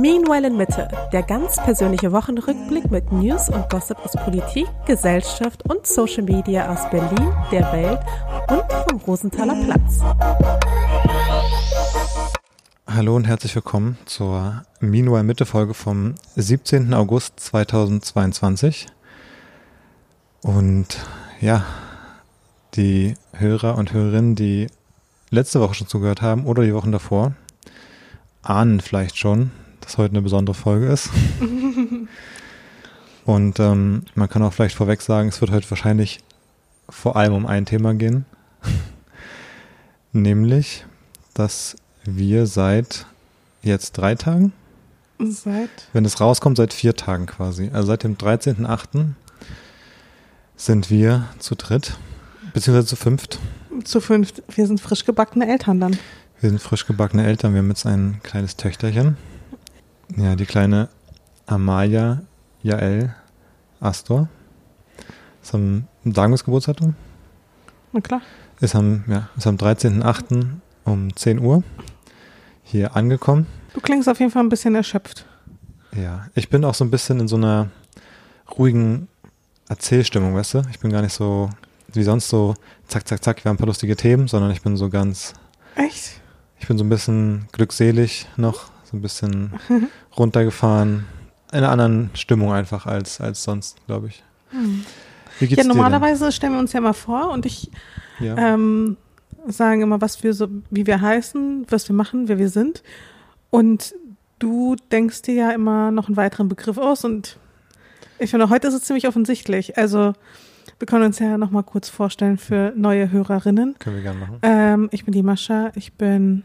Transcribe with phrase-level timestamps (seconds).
[0.00, 5.88] Meanwhile in Mitte, der ganz persönliche Wochenrückblick mit News und Gossip aus Politik, Gesellschaft und
[5.88, 7.98] Social Media aus Berlin, der Welt
[8.48, 9.98] und vom Rosenthaler Platz.
[12.86, 16.94] Hallo und herzlich willkommen zur Meanwhile Mitte Folge vom 17.
[16.94, 18.86] August 2022.
[20.42, 21.04] Und
[21.40, 21.64] ja,
[22.74, 24.68] die Hörer und Hörerinnen, die
[25.30, 27.32] letzte Woche schon zugehört haben oder die Wochen davor,
[28.42, 29.50] ahnen vielleicht schon,
[29.88, 31.08] dass heute eine besondere Folge ist.
[33.24, 36.20] Und ähm, man kann auch vielleicht vorweg sagen, es wird heute wahrscheinlich
[36.90, 38.26] vor allem um ein Thema gehen.
[40.12, 40.84] Nämlich,
[41.32, 41.74] dass
[42.04, 43.06] wir seit
[43.62, 44.52] jetzt drei Tagen,
[45.20, 45.70] Seit?
[45.94, 49.12] wenn es rauskommt, seit vier Tagen quasi, also seit dem 13.8.
[50.56, 51.96] sind wir zu dritt,
[52.52, 53.38] beziehungsweise zu fünft.
[53.84, 54.42] Zu fünft.
[54.54, 55.98] Wir sind frisch gebackene Eltern dann.
[56.40, 59.16] Wir sind frisch gebackene Eltern, wir haben jetzt ein kleines Töchterchen.
[60.16, 60.88] Ja, die kleine
[61.46, 62.22] Amalia
[62.62, 63.14] Jael
[63.80, 64.28] Astor.
[65.42, 66.94] Ist am, das Geburtsdatum?
[67.92, 68.22] Na klar.
[68.60, 70.46] Ist am, ja, ist am 13.8.
[70.84, 71.62] um 10 Uhr
[72.64, 73.46] hier angekommen.
[73.74, 75.26] Du klingst auf jeden Fall ein bisschen erschöpft.
[75.94, 77.70] Ja, ich bin auch so ein bisschen in so einer
[78.58, 79.08] ruhigen
[79.68, 80.62] Erzählstimmung, weißt du?
[80.70, 81.50] Ich bin gar nicht so
[81.92, 82.54] wie sonst so
[82.86, 85.32] zack, zack, zack, wir haben ein paar lustige Themen, sondern ich bin so ganz,
[85.74, 86.20] Echt?
[86.58, 89.52] ich bin so ein bisschen glückselig noch, so ein bisschen
[90.16, 91.04] runtergefahren.
[91.52, 94.22] In einer anderen Stimmung einfach als, als sonst, glaube ich.
[95.38, 97.70] Wie geht's Ja, normalerweise stellen wir uns ja mal vor und ich
[98.20, 98.36] Ja.
[98.36, 98.96] ähm,
[99.46, 102.82] sagen immer, was wir so, wie wir heißen, was wir machen, wer wir sind.
[103.50, 103.94] Und
[104.38, 107.38] du denkst dir ja immer noch einen weiteren Begriff aus und
[108.18, 109.78] ich finde, heute ist es ziemlich offensichtlich.
[109.78, 110.12] Also,
[110.78, 113.76] wir können uns ja noch mal kurz vorstellen für neue Hörerinnen.
[113.78, 114.38] Können wir gerne machen.
[114.42, 116.42] Ähm, ich bin die Mascha, ich bin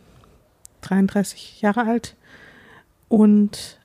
[0.81, 2.15] 33 Jahre alt
[3.13, 3.77] und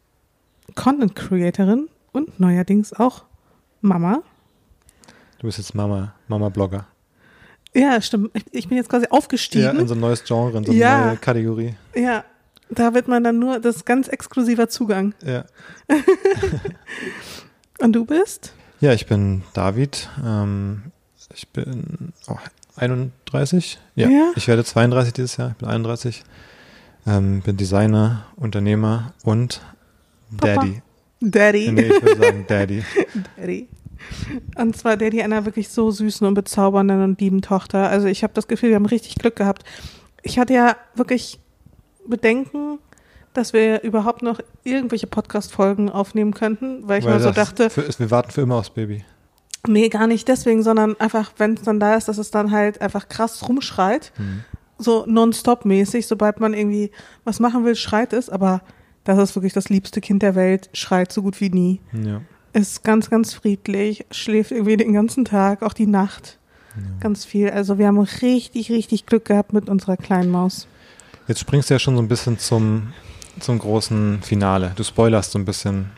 [0.75, 3.25] Content Creatorin und neuerdings auch
[3.83, 4.23] Mama.
[5.39, 6.87] Du bist jetzt Mama, Mama-Blogger.
[7.75, 8.31] Ja, stimmt.
[8.53, 9.65] Ich, bin jetzt quasi aufgestiegen.
[9.65, 11.06] Ja, in so ein neues Genre, in so eine Ja.
[11.09, 11.75] neue Kategorie.
[11.94, 12.25] Ja,
[12.71, 15.12] da wird man dann nur, das ist ganz exklusiver Zugang.
[15.22, 15.44] Ja.
[17.81, 18.55] Und du bist?
[18.81, 20.09] Ja, ich bin David.
[20.25, 20.84] Ähm,
[21.34, 22.38] ich bin oh,
[22.77, 23.78] 31.
[23.94, 24.33] Ja, Ja.
[24.37, 25.50] ich werde 32 dieses Jahr.
[25.50, 26.25] Ich bin 31.
[27.06, 29.62] Ähm, bin Designer, Unternehmer und
[30.36, 30.54] Papa.
[30.54, 30.82] Daddy.
[31.20, 31.72] Daddy.
[31.72, 32.84] Nee, ich würde sagen Daddy.
[33.36, 33.69] Daddy.
[34.56, 37.88] Und zwar Daddy einer wirklich so süßen und bezaubernden und lieben Tochter.
[37.88, 39.64] Also ich habe das Gefühl, wir haben richtig Glück gehabt.
[40.22, 41.41] Ich hatte ja wirklich
[42.06, 42.78] Bedenken,
[43.32, 47.88] dass wir überhaupt noch irgendwelche Podcast-Folgen aufnehmen könnten, weil ich Weil mal so dachte, Für,
[47.98, 49.04] wir warten für immer aufs Baby.
[49.66, 52.81] nee, gar nicht deswegen, sondern einfach, wenn es dann da ist, dass es dann halt
[52.81, 54.12] einfach krass rumschreit.
[54.16, 54.44] Hm.
[54.78, 56.91] So nonstop-mäßig, sobald man irgendwie
[57.25, 58.62] was machen will, schreit es, aber
[59.05, 61.81] das ist wirklich das liebste Kind der Welt, schreit so gut wie nie.
[61.93, 62.21] Ja.
[62.53, 66.38] Ist ganz, ganz friedlich, schläft irgendwie den ganzen Tag, auch die Nacht.
[67.00, 67.50] Ganz viel.
[67.50, 70.67] Also wir haben richtig, richtig Glück gehabt mit unserer kleinen Maus.
[71.27, 72.93] Jetzt springst du ja schon so ein bisschen zum,
[73.41, 74.72] zum großen Finale.
[74.77, 75.91] Du spoilerst so ein bisschen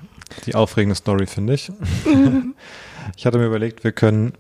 [0.47, 1.71] die aufregende Story, finde ich.
[3.17, 4.33] ich hatte mir überlegt, wir können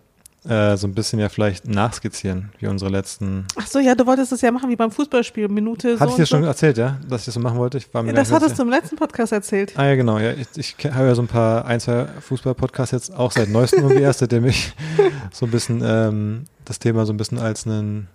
[0.49, 3.47] äh, so ein bisschen ja vielleicht nachskizzieren, wie unsere letzten.
[3.57, 6.17] Ach so, ja, du wolltest es ja machen wie beim Fußballspiel, Minute so Hatte ich
[6.17, 6.37] dir und so.
[6.37, 7.77] schon erzählt, ja, dass ich das so machen wollte?
[7.79, 9.75] Ich war mir Ja, das hattest du im letzten Podcast erzählt.
[9.77, 10.19] Ah ja, genau.
[10.19, 13.83] Ja, ich, ich habe ja so ein paar, ein, zwei Fußball-Podcasts jetzt auch seit neuestem
[13.83, 14.73] irgendwie erst, seitdem ich
[15.33, 18.09] so ein bisschen ähm, das Thema so ein bisschen als einen,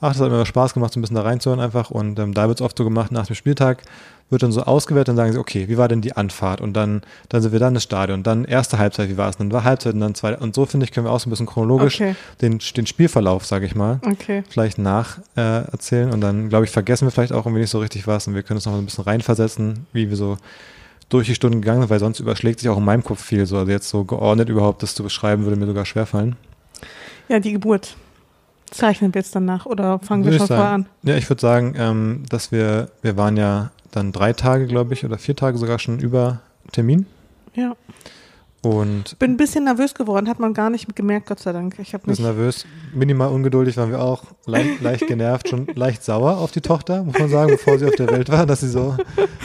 [0.00, 1.90] ach, das hat mir Spaß gemacht, so ein bisschen da reinzuhören einfach.
[1.90, 3.82] Und ähm, da wird es oft so gemacht, nach dem Spieltag
[4.30, 6.60] wird dann so ausgewertet und sagen sie, okay, wie war denn die Anfahrt?
[6.60, 8.22] Und dann, dann sind wir dann ins Stadion.
[8.22, 9.38] Dann erste Halbzeit, wie war es?
[9.38, 10.38] Dann war Halbzeit und dann zweite.
[10.38, 13.46] Und so finde ich, können wir auch so ein bisschen chronologisch Okay, den, den Spielverlauf,
[13.46, 14.44] sage ich mal, okay.
[14.48, 17.78] vielleicht nach äh, erzählen und dann, glaube ich, vergessen wir vielleicht auch irgendwie nicht so
[17.78, 20.36] richtig was und wir können uns noch mal ein bisschen reinversetzen, wie wir so
[21.08, 23.56] durch die Stunden gegangen sind, weil sonst überschlägt sich auch in meinem Kopf viel so.
[23.56, 26.36] Also jetzt so geordnet überhaupt das zu beschreiben, würde mir sogar schwerfallen.
[27.28, 27.96] Ja, die Geburt.
[28.70, 30.86] Zeichnen wir jetzt danach oder fangen wir schon vorher an?
[31.02, 35.04] Ja, ich würde sagen, ähm, dass wir, wir waren ja dann drei Tage, glaube ich,
[35.04, 36.40] oder vier Tage sogar schon über
[36.72, 37.06] Termin
[37.54, 37.74] Ja.
[38.62, 41.78] und Bin ein bisschen nervös geworden, hat man gar nicht gemerkt, Gott sei Dank.
[41.78, 46.36] Ich habe mich nervös, minimal ungeduldig waren wir auch, leicht, leicht genervt, schon leicht sauer
[46.38, 48.96] auf die Tochter, muss man sagen, bevor sie auf der Welt war, dass sie so,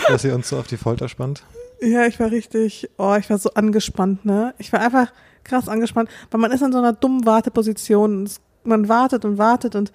[0.09, 1.43] dass sie uns so auf die Folter spannt.
[1.81, 4.53] Ja, ich war richtig, oh, ich war so angespannt, ne?
[4.57, 5.11] Ich war einfach
[5.43, 8.19] krass angespannt, weil man ist in so einer dummen Warteposition.
[8.19, 9.91] und Es, man wartet und wartet und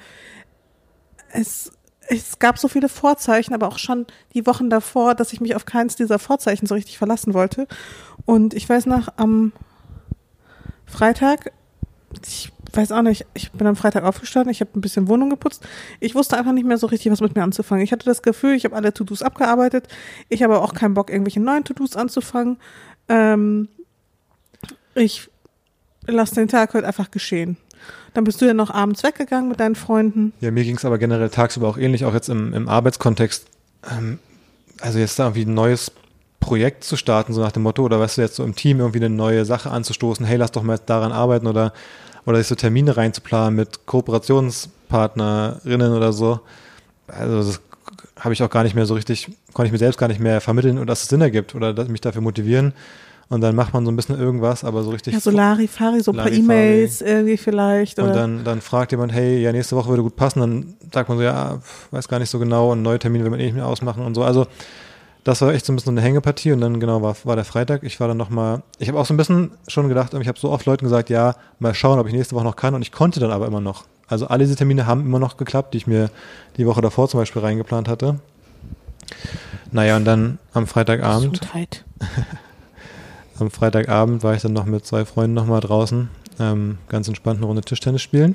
[1.30, 1.72] es,
[2.08, 5.66] es gab so viele Vorzeichen, aber auch schon die Wochen davor, dass ich mich auf
[5.66, 7.66] keins dieser Vorzeichen so richtig verlassen wollte.
[8.24, 9.52] Und ich weiß noch, am
[10.86, 11.52] Freitag
[12.26, 15.66] ich weiß auch nicht, ich bin am Freitag aufgestanden, ich habe ein bisschen Wohnung geputzt.
[16.00, 17.84] Ich wusste einfach nicht mehr so richtig, was mit mir anzufangen.
[17.84, 19.88] Ich hatte das Gefühl, ich habe alle To-Dos abgearbeitet.
[20.28, 22.58] Ich habe auch keinen Bock, irgendwelche neuen To-Dos anzufangen.
[23.08, 23.68] Ähm,
[24.94, 25.30] ich
[26.14, 27.56] lasse den Tag heute einfach geschehen.
[28.14, 30.32] Dann bist du ja noch abends weggegangen mit deinen Freunden.
[30.40, 33.46] Ja, mir ging es aber generell tagsüber auch ähnlich, auch jetzt im, im Arbeitskontext.
[33.90, 34.18] Ähm,
[34.80, 35.92] also jetzt da irgendwie ein neues
[36.40, 38.98] Projekt zu starten, so nach dem Motto, oder weißt du, jetzt so im Team irgendwie
[38.98, 41.72] eine neue Sache anzustoßen, hey, lass doch mal daran arbeiten oder,
[42.26, 46.40] oder sich so Termine reinzuplanen mit Kooperationspartnerinnen oder so.
[47.08, 47.60] Also das
[48.18, 50.40] habe ich auch gar nicht mehr so richtig, konnte ich mir selbst gar nicht mehr
[50.40, 52.72] vermitteln und dass es Sinn ergibt oder dass mich dafür motivieren.
[53.30, 55.12] Und dann macht man so ein bisschen irgendwas, aber so richtig.
[55.12, 57.98] Ja, so Larifari, so ein paar E-Mails irgendwie vielleicht.
[57.98, 58.08] Oder?
[58.08, 60.40] Und dann, dann fragt jemand, hey, ja, nächste Woche würde gut passen.
[60.40, 61.58] Dann sagt man so, ja,
[61.90, 64.14] weiß gar nicht so genau und neue Termine will man eh nicht mehr ausmachen und
[64.14, 64.22] so.
[64.22, 64.46] Also
[65.24, 67.82] das war echt so ein bisschen eine Hängepartie und dann genau war, war der Freitag.
[67.82, 70.50] Ich war dann nochmal, ich habe auch so ein bisschen schon gedacht, ich habe so
[70.50, 73.20] oft Leuten gesagt, ja, mal schauen, ob ich nächste Woche noch kann und ich konnte
[73.20, 73.84] dann aber immer noch.
[74.06, 76.08] Also alle diese Termine haben immer noch geklappt, die ich mir
[76.56, 78.20] die Woche davor zum Beispiel reingeplant hatte.
[79.70, 81.38] Naja, und dann am Freitagabend.
[81.38, 81.84] Gesundheit.
[83.40, 86.08] am Freitagabend war ich dann noch mit zwei Freunden nochmal draußen,
[86.38, 88.34] ähm, ganz entspannt eine Runde Tischtennis spielen.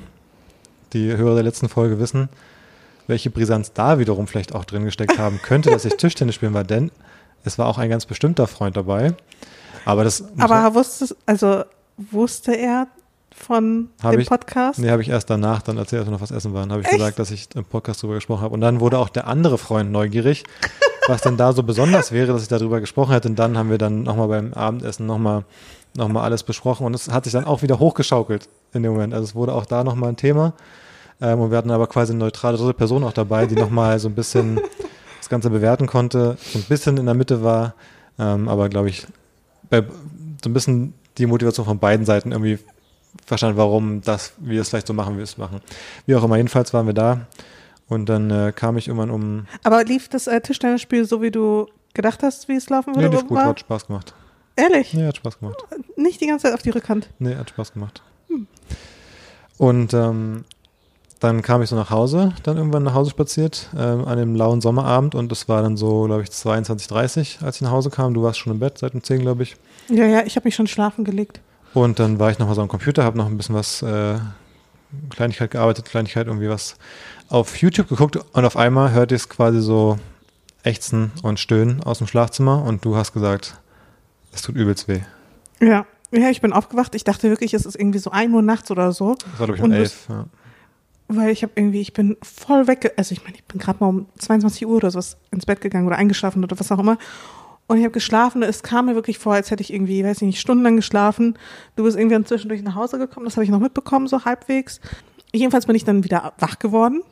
[0.92, 2.28] Die Hörer der letzten Folge wissen,
[3.06, 6.64] welche Brisanz da wiederum vielleicht auch drin gesteckt haben könnte, dass ich Tischtennis spielen war,
[6.64, 6.90] denn
[7.44, 9.14] es war auch ein ganz bestimmter Freund dabei.
[9.84, 10.24] Aber das.
[10.38, 11.64] Aber wusste, also
[11.96, 12.88] wusste er
[13.34, 14.78] von dem ich, Podcast?
[14.78, 16.96] Nee, habe ich erst danach, dann als wir noch was essen waren, habe ich Echt?
[16.96, 18.54] gesagt, dass ich im Podcast darüber gesprochen habe.
[18.54, 20.44] Und dann wurde auch der andere Freund neugierig,
[21.08, 23.28] was denn da so besonders wäre, dass ich darüber gesprochen hätte.
[23.28, 25.44] Und dann haben wir dann nochmal beim Abendessen nochmal
[25.96, 26.86] noch mal alles besprochen.
[26.86, 29.14] Und es hat sich dann auch wieder hochgeschaukelt in dem Moment.
[29.14, 30.54] Also es wurde auch da nochmal ein Thema.
[31.20, 34.08] Ähm, und wir hatten aber quasi eine neutrale dritte Person auch dabei, die nochmal so
[34.08, 34.60] ein bisschen
[35.18, 37.74] das Ganze bewerten konnte, so ein bisschen in der Mitte war,
[38.18, 39.06] ähm, aber glaube ich,
[39.70, 39.82] bei,
[40.42, 42.58] so ein bisschen die Motivation von beiden Seiten irgendwie
[43.24, 45.60] verstanden, warum das, wir es vielleicht so machen, wie wir es machen.
[46.06, 47.26] Wie auch immer, jedenfalls waren wir da
[47.88, 49.46] und dann äh, kam ich irgendwann um.
[49.62, 53.08] Aber lief das äh, Tischtennisspiel so, wie du gedacht hast, wie es laufen würde?
[53.08, 53.46] Ja, lief gut, war?
[53.46, 54.14] hat Spaß gemacht.
[54.56, 54.92] Ehrlich?
[54.92, 55.56] Ja, hat Spaß gemacht.
[55.96, 57.08] Nicht die ganze Zeit auf die Rückhand?
[57.18, 58.02] Nee, hat Spaß gemacht.
[58.28, 58.46] Hm.
[59.58, 60.44] Und ähm,
[61.20, 64.60] dann kam ich so nach Hause, dann irgendwann nach Hause spaziert, ähm, an einem lauen
[64.60, 68.14] Sommerabend und es war dann so, glaube ich, 22.30 als ich nach Hause kam.
[68.14, 69.56] Du warst schon im Bett seit um 10, glaube ich.
[69.88, 71.40] Ja, ja, ich habe mich schon schlafen gelegt.
[71.74, 74.18] Und dann war ich nochmal so am Computer, habe noch ein bisschen was, äh,
[75.10, 76.76] Kleinigkeit gearbeitet, Kleinigkeit, irgendwie was
[77.28, 79.98] auf YouTube geguckt und auf einmal hörte ich es quasi so
[80.62, 83.58] ächzen und stöhnen aus dem Schlafzimmer und du hast gesagt,
[84.32, 85.00] es tut übelst weh.
[85.60, 86.94] Ja, ja, ich bin aufgewacht.
[86.94, 89.16] Ich dachte wirklich, es ist irgendwie so 1 Uhr nachts oder so.
[89.16, 90.06] Das war, glaube ich, um 11.
[90.08, 90.26] Ja
[91.08, 93.88] weil ich habe irgendwie, ich bin voll weg, also ich meine, ich bin gerade mal
[93.88, 96.98] um 22 Uhr oder sowas ins Bett gegangen oder eingeschlafen oder was auch immer.
[97.66, 100.18] Und ich habe geschlafen und es kam mir wirklich vor, als hätte ich irgendwie, weiß
[100.18, 101.38] ich nicht, stundenlang geschlafen.
[101.76, 104.80] Du bist irgendwie zwischendurch nach Hause gekommen, das habe ich noch mitbekommen, so halbwegs.
[105.32, 107.02] Jedenfalls bin ich dann wieder wach geworden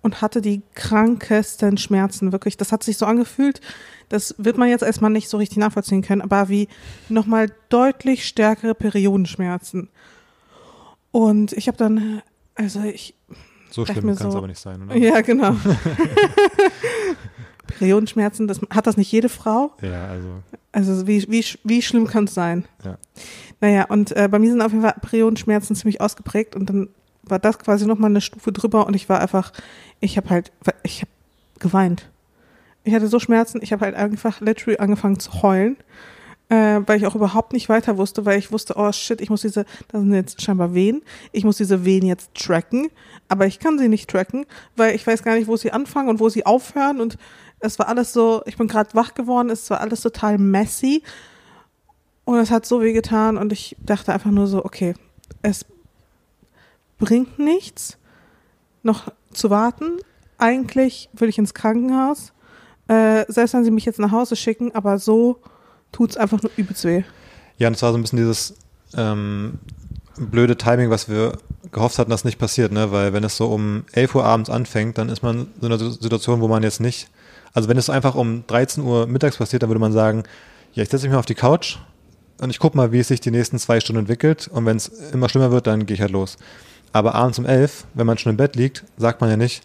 [0.00, 2.56] und hatte die krankesten Schmerzen, wirklich.
[2.56, 3.60] Das hat sich so angefühlt,
[4.08, 6.68] das wird man jetzt erstmal nicht so richtig nachvollziehen können, aber wie
[7.08, 9.88] nochmal deutlich stärkere Periodenschmerzen.
[11.10, 12.22] Und ich habe dann
[12.60, 13.14] also ich.
[13.70, 14.96] So schlimm kann es so, aber nicht sein, oder?
[14.96, 15.52] Ja, genau.
[17.80, 19.72] Periodenschmerzen, das, hat das nicht jede Frau?
[19.80, 20.28] Ja, also.
[20.70, 22.66] Also wie, wie, wie schlimm kann es sein?
[22.84, 22.98] Ja.
[23.62, 26.90] Naja, und äh, bei mir sind auf jeden Fall Periodenschmerzen ziemlich ausgeprägt und dann
[27.22, 29.52] war das quasi nochmal eine Stufe drüber und ich war einfach,
[29.98, 31.10] ich habe halt, ich habe
[31.58, 32.10] geweint.
[32.84, 35.78] Ich hatte so Schmerzen, ich habe halt einfach literally angefangen zu heulen
[36.50, 39.42] äh, weil ich auch überhaupt nicht weiter wusste, weil ich wusste, oh shit, ich muss
[39.42, 42.88] diese, das sind jetzt scheinbar Wehen, ich muss diese Wehen jetzt tracken,
[43.28, 44.44] aber ich kann sie nicht tracken,
[44.76, 47.16] weil ich weiß gar nicht, wo sie anfangen und wo sie aufhören und
[47.60, 51.02] es war alles so, ich bin gerade wach geworden, es war alles total messy
[52.24, 54.94] und es hat so weh getan und ich dachte einfach nur so, okay,
[55.42, 55.64] es
[56.98, 57.98] bringt nichts,
[58.82, 59.98] noch zu warten.
[60.38, 62.32] Eigentlich will ich ins Krankenhaus,
[62.88, 65.38] äh, selbst wenn sie mich jetzt nach Hause schicken, aber so
[65.92, 67.02] tut es einfach nur übelst weh.
[67.58, 68.54] Ja, und es war so ein bisschen dieses
[68.94, 69.58] ähm,
[70.16, 71.32] blöde Timing, was wir
[71.72, 72.90] gehofft hatten, dass nicht passiert, ne?
[72.90, 76.40] Weil wenn es so um 11 Uhr abends anfängt, dann ist man in einer Situation,
[76.40, 77.08] wo man jetzt nicht,
[77.52, 80.24] also wenn es einfach um 13 Uhr mittags passiert, dann würde man sagen,
[80.72, 81.78] ja, ich setze mich mal auf die Couch
[82.40, 84.88] und ich gucke mal, wie es sich die nächsten zwei Stunden entwickelt und wenn es
[85.12, 86.36] immer schlimmer wird, dann gehe ich halt los.
[86.92, 89.62] Aber abends um 11, wenn man schon im Bett liegt, sagt man ja nicht,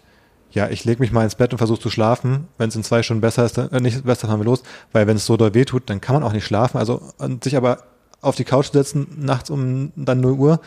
[0.50, 2.48] ja, ich lege mich mal ins Bett und versuche zu schlafen.
[2.56, 4.62] Wenn es in zwei Stunden besser ist, dann, äh, nicht besser, fahren wir los.
[4.92, 6.78] Weil wenn es so doll weh tut, dann kann man auch nicht schlafen.
[6.78, 7.82] Also und sich aber
[8.22, 10.60] auf die Couch setzen, nachts um dann 0 Uhr,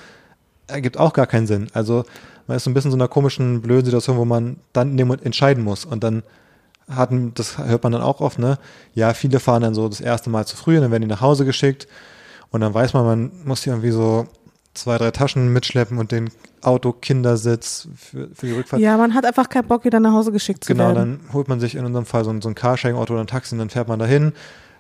[0.68, 1.68] ergibt auch gar keinen Sinn.
[1.74, 2.06] Also
[2.46, 5.86] man ist so ein bisschen so einer komischen, blöden Situation, wo man dann entscheiden muss.
[5.86, 6.24] Und dann
[6.90, 8.58] hatten, das hört man dann auch oft, ne?
[8.94, 11.22] Ja, viele fahren dann so das erste Mal zu früh und dann werden die nach
[11.22, 11.88] Hause geschickt.
[12.52, 14.26] Und dann weiß man, man muss hier irgendwie so
[14.74, 16.30] zwei, drei Taschen mitschleppen und den
[16.62, 18.82] Auto-Kindersitz für, für die Rückfahrt.
[18.82, 21.20] Ja, man hat einfach keinen Bock, wieder nach Hause geschickt zu Genau, werden.
[21.24, 23.56] dann holt man sich in unserem Fall so ein, so ein Carsharing-Auto oder ein Taxi
[23.56, 24.34] und dann fährt man dahin,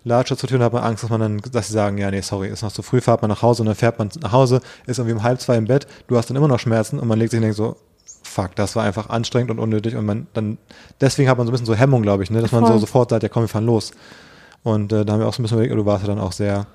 [0.04, 2.22] latscht zur Tür und hat man Angst, dass man dann, dass sie sagen, ja, nee,
[2.22, 4.62] sorry, ist noch zu früh, fahrt man nach Hause und dann fährt man nach Hause,
[4.86, 7.20] ist irgendwie um halb zwei im Bett, du hast dann immer noch Schmerzen und man
[7.20, 7.76] legt sich und denkt so,
[8.30, 10.58] fuck, das war einfach anstrengend und unnötig und man dann,
[11.02, 13.10] deswegen hat man so ein bisschen so Hemmung, glaube ich, ne, dass man so sofort
[13.10, 13.92] sagt, ja komm, wir fahren los.
[14.64, 16.32] Und äh, da haben wir auch so ein bisschen überlegt, du warst ja dann auch
[16.34, 16.68] sehr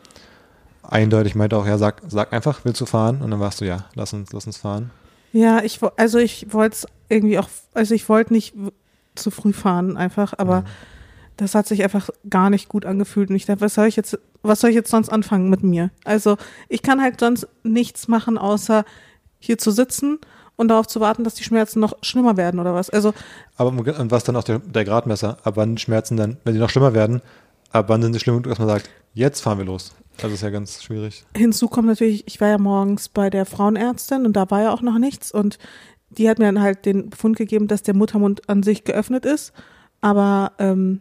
[0.82, 3.22] eindeutig, meinte auch, ja, sag, sag einfach, willst du fahren?
[3.22, 4.90] Und dann warst du, ja, lass uns, lass uns fahren.
[5.32, 8.54] Ja, ich, also ich wollte es irgendwie auch, also ich wollte nicht
[9.14, 10.66] zu früh fahren einfach, aber Mhm.
[11.36, 14.18] das hat sich einfach gar nicht gut angefühlt und ich dachte, was soll ich jetzt,
[14.42, 15.90] was soll ich jetzt sonst anfangen mit mir?
[16.04, 16.36] Also
[16.68, 18.84] ich kann halt sonst nichts machen, außer
[19.40, 20.18] hier zu sitzen
[20.56, 22.90] und darauf zu warten, dass die Schmerzen noch schlimmer werden oder was.
[22.90, 23.12] Also
[23.56, 26.60] Aber und was dann auch der, der Gradmesser, ab wann die Schmerzen dann, wenn die
[26.60, 27.20] noch schlimmer werden,
[27.72, 29.92] ab wann sind sie schlimm, dass man sagt, jetzt fahren wir los.
[30.18, 31.24] Das ist ja ganz schwierig.
[31.36, 34.82] Hinzu kommt natürlich, ich war ja morgens bei der Frauenärztin und da war ja auch
[34.82, 35.58] noch nichts und
[36.10, 39.52] die hat mir dann halt den Befund gegeben, dass der Muttermund an sich geöffnet ist,
[40.00, 41.00] aber ähm,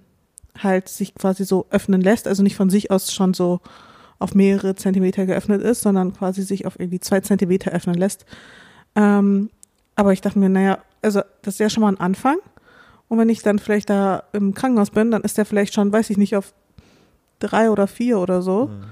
[0.58, 3.60] halt sich quasi so öffnen lässt, also nicht von sich aus schon so
[4.20, 8.26] auf mehrere Zentimeter geöffnet ist, sondern quasi sich auf irgendwie zwei Zentimeter öffnen lässt.
[8.96, 9.50] Ähm,
[9.96, 12.38] aber ich dachte mir, naja, also das ist ja schon mal ein Anfang.
[13.08, 16.10] Und wenn ich dann vielleicht da im Krankenhaus bin, dann ist der vielleicht schon, weiß
[16.10, 16.54] ich nicht, auf
[17.40, 18.68] drei oder vier oder so.
[18.68, 18.84] Mhm.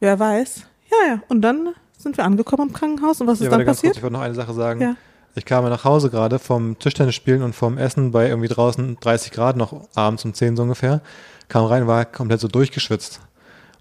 [0.00, 0.66] Wer weiß.
[0.90, 1.22] Ja, ja.
[1.28, 3.20] Und dann sind wir angekommen im Krankenhaus.
[3.20, 3.96] Und was ist Ja, dann warte ganz kurz, passiert?
[3.96, 4.80] ich wollte noch eine Sache sagen.
[4.80, 4.96] Ja.
[5.36, 8.98] Ich kam ja nach Hause gerade vom Tischtennis spielen und vom Essen bei irgendwie draußen
[9.00, 11.00] 30 Grad noch abends um 10 so ungefähr.
[11.48, 13.20] Kam rein, war komplett so durchgeschwitzt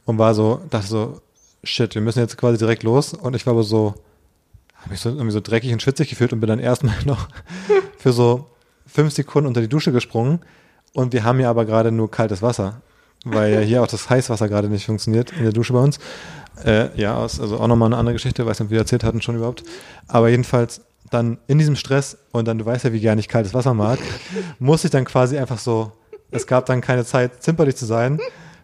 [0.06, 1.22] und war so, dachte so,
[1.64, 3.14] shit, wir müssen jetzt quasi direkt los.
[3.14, 3.94] Und ich war aber so,
[4.84, 7.28] habe mich so irgendwie so dreckig und schwitzig gefühlt und bin dann erstmal noch
[7.98, 8.50] für so
[8.86, 10.40] fünf Sekunden unter die Dusche gesprungen.
[10.94, 12.82] Und wir haben ja aber gerade nur kaltes Wasser,
[13.26, 16.00] weil ja hier auch das Heißwasser gerade nicht funktioniert in der Dusche bei uns.
[16.64, 19.36] Äh, ja, also auch nochmal eine andere Geschichte, weiß nicht, ob wir erzählt hatten schon
[19.36, 19.64] überhaupt.
[20.08, 23.54] Aber jedenfalls dann in diesem Stress und dann, du weißt ja, wie gerne ich kaltes
[23.54, 24.00] Wasser mag,
[24.60, 25.92] musste ich dann quasi einfach so,
[26.32, 28.20] es gab dann keine Zeit, zimperlich zu sein,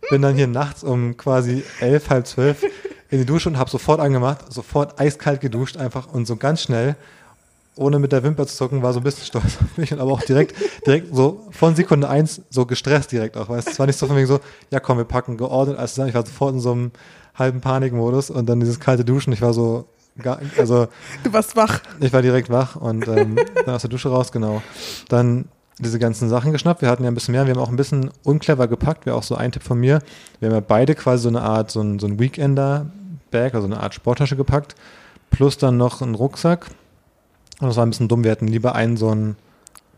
[0.10, 2.64] bin dann hier nachts um quasi elf, halb zwölf
[3.10, 6.96] in die Dusche und habe sofort angemacht, sofort eiskalt geduscht einfach und so ganz schnell,
[7.76, 10.12] ohne mit der Wimper zu zucken, war so ein bisschen stolz auf mich und aber
[10.12, 13.98] auch direkt, direkt so von Sekunde eins so gestresst direkt auch, weißt es war nicht
[13.98, 14.40] so von wegen so,
[14.70, 16.92] ja komm, wir packen geordnet alles zusammen, ich war sofort in so einem
[17.36, 19.86] halben Panikmodus und dann dieses kalte Duschen, ich war so,
[20.22, 20.88] gar, also
[21.24, 21.82] Du warst wach.
[22.00, 24.62] ich war direkt wach und ähm, dann aus der Dusche raus, genau.
[25.08, 25.46] Dann
[25.80, 26.82] diese ganzen Sachen geschnappt.
[26.82, 27.46] Wir hatten ja ein bisschen mehr.
[27.46, 29.06] Wir haben auch ein bisschen unclever gepackt.
[29.06, 30.02] Wäre auch so ein Tipp von mir.
[30.40, 32.20] Wir haben ja beide quasi so eine Art, so ein, so ein
[33.32, 34.76] Weekender-Bag, also eine Art Sporttasche gepackt.
[35.32, 36.68] Plus dann noch einen Rucksack.
[37.60, 38.24] Und das war ein bisschen dumm.
[38.24, 39.36] Wir hätten lieber einen so einen,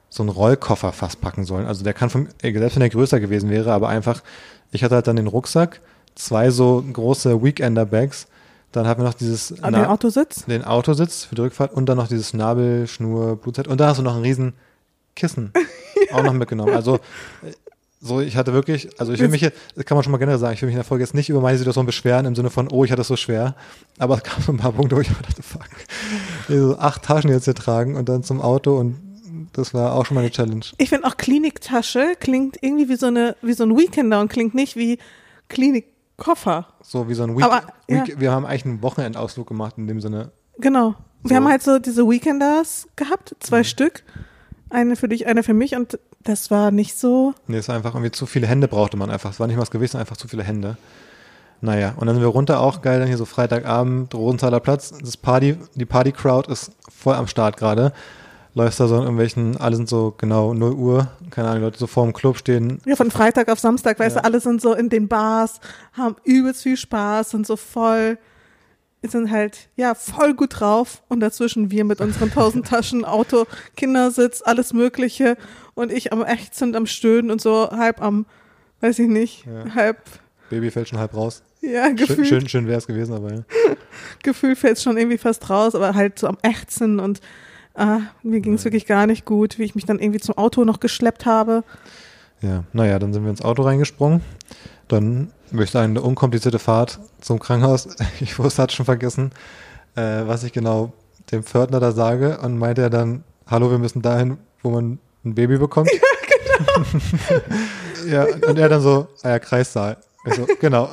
[0.10, 1.66] so einen Rollkoffer fast packen sollen.
[1.68, 4.22] Also der kann vom, äh, selbst wenn der größer gewesen wäre, aber einfach,
[4.72, 5.80] ich hatte halt dann den Rucksack,
[6.16, 8.28] zwei so große Weekender-Bags.
[8.72, 10.46] Dann haben wir noch dieses An den Na- Autositz.
[10.46, 14.04] den Autositz für die Rückfahrt und dann noch dieses Nabelschnur, Blutzett und da hast du
[14.04, 14.54] noch ein riesen
[15.16, 15.52] Kissen
[16.14, 16.74] auch noch mitgenommen.
[16.74, 17.52] Also äh,
[18.02, 20.40] so, ich hatte wirklich, also ich will mich hier, das kann man schon mal generell
[20.40, 22.50] sagen, ich will mich in der Folge jetzt nicht über meine Situation beschweren im Sinne
[22.50, 23.56] von, oh, ich hatte es so schwer,
[24.00, 25.68] aber es gab so ein paar Punkte, wo ich dachte, fuck,
[26.50, 28.98] so acht Taschen jetzt hier tragen und dann zum Auto und
[29.54, 30.66] das war auch schon mal eine Challenge.
[30.78, 34.56] Ich finde auch Kliniktasche klingt irgendwie wie so eine, wie so ein Weekender und klingt
[34.56, 34.98] nicht wie
[35.50, 36.68] Klinikkoffer.
[36.82, 38.06] So wie so ein Week, Aber, ja.
[38.08, 40.32] Week wir haben eigentlich einen Wochenendausflug gemacht in dem Sinne.
[40.58, 40.96] Genau.
[41.24, 41.36] Wir So.
[41.36, 43.64] haben halt so diese Weekenders gehabt, zwei Mhm.
[43.66, 44.04] Stück.
[44.72, 47.34] Eine für dich, eine für mich und das war nicht so.
[47.48, 49.32] Nee, es war einfach irgendwie zu viele Hände brauchte man einfach.
[49.32, 50.78] Es war nicht mal das Gewicht, sondern einfach zu viele Hände.
[51.62, 54.94] Naja, und dann sind wir runter, auch geil, dann hier so Freitagabend, Rosenthaler Platz.
[55.00, 57.94] Das Party, die Party-Crowd ist voll am Start gerade.
[58.54, 61.88] Läufst da so in irgendwelchen, alle sind so genau 0 Uhr, keine Ahnung, Leute so
[61.88, 62.82] vor dem Club stehen.
[62.86, 64.22] Ja, von Freitag auf Samstag, weißt Ja.
[64.24, 65.60] du, alle sind so in den Bars,
[65.94, 68.18] haben übelst viel Spaß, sind so voll,
[69.10, 71.02] sind halt, ja, voll gut drauf.
[71.08, 75.38] Und dazwischen wir mit unseren tausend Taschen, Auto, Kindersitz, alles Mögliche.
[75.74, 78.26] Und ich am Ächzen, am Stöhnen und so halb am,
[78.82, 79.74] weiß ich nicht, Ja.
[79.76, 79.98] halb,
[80.50, 81.44] Baby fällt schon halb raus.
[81.62, 83.44] ja, gefühlt, schön, schön wäre es gewesen, aber ja.
[84.24, 87.22] Gefühl fällt schon irgendwie fast raus, aber halt so am Ächzen und
[87.74, 88.66] ah, mir ging es Ja.
[88.66, 91.64] wirklich gar nicht gut, wie ich mich dann irgendwie zum Auto noch geschleppt habe.
[92.42, 94.22] Ja, naja, dann sind wir ins Auto reingesprungen.
[94.92, 97.88] Dann würde ich sagen, eine unkomplizierte Fahrt zum Krankenhaus.
[98.20, 99.32] Ich wusste, hat schon vergessen,
[99.96, 100.92] äh, was ich genau
[101.32, 105.36] dem Pförtner da sage und meinte er dann, hallo, wir müssen dahin, wo man ein
[105.36, 105.90] Baby bekommt.
[106.62, 106.76] Ja,
[108.06, 108.28] genau.
[108.42, 109.98] ja, und er dann so, ah ja, Kreissaal.
[110.26, 110.90] Ich so, genau.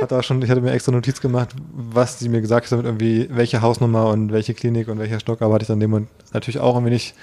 [0.00, 3.28] Hat auch schon, ich hatte mir extra Notiz gemacht, was sie mir gesagt haben, irgendwie
[3.30, 6.58] welche Hausnummer und welche Klinik und welcher Stock, aber hatte ich dann dem Moment natürlich
[6.58, 7.14] auch irgendwie nicht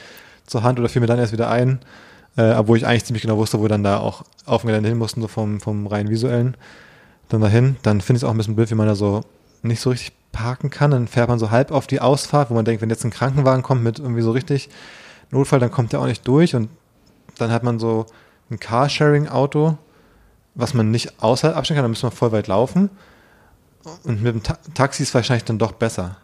[0.46, 1.80] zur Hand oder fiel mir dann erst wieder ein,
[2.40, 4.88] äh, obwohl ich eigentlich ziemlich genau wusste, wo wir dann da auch auf dem Gelände
[4.88, 6.56] hin mussten, so vom, vom rein visuellen.
[7.28, 9.22] Dann dahin, dann finde ich es auch ein bisschen blöd, wie man da so
[9.62, 10.92] nicht so richtig parken kann.
[10.92, 13.62] Dann fährt man so halb auf die Ausfahrt, wo man denkt, wenn jetzt ein Krankenwagen
[13.62, 14.70] kommt mit irgendwie so richtig
[15.32, 16.56] Notfall, dann kommt der auch nicht durch.
[16.56, 16.70] Und
[17.38, 18.06] dann hat man so
[18.50, 19.78] ein Carsharing-Auto,
[20.56, 22.90] was man nicht außerhalb abstellen kann, dann müssen wir voll weit laufen.
[24.06, 26.16] Und mit dem Ta Taxi ist wahrscheinlich dann doch besser.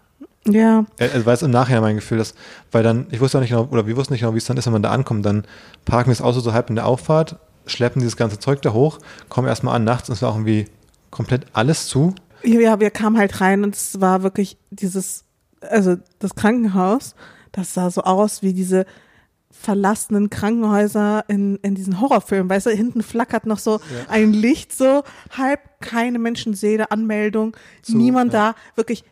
[0.47, 0.85] Ja.
[0.99, 2.35] Also, weil es im Nachhinein mein Gefühl, dass,
[2.71, 4.57] weil dann, ich wusste auch nicht genau, oder wir wussten nicht genau, wie es dann
[4.57, 5.45] ist, wenn man da ankommt, dann
[5.85, 8.99] parken wir das Auto so halb in der Auffahrt, schleppen dieses ganze Zeug da hoch,
[9.29, 10.65] kommen erstmal an nachts und es war auch irgendwie
[11.09, 12.13] komplett alles zu.
[12.43, 15.23] Ja, wir kamen halt rein und es war wirklich dieses,
[15.61, 17.15] also das Krankenhaus,
[17.51, 18.85] das sah so aus wie diese
[19.49, 22.49] verlassenen Krankenhäuser in, in diesen Horrorfilmen.
[22.49, 24.09] Weißt du, hinten flackert noch so Ja.
[24.09, 25.03] ein Licht, so
[25.35, 28.51] halb keine Menschenseele, Anmeldung, So, niemand ja.
[28.51, 29.05] da, wirklich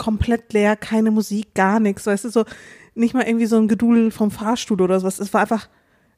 [0.00, 2.06] komplett leer, keine Musik, gar nichts.
[2.06, 2.46] Weißt du, so
[2.94, 5.20] nicht mal irgendwie so ein Gedudel vom Fahrstuhl oder sowas.
[5.20, 5.68] Es war einfach,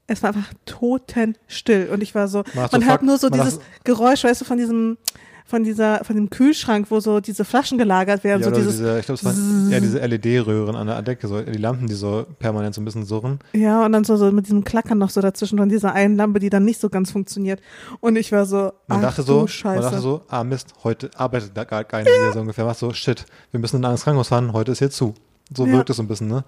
[0.07, 1.89] es war einfach totenstill.
[1.93, 4.57] Und ich war so, Man hat man hört nur so dieses Geräusch, weißt du, von
[4.57, 4.99] diesem,
[5.47, 8.99] von dieser, von dem Kühlschrank, wo so diese Flaschen gelagert werden, Ja, so dieses, diese,
[8.99, 12.25] ich glaube, es waren eher diese LED-Röhren an der Decke, so die Lampen, die so
[12.39, 13.39] permanent so ein bisschen surren.
[13.53, 16.39] Ja, und dann so, so mit diesem Klackern noch so dazwischen von dieser einen Lampe,
[16.39, 17.61] die dann nicht so ganz funktioniert.
[18.01, 19.83] Und ich war so, Man ach dachte so, man Scheiße.
[19.83, 22.65] dachte so, ah Mist, heute arbeitet da gar keiner hier so ungefähr.
[22.65, 25.15] Machst so, shit, wir müssen in ein anderes Krankenhaus fahren, heute ist hier zu.
[25.55, 25.73] So Ja.
[25.73, 26.45] wirkt es so ein bisschen, ne?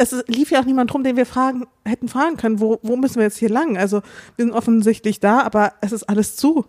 [0.00, 3.16] es lief ja auch niemand rum, den wir fragen, hätten fragen können, wo, wo müssen
[3.16, 3.76] wir jetzt hier lang?
[3.76, 4.00] Also
[4.36, 6.64] wir sind offensichtlich da, aber es ist alles zu.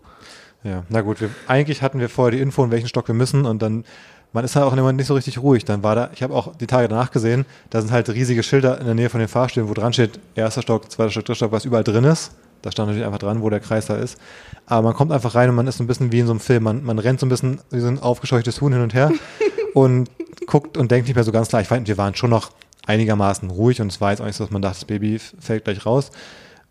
[0.63, 3.45] Ja, na gut, wir, eigentlich hatten wir vorher die Info, in welchen Stock wir müssen
[3.45, 3.85] und dann,
[4.33, 5.63] man ist halt auch immer nicht so richtig ruhig.
[5.65, 8.79] Dann war da, ich habe auch die Tage danach gesehen, da sind halt riesige Schilder
[8.79, 11.51] in der Nähe von den Fahrstühlen, wo dran steht, erster Stock, zweiter Stock, dritter Stock,
[11.51, 12.33] was überall drin ist.
[12.61, 14.19] Da stand natürlich einfach dran, wo der Kreis da ist.
[14.65, 16.41] Aber man kommt einfach rein und man ist so ein bisschen wie in so einem
[16.41, 16.63] Film.
[16.63, 19.11] Man, man rennt so ein bisschen wie so ein aufgescheuchtes Huhn hin und her
[19.73, 20.09] und
[20.45, 21.61] guckt und denkt nicht mehr so ganz klar.
[21.61, 22.51] Ich fand, wir waren schon noch
[22.85, 25.63] einigermaßen ruhig und es war jetzt auch nicht so, dass man dachte, das Baby fällt
[25.63, 26.11] gleich raus.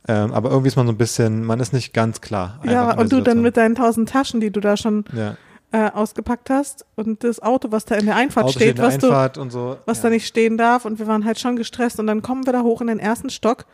[0.06, 2.60] Ähm, aber irgendwie ist man so ein bisschen, man ist nicht ganz klar.
[2.64, 5.36] ja, und du dann mit deinen tausend Taschen, die du da schon ja.
[5.72, 8.84] äh, ausgepackt hast und das Auto, was da in der Einfahrt Auto steht steht, der
[8.86, 9.76] was du, Einfahrt und so.
[9.86, 10.04] was ja.
[10.04, 12.62] da nicht stehen darf und wir waren halt schon gestresst und dann kommen wir da
[12.62, 13.66] hoch in den ersten Stock.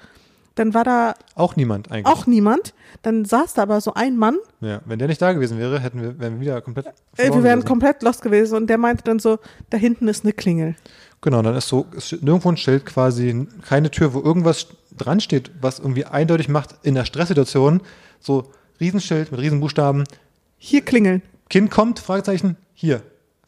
[0.56, 2.06] Dann war da Auch niemand eigentlich.
[2.06, 2.74] auch niemand.
[3.02, 4.36] Dann saß da aber so ein Mann.
[4.60, 7.42] Ja, wenn der nicht da gewesen wäre, hätten wir, wären wir wieder komplett Äh, wir
[7.42, 7.64] wären gewesen.
[7.64, 10.76] komplett lost gewesen und der meinte dann so, da hinten ist eine Klingel.
[11.24, 15.50] Genau, dann ist so, ist nirgendwo ein Schild quasi, keine Tür, wo irgendwas dran steht,
[15.58, 17.80] was irgendwie eindeutig macht, in der Stresssituation,
[18.20, 20.04] so Riesenschild mit Riesenbuchstaben,
[20.58, 21.22] Hier klingeln.
[21.48, 23.00] Kind kommt, Fragezeichen, hier,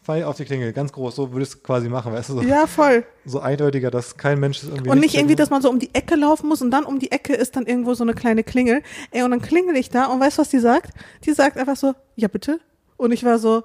[0.03, 2.41] Pfeil auf die Klingel, ganz groß, so würdest du es quasi machen, weißt du, so,
[2.41, 3.05] Ja, voll.
[3.27, 5.95] so eindeutiger, dass kein Mensch es irgendwie Und nicht irgendwie, dass man so um die
[5.95, 8.83] Ecke laufen muss und dann um die Ecke ist dann irgendwo so eine kleine Klingel.
[9.11, 10.93] Ey, und dann klingel ich da und weißt du, was die sagt?
[11.25, 12.59] Die sagt einfach so, ja bitte.
[12.97, 13.65] Und ich war so,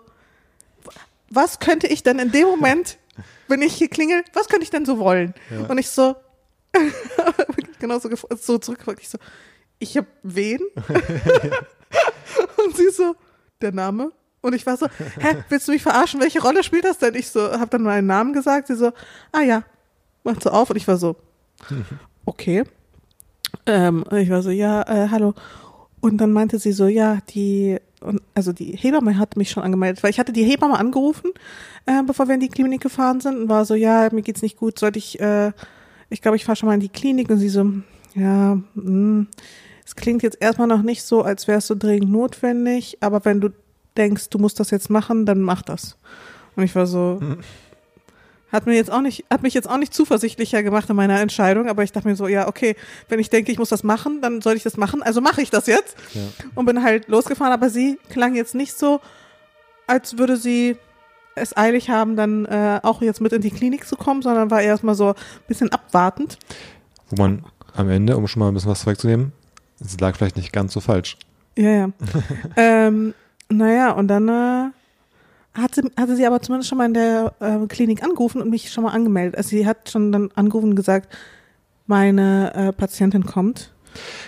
[1.30, 2.98] was könnte ich denn in dem Moment,
[3.52, 5.34] wenn ich hier klingel, was könnte ich denn so wollen?
[5.52, 5.68] Ja.
[5.68, 6.16] Und ich so,
[7.80, 9.20] genauso gef- so zurückgefragt, ich so,
[9.80, 10.60] ich hab wen?
[12.66, 13.16] und sie so,
[13.62, 14.12] der Name?
[14.42, 14.88] Und ich war so,
[15.20, 16.20] hä, willst du mich verarschen?
[16.20, 17.14] Welche Rolle spielt das denn?
[17.14, 18.68] Ich so, hab dann meinen Namen gesagt.
[18.68, 18.92] Sie so,
[19.32, 19.64] ah ja,
[20.24, 20.70] macht so auf.
[20.72, 21.16] Und ich war so,
[22.26, 22.64] okay.
[23.68, 25.36] Ähm, und ich war so, ja, äh, hallo.
[26.00, 27.78] Und dann meinte sie so, ja, die,
[28.34, 31.32] also die Hebamme hat mich schon angemeldet, weil ich hatte die Hebamme angerufen,
[31.86, 34.58] äh, bevor wir in die Klinik gefahren sind und war so, ja, mir geht's nicht
[34.58, 35.52] gut, sollte ich, äh,
[36.10, 37.72] ich glaube, ich fahre schon mal in die Klinik und sie so,
[38.16, 39.26] ja, mh,
[39.86, 43.42] es klingt jetzt erstmal noch nicht so, als wäre es so dringend notwendig, aber wenn
[43.42, 43.50] du
[43.98, 45.98] denkst, du musst das jetzt machen, dann mach das.
[46.56, 47.20] Und ich war so,
[48.52, 51.70] hat mir jetzt auch nicht, hat mich jetzt auch nicht zuversichtlicher gemacht in meiner Entscheidung,
[51.70, 52.76] aber ich dachte mir so, ja, okay,
[53.10, 55.50] wenn ich denke, ich muss das machen, dann soll ich das machen, also mache ich
[55.50, 55.96] das jetzt.
[56.14, 56.22] Ja.
[56.56, 59.00] Und bin halt losgefahren, aber sie klang jetzt nicht so,
[59.88, 60.78] als würde sie
[61.36, 64.62] es eilig haben, dann äh, auch jetzt mit in die Klinik zu kommen, sondern war
[64.62, 65.16] erstmal so ein
[65.48, 66.38] bisschen abwartend.
[67.10, 69.32] Wo man am Ende, um schon mal ein bisschen was vorwegzunehmen,
[69.80, 71.18] es lag vielleicht nicht ganz so falsch.
[71.58, 71.90] Ja, ja.
[72.58, 73.14] ähm,
[73.50, 74.70] naja, und dann äh,
[75.54, 78.72] hat sie, hatte sie aber zumindest schon mal in der äh, Klinik angerufen und mich
[78.72, 79.36] schon mal angemeldet.
[79.38, 81.14] Also sie hat schon dann angerufen und gesagt,
[81.88, 83.72] meine äh, Patientin kommt.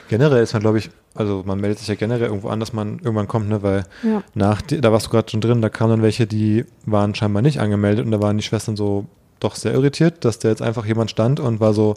[0.09, 2.99] Generell ist man, glaube ich, also man meldet sich ja generell irgendwo an, dass man
[2.99, 4.23] irgendwann kommt, ne, weil Ja.
[4.33, 7.59] nach, da warst du gerade schon drin, da kamen dann welche, die waren scheinbar nicht
[7.59, 9.05] angemeldet und da waren die Schwestern so
[9.39, 11.95] doch sehr irritiert, dass da jetzt einfach jemand stand und war so,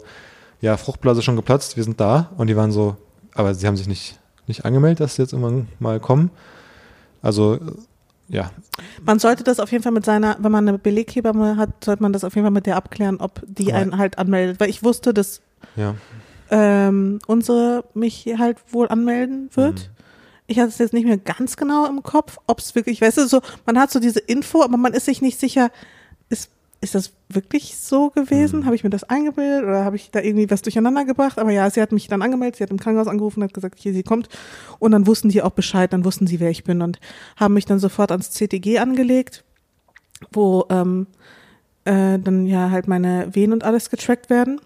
[0.61, 2.95] ja, Fruchtblase schon geplatzt, wir sind da und die waren so,
[3.33, 6.29] aber sie haben sich nicht, nicht angemeldet, dass sie jetzt irgendwann mal kommen.
[7.21, 7.59] Also,
[8.29, 8.51] ja,
[9.03, 12.13] Man sollte das auf jeden Fall mit seiner, wenn man eine Beleghebamme hat, sollte man
[12.13, 14.59] das auf jeden Fall mit der abklären, ob die einen halt anmeldet.
[14.59, 15.41] Weil ich wusste, dass
[15.75, 15.95] ja.
[16.49, 19.75] ähm, unsere mich halt wohl anmelden wird.
[19.75, 20.03] Mhm.
[20.47, 23.27] Ich hatte es jetzt nicht mehr ganz genau im Kopf, ob es wirklich, weißt du,
[23.27, 25.71] so, man hat so diese Info, aber man ist sich nicht sicher,
[26.81, 28.59] ist, das wirklich so gewesen?
[28.61, 28.65] Mhm.
[28.65, 31.39] Habe ich mir das eingebildet oder habe ich da irgendwie was durcheinander gebracht?
[31.39, 33.93] Aber ja, sie hat mich dann angemeldet, sie hat im Krankenhaus angerufen, hat gesagt, hier,
[33.93, 34.29] sie kommt.
[34.79, 36.99] Und dann wussten die auch Bescheid, dann wussten sie, wer ich bin und
[37.35, 39.43] haben mich dann sofort ans CTG angelegt.
[40.31, 41.07] wo ähm,
[41.85, 44.59] äh, dann ja halt meine Venen und alles getrackt werden.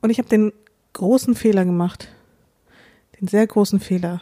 [0.00, 0.52] Und ich habe den
[0.92, 2.08] großen Fehler gemacht.
[3.20, 4.20] Den sehr großen Fehler.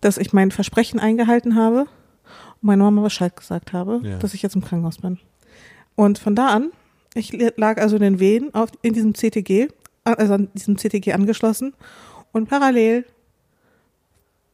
[0.00, 4.18] Dass ich mein Versprechen eingehalten habe und meiner Mama Bescheid gesagt habe, Ja.
[4.18, 5.18] dass ich jetzt im Krankenhaus bin.
[5.96, 6.70] Und von da an,
[7.14, 9.68] ich lag also in den Wehen auf, in diesem CTG,
[10.04, 11.74] also an diesem CTG angeschlossen
[12.32, 13.04] und parallel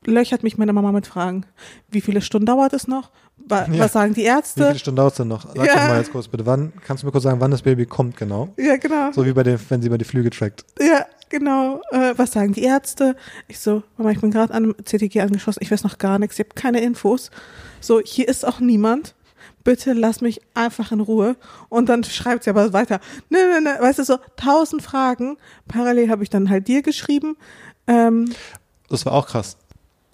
[0.07, 1.45] löchert mich meine Mama mit Fragen.
[1.91, 3.11] Wie viele Stunden dauert es noch?
[3.37, 3.79] Wa Ja.
[3.81, 4.67] Was sagen die Wie Ärzte?
[4.67, 5.47] viele Stunden dauert es denn noch?
[5.55, 5.75] Sag Ja.
[5.75, 6.47] doch mal jetzt kurz bitte.
[6.47, 8.49] Wann, kannst du mir kurz sagen, wann das Baby kommt genau?
[8.57, 9.13] Ja, genau.
[9.13, 10.65] So wie bei den, wenn sie über die Flüge trackt.
[10.81, 11.83] Ja, genau.
[11.91, 13.15] Äh, was sagen die Ärzte?
[13.49, 15.61] Ich so, Mama, ich bin gerade an einem CTG angeschlossen.
[15.63, 16.39] Ich weiß noch gar nichts.
[16.39, 17.31] Ich habe keine Infos.
[17.81, 19.15] So, hier ist auch niemand.
[19.65, 21.37] Bitte lass mich einfach in Ruhe.
[21.69, 23.01] Und dann schreibt sie aber weiter.
[23.29, 23.77] Ne, ne, ne.
[23.81, 25.37] Weißt du, so tausend Fragen.
[25.69, 27.37] Parallel habe ich dann halt dir geschrieben.
[27.87, 28.33] Ähm,
[28.89, 29.57] Das war auch krass.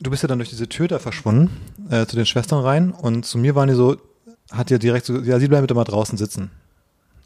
[0.01, 1.51] Du bist ja dann durch diese Tür da verschwunden,
[1.91, 3.97] äh, zu den Schwestern rein und zu mir waren die so,
[4.53, 6.51] hat ja direkt so, ja, sie bleiben bitte mal draußen sitzen.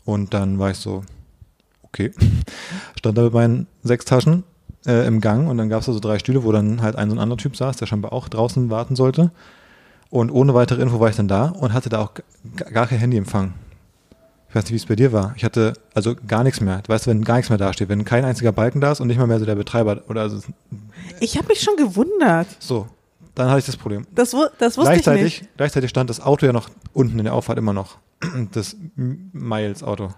[0.05, 1.03] Und dann war ich so,
[1.83, 2.13] okay.
[2.99, 4.45] Stand da mit meinen sechs Taschen
[4.87, 7.11] äh, im Gang und dann gab es da so drei Stühle, wo dann halt ein
[7.11, 9.33] so ein anderer Typ saß, der scheinbar auch draußen warten sollte.
[10.11, 12.13] Und ohne weitere Info war ich dann da und hatte da auch
[12.73, 13.55] gar kein Handyempfang.
[14.49, 15.33] Ich weiß nicht, wie es bei dir war.
[15.37, 16.81] Ich hatte also gar nichts mehr.
[16.83, 19.19] Du weißt, wenn gar nichts mehr dasteht, wenn kein einziger Balken da ist und nicht
[19.19, 20.41] mal mehr so der Betreiber oder also
[21.21, 22.49] ich habe mich schon gewundert.
[22.59, 22.89] so,
[23.37, 24.07] dann hatte ich das Problem.
[24.13, 25.57] Das, das wusste ich Gleichzeitig, nicht.
[25.57, 27.99] gleichzeitig stand das Auto ja noch unten in der Auffahrt immer noch.
[28.53, 30.11] Das Miles-Auto.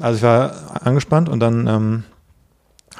[0.00, 2.04] Also ich war angespannt und dann ähm,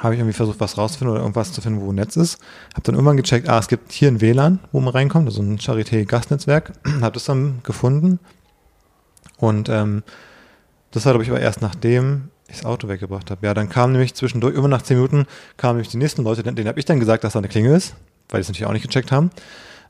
[0.01, 2.39] habe ich irgendwie versucht, was rauszufinden oder irgendwas zu finden, wo ein Netz ist.
[2.73, 5.59] Habe dann irgendwann gecheckt, ah, es gibt hier ein WLAN, wo man reinkommt, also ein
[5.59, 6.73] Charité-Gastnetzwerk.
[7.01, 8.19] habe das dann gefunden
[9.37, 10.03] und ähm,
[10.91, 13.45] das war, glaube ich, aber erst nachdem ich das Auto weggebracht habe.
[13.45, 15.25] Ja, dann kam nämlich zwischendurch, immer nach zehn Minuten,
[15.57, 17.95] kamen nämlich die nächsten Leute, denen habe ich dann gesagt, dass da eine Klingel ist,
[18.29, 19.29] weil die es natürlich auch nicht gecheckt haben.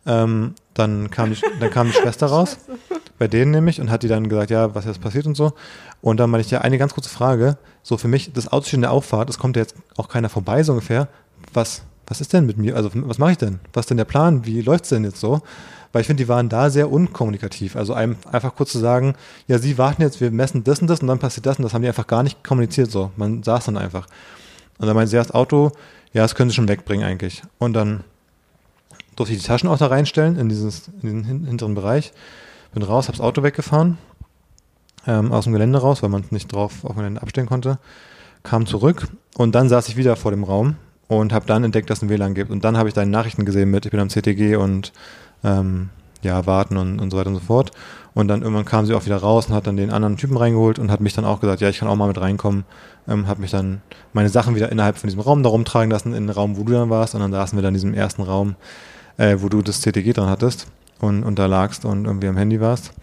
[0.06, 2.58] Ähm, dann, kam die, dann kam die Schwester raus,
[3.20, 5.54] bei denen nämlich, und hat die dann gesagt, ja, was jetzt passiert und so.
[6.02, 8.76] Und dann meine ich, ja, eine ganz kurze Frage, so für mich, das Auto steht
[8.76, 11.08] in der Auffahrt, es kommt ja jetzt auch keiner vorbei, so ungefähr.
[11.54, 12.76] Was, was ist denn mit mir?
[12.76, 13.60] Also, was mache ich denn?
[13.74, 14.46] Was ist denn der Plan?
[14.46, 15.42] Wie läuft's denn jetzt so?
[15.92, 17.76] Weil ich finde, die waren da sehr unkommunikativ.
[17.76, 19.16] Also einem einfach kurz zu sagen,
[19.48, 21.74] ja, sie warten jetzt, wir messen das und das und dann passiert das und das
[21.74, 23.12] haben die einfach gar nicht kommuniziert so.
[23.18, 24.08] Man saß dann einfach.
[24.78, 25.72] Und dann meinte sie, ja, das Auto,
[26.14, 27.44] ja, das können sie schon wegbringen eigentlich.
[27.60, 28.04] Und dann
[29.22, 32.12] durfte ich die Taschen auch da reinstellen in, dieses, in den hin- hinteren Bereich.
[32.74, 33.98] Bin raus, hab's Auto weggefahren,
[35.06, 37.78] ähm, aus dem Gelände raus, weil man es nicht drauf auf dem Gelände abstellen konnte.
[38.44, 39.08] Kam zurück
[39.38, 40.76] und dann saß ich wieder vor dem Raum
[41.08, 42.50] und habe dann entdeckt, dass es ein WLAN gibt.
[42.50, 44.92] Und dann habe ich deine Nachrichten gesehen mit, ich bin am CTG und
[45.44, 45.90] ähm,
[46.24, 47.72] ja, warten und, und so weiter und so fort.
[48.14, 50.80] Und dann irgendwann kam sie auch wieder raus und hat dann den anderen Typen reingeholt
[50.80, 52.64] und hat mich dann auch gesagt, ja, ich kann auch mal mit reinkommen.
[53.08, 53.82] Ähm, habe mich dann
[54.14, 56.74] meine Sachen wieder innerhalb von diesem Raum da rumtragen lassen, in den Raum, wo du
[56.74, 57.16] dann warst.
[57.16, 58.56] Und dann saßen wir dann in diesem ersten Raum,
[59.18, 60.68] äh, wo du das CTG dran hattest
[61.00, 62.94] und, und da lagst und irgendwie am Handy warst.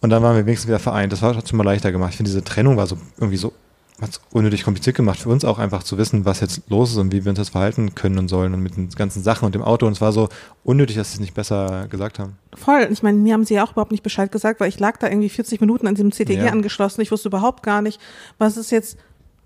[0.00, 1.12] Und dann waren wir wenigstens wieder vereint.
[1.12, 2.10] Das war hat schon mal leichter gemacht.
[2.10, 3.52] Ich finde, diese Trennung war so irgendwie so,
[4.00, 6.96] hat es unnötig kompliziert gemacht für uns auch einfach zu wissen, was jetzt los ist
[6.96, 9.54] und wie wir uns jetzt verhalten können und sollen und mit den ganzen Sachen und
[9.54, 9.86] dem Auto.
[9.86, 10.30] Und es war so
[10.64, 12.38] unnötig, dass sie es nicht besser gesagt haben.
[12.54, 12.88] Voll.
[12.90, 15.06] Ich meine, mir haben sie ja auch überhaupt nicht Bescheid gesagt, weil ich lag da
[15.06, 16.50] irgendwie 40 Minuten an diesem CTG Ja.
[16.50, 17.02] angeschlossen.
[17.02, 18.00] Ich wusste überhaupt gar nicht,
[18.38, 18.96] was ist jetzt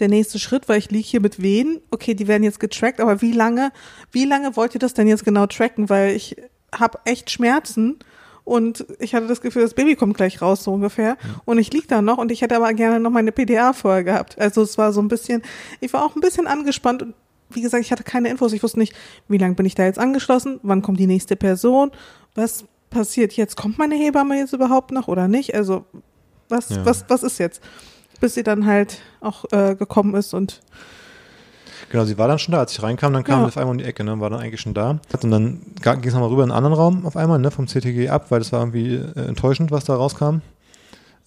[0.01, 1.81] der nächste Schritt, weil ich lieg hier mit wen?
[1.91, 3.71] Okay, die werden jetzt getrackt, aber wie lange,
[4.13, 5.89] wie lange wollt ihr das denn jetzt genau tracken?
[5.89, 6.37] Weil ich
[6.75, 7.99] habe echt Schmerzen
[8.43, 11.17] und ich hatte das Gefühl, das Baby kommt gleich raus, so ungefähr.
[11.45, 14.39] Und ich lieg da noch und ich hätte aber gerne noch meine PDA vorher gehabt.
[14.39, 15.43] Also es war so ein bisschen,
[15.81, 17.15] ich war auch ein bisschen angespannt und
[17.51, 18.53] wie gesagt, ich hatte keine Infos.
[18.53, 18.95] Ich wusste nicht,
[19.29, 21.93] wie lange bin ich da jetzt angeschlossen, wann kommt die nächste Person,
[22.35, 23.57] was passiert jetzt?
[23.57, 25.55] Kommt meine Hebamme jetzt überhaupt noch oder nicht?
[25.55, 25.85] Also
[26.49, 26.85] was, Ja.
[26.85, 27.63] was, was ist jetzt?
[28.21, 30.61] Bis sie dann halt auch äh, gekommen ist und
[31.91, 32.59] Genau, sie war dann schon da.
[32.61, 33.45] Als ich reinkam, dann kam Ja.
[33.45, 34.99] sie auf einmal um die Ecke, ne, war dann eigentlich schon da.
[35.23, 38.09] Und dann ging es nochmal rüber in einen anderen Raum auf einmal, ne, vom CTG
[38.09, 40.39] ab, weil das war irgendwie äh, enttäuschend, was da rauskam.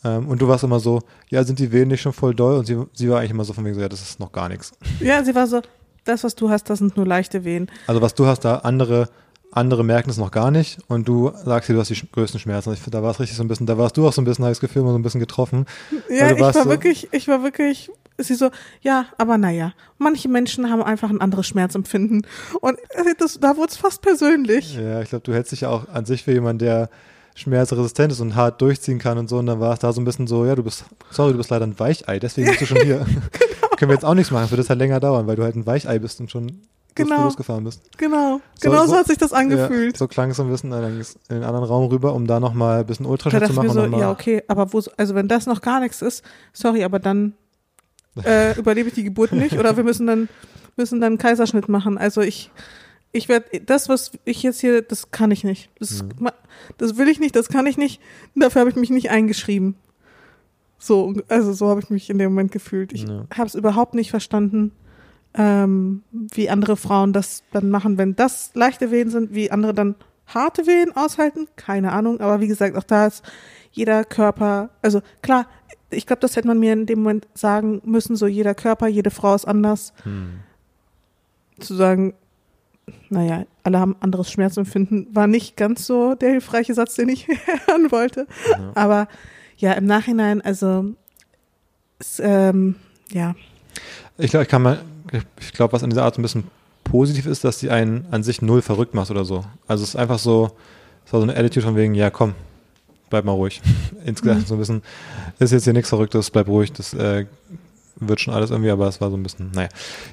[0.03, 2.57] Ähm, und du warst immer so, ja, sind die Wehen nicht schon voll doll?
[2.57, 4.49] Und sie, sie war eigentlich immer so von wegen so, ja, das ist noch gar
[4.49, 4.71] nichts.
[4.99, 5.61] ja, sie war so,
[6.03, 7.69] das, was du hast, das sind nur leichte Wehen.
[7.85, 9.09] Also was du hast da, andere,
[9.57, 12.71] andere merken es noch gar nicht und du sagst dir, du hast die größten Schmerzen.
[12.73, 14.45] Ich da war es richtig so ein bisschen, da warst du auch so ein bisschen,
[14.45, 15.65] habe ich das Gefühl, immer so ein bisschen getroffen.
[16.09, 18.49] Ja, du ich war so- wirklich, ich war wirklich, sie so,
[18.81, 22.25] ja, aber naja, manche Menschen haben einfach ein anderes Schmerzempfinden.
[22.61, 24.75] Und äh, das, da wurde es fast persönlich.
[24.75, 26.89] Ja, ich glaube, du hältst dich ja auch an sich für jemanden, der
[27.35, 29.37] schmerzresistent ist und hart durchziehen kann und so.
[29.37, 31.49] Und dann war es da so ein bisschen so, ja, du bist, sorry, du bist
[31.51, 33.05] leider ein Weichei, deswegen bist du schon hier.
[33.77, 35.55] Können wir jetzt auch nichts machen, es wird jetzt halt länger dauern, weil du halt
[35.55, 36.61] ein Weichei bist und schon
[37.05, 37.23] Genau.
[37.23, 37.81] losgefahren bist.
[37.97, 39.95] Genau, So- genau so, so- hat sich das angefühlt.
[39.95, 42.79] Ja, so klang es ein bisschen, es in den anderen Raum rüber, um da nochmal
[42.81, 43.91] ein bisschen da Ultraschall dachte zu machen.
[43.91, 47.33] so, ja, okay, aber wo, also wenn das noch gar nichts ist, sorry, aber dann
[48.25, 50.27] äh, überlebe ich die Geburt nicht oder wir müssen dann,
[50.75, 51.97] müssen dann einen Kaiserschnitt machen.
[51.97, 52.51] Also ich,
[53.13, 55.69] Ich werde, das, was ich jetzt hier, das kann ich nicht.
[55.79, 56.33] Das, Ja.
[56.77, 58.01] das will ich nicht, das kann ich nicht.
[58.35, 59.75] Dafür habe ich mich nicht eingeschrieben.
[60.77, 62.91] So, also so habe ich mich in dem Moment gefühlt.
[62.93, 63.25] Ich Ja.
[63.35, 64.71] habe es überhaupt nicht verstanden,
[65.37, 69.95] ähm, wie andere Frauen das dann machen, wenn das leichte Wehen sind, wie andere dann
[70.25, 71.47] harte Wehen aushalten.
[71.55, 73.23] Keine Ahnung, aber wie gesagt, auch da ist
[73.71, 75.45] jeder Körper, also klar,
[75.89, 79.11] ich glaube, das hätte man mir in dem Moment sagen müssen, so jeder Körper, jede
[79.11, 80.39] Frau ist anders Hm.
[81.59, 82.13] zu sagen,
[83.09, 87.27] naja, alle haben anderes Schmerzempfinden, war nicht ganz so der hilfreiche Satz, den ich
[87.67, 88.27] hören wollte.
[88.51, 88.71] Ja.
[88.75, 89.07] Aber
[89.57, 90.93] ja, im Nachhinein, also,
[91.99, 92.75] es, ähm,
[93.11, 93.35] ja,
[94.17, 94.81] Ich glaube, ich kann mal,
[95.39, 96.43] ich, glaube, was an dieser Art so ein bisschen
[96.83, 99.43] positiv ist, dass die einen an sich null verrückt macht oder so.
[99.67, 100.51] Also es ist einfach so,
[101.05, 102.33] es war so eine Attitude von wegen, ja komm,
[103.09, 103.61] bleib mal ruhig.
[104.05, 104.45] Insgesamt Mhm.
[104.45, 104.81] so ein bisschen,
[105.39, 107.25] ist jetzt hier nichts Verrücktes, bleib ruhig, das äh,
[107.99, 109.69] wird schon alles irgendwie, aber es war so ein bisschen, naja.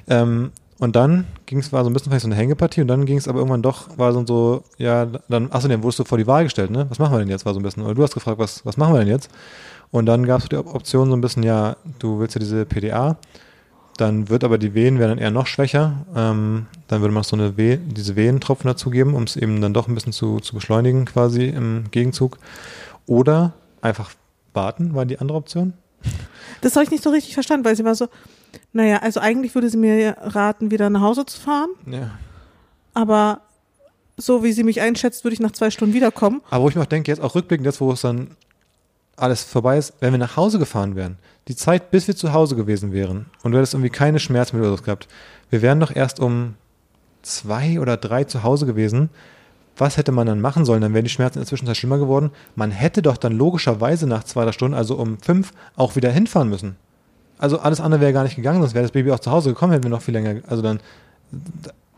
[0.07, 3.05] Ähm, und dann ging es, war so ein bisschen vielleicht so eine Hängepartie und dann
[3.05, 6.17] ging es aber irgendwann doch, war so, so ja, dann, achso, dann wurdest du vor
[6.17, 6.85] die Wahl gestellt, ne?
[6.89, 7.83] Was machen wir denn jetzt, war so ein bisschen.
[7.83, 9.29] Oder du hast gefragt, was, was machen wir denn jetzt?
[9.91, 12.65] Und dann gab es die Op- Option so ein bisschen, ja, du willst ja diese
[12.65, 13.15] PDA,
[13.97, 16.05] dann wird aber die Venen werden dann eher noch schwächer.
[16.15, 19.73] Ähm, dann würde man noch so eine Weh, diese Venentropfen dazugeben, um es eben dann
[19.73, 22.37] doch ein bisschen zu, zu beschleunigen quasi im Gegenzug.
[23.05, 24.11] Oder einfach
[24.53, 25.73] warten, war die andere Option.
[26.61, 28.07] das habe ich nicht so richtig verstanden, weil sie war so,
[28.73, 32.11] naja, also eigentlich würde sie mir raten, wieder nach Hause zu fahren, Ja.
[32.93, 33.41] aber
[34.17, 36.41] so wie sie mich einschätzt, würde ich nach zwei Stunden wiederkommen.
[36.49, 38.29] Aber wo ich mir auch denke, jetzt auch rückblickend, jetzt wo es dann
[39.17, 42.55] alles vorbei ist, wenn wir nach Hause gefahren wären, die Zeit, bis wir zu Hause
[42.55, 45.07] gewesen wären und du hättest irgendwie keine Schmerzmittel oder so gehabt,
[45.49, 46.55] wir wären doch erst um
[47.21, 49.09] zwei oder drei zu Hause gewesen.
[49.77, 50.81] Was hätte man dann machen sollen?
[50.81, 52.31] Dann wären die Schmerzen in der Zwischenzeit schlimmer geworden.
[52.55, 56.49] Man hätte doch dann logischerweise nach zwei, drei Stunden, also um fünf, auch wieder hinfahren
[56.49, 56.77] müssen.
[57.37, 59.73] Also alles andere wäre gar nicht gegangen, sonst wäre das Baby auch zu Hause gekommen,
[59.73, 60.79] hätten wir noch viel länger, also dann,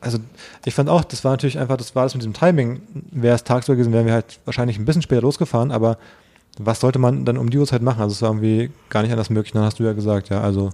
[0.01, 0.17] also
[0.65, 2.82] ich fand auch, das war natürlich einfach, das war das mit dem Timing.
[3.12, 5.97] Wäre es tagsüber gewesen, wären wir halt wahrscheinlich ein bisschen später losgefahren, aber
[6.60, 8.02] was sollte man dann um die Uhrzeit machen?
[8.02, 9.54] Also es war irgendwie gar nicht anders möglich.
[9.54, 10.72] Dann hast du ja gesagt, ja, also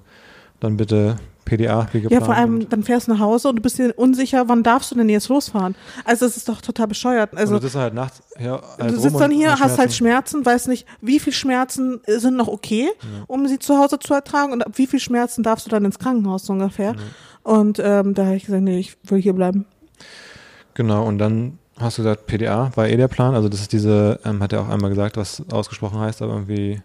[0.60, 2.26] dann bitte PDA, wie Ja, geplant.
[2.26, 4.96] vor allem, dann fährst du nach Hause und du bist dir unsicher, wann darfst du
[4.96, 5.76] denn jetzt losfahren?
[6.06, 7.36] Also das ist doch total bescheuert.
[7.36, 9.94] Also und du sitzt halt nachts ja, halt du sitzt dann hier, hast hast halt
[9.94, 12.90] Schmerzen, weißt nicht, wie viel Schmerzen sind noch okay,
[13.28, 16.00] um sie zu Hause zu ertragen und ab wie viel Schmerzen darfst du dann ins
[16.00, 16.96] Krankenhaus so ungefähr.
[17.44, 19.66] Und ähm, da habe ich gesagt, nee, ich will hier bleiben.
[20.76, 23.36] Genau, und dann hast du gesagt, PDA war eh der Plan.
[23.36, 26.82] Also das ist diese, ähm, hat er auch einmal gesagt, was ausgesprochen heißt, aber irgendwie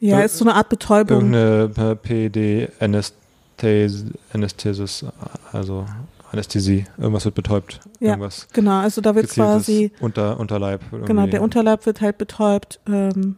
[0.00, 1.32] Ja, ist so eine Art Betäubung.
[1.32, 5.04] irgendeine PD Anästhesis, Anästhesis,
[5.52, 5.86] also
[6.30, 6.86] Anästhesie.
[6.98, 7.80] Irgendwas wird betäubt.
[8.00, 10.80] Ja, Irgendwas Genau, also da wird quasi, Unter, Unterleib.
[11.04, 13.36] genau, der Unterleib wird halt betäubt, ähm,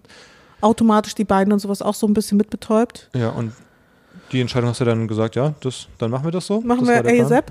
[0.61, 3.11] automatisch die Beine und sowas auch so ein bisschen mit betäubt.
[3.15, 3.53] Ja, und
[4.33, 6.61] die Entscheidung hast du dann gesagt, ja, das, dann machen wir das so.
[6.61, 7.43] Machen das wir der Plan.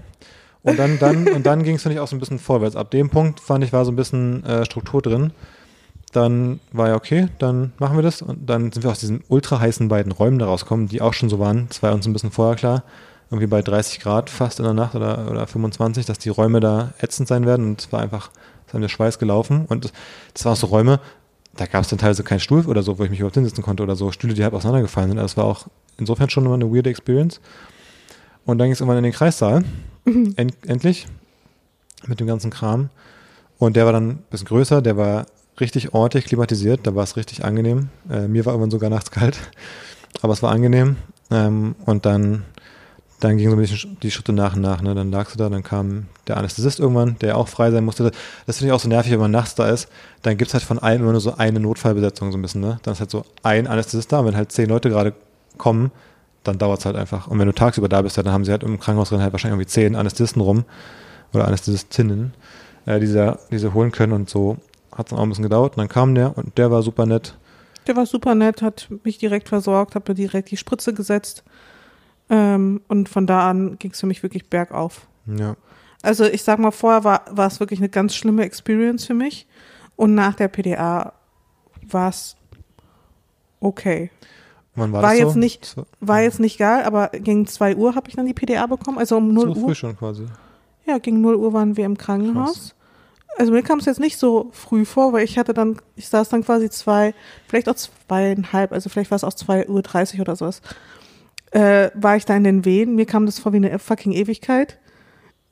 [0.63, 2.75] Und dann, dann, und dann ging es, finde ich, auch so ein bisschen vorwärts.
[2.75, 5.31] Ab dem Punkt fand ich, war so ein bisschen äh, Struktur drin.
[6.13, 8.21] Dann war ja okay, dann machen wir das.
[8.21, 11.29] Und dann sind wir aus diesen ultra heißen beiden Räumen da rausgekommen, die auch schon
[11.29, 11.67] so waren.
[11.67, 12.83] Das war uns ein bisschen vorher klar.
[13.29, 16.93] Irgendwie bei 30 Grad fast in der Nacht oder, oder 25, dass die Räume da
[16.99, 17.65] ätzend sein werden.
[17.65, 18.29] Und es war einfach,
[18.61, 19.65] es ist einem der Schweiß gelaufen.
[19.67, 19.91] Und
[20.33, 20.99] das waren so Räume,
[21.57, 23.83] da gab es dann teilweise keinen Stuhl oder so, wo ich mich überhaupt hinsetzen konnte
[23.83, 24.11] oder so.
[24.11, 25.19] Stühle, die halb auseinandergefallen sind.
[25.19, 27.41] Also es war auch insofern schon immer eine weirde Experience.
[28.45, 29.63] Und dann ging es irgendwann in den Kreissaal.
[30.35, 31.07] End, endlich.
[32.05, 32.89] Mit dem ganzen Kram.
[33.57, 35.25] Und der war dann ein bisschen größer, der war
[35.59, 37.89] richtig ordentlich klimatisiert, da war es richtig angenehm.
[38.09, 39.37] Äh, mir war irgendwann sogar nachts kalt,
[40.21, 40.97] aber es war angenehm.
[41.31, 42.43] Ähm, und dann,
[43.19, 44.81] dann gingen so ein bisschen die Schritte nach und nach.
[44.81, 44.93] Ne?
[44.95, 48.11] Dann lagst du da, dann kam der Anästhesist irgendwann, der auch frei sein musste.
[48.45, 49.87] Das finde ich auch so nervig, wenn man nachts da ist.
[50.23, 52.61] Dann gibt es halt von allem immer nur so eine Notfallbesetzung so ein bisschen.
[52.61, 52.79] Ne?
[52.83, 55.13] Dann ist halt so ein Anästhesist da, und wenn halt zehn Leute gerade
[55.57, 55.91] kommen,
[56.43, 57.27] dann dauert es halt einfach.
[57.27, 59.55] Und wenn du tagsüber da bist, dann haben sie halt im Krankenhaus drin halt wahrscheinlich
[59.55, 60.65] irgendwie zehn Anästhesisten rum
[61.33, 62.33] oder Anästhesistinnen,
[62.85, 64.57] äh, die, sie, die sie holen können und so
[64.91, 65.75] hat es dann auch ein bisschen gedauert.
[65.75, 67.35] Und dann kam der und der war super nett.
[67.87, 71.43] Der war super nett, hat mich direkt versorgt, hat mir direkt die Spritze gesetzt.
[72.29, 75.07] Ähm, und von da an ging es für mich wirklich bergauf.
[75.25, 75.55] Ja.
[76.01, 79.47] Also ich sag mal, vorher war, war es wirklich eine ganz schlimme Experience für mich.
[79.95, 81.13] Und nach der PDA
[81.89, 82.35] war es
[83.59, 84.11] okay.
[84.75, 85.39] Wann war, War das jetzt so?
[85.39, 88.97] nicht- War jetzt nicht geil, aber gegen 2 Uhr habe ich dann die PDA bekommen.
[88.97, 89.67] Also um 0 so Uhr.
[89.67, 90.25] früh schon quasi.
[90.85, 92.73] Ja, gegen 0 Uhr waren wir im Krankenhaus.
[93.37, 96.29] Also mir kam es jetzt nicht so früh vor, weil ich hatte dann, ich saß
[96.29, 97.13] dann quasi zwei,
[97.47, 100.61] vielleicht auch zweieinhalb, also vielleicht war es auch 2 Uhr 30 oder sowas,
[101.51, 102.95] äh, war ich da in den Wehen.
[102.95, 104.77] Mir kam das vor wie eine fucking Ewigkeit,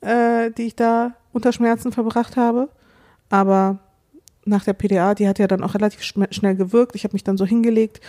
[0.00, 2.68] äh, die ich da unter Schmerzen verbracht habe.
[3.30, 3.78] Aber
[4.44, 6.94] nach der PDA, die hat ja dann auch relativ schnell gewirkt.
[6.96, 8.00] Ich habe mich dann so hingelegt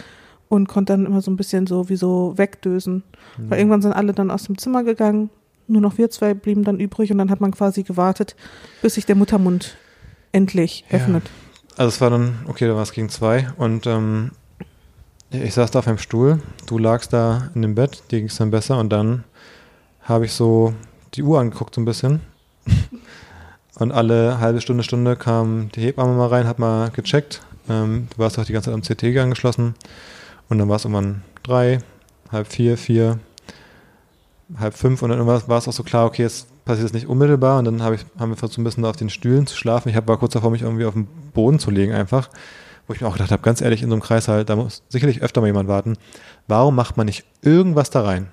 [0.53, 3.01] und konnte dann immer so ein bisschen so wie so wegdösen.
[3.37, 5.31] Weil irgendwann sind alle dann aus dem Zimmer gegangen,
[5.67, 8.35] nur noch wir zwei blieben dann übrig und dann hat man quasi gewartet,
[8.83, 9.75] bis sich der Muttermund
[10.31, 10.97] endlich Ja.
[10.97, 11.23] öffnet.
[11.75, 14.29] Also es war dann, okay, da war es gegen zwei und ähm,
[15.31, 18.35] ich saß da auf einem Stuhl, du lagst da in dem Bett, dir ging es
[18.37, 19.23] dann besser und dann
[20.03, 20.75] habe ich so
[21.15, 22.19] die Uhr angeguckt so ein bisschen
[23.79, 28.19] und alle halbe Stunde, Stunde kam die Hebamme mal rein, hat mal gecheckt, ähm, du
[28.19, 29.73] warst auch die ganze Zeit am CT angeschlossen
[30.49, 31.79] und dann war es irgendwann drei,
[32.31, 33.19] halb vier, vier,
[34.57, 37.59] halb fünf und dann war es auch so klar, okay, jetzt passiert es nicht unmittelbar
[37.59, 39.89] und dann hab ich, haben wir versucht, ein bisschen auf den Stühlen zu schlafen.
[39.89, 42.29] Ich hab, war kurz davor, mich irgendwie auf den Boden zu legen einfach,
[42.87, 44.83] wo ich mir auch gedacht habe, ganz ehrlich, in so einem Kreis halt, da muss
[44.89, 45.97] sicherlich öfter mal jemand warten.
[46.47, 48.27] Warum macht man nicht irgendwas da rein?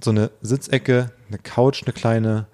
[0.00, 2.46] So eine Sitzecke, eine Couch, eine kleine,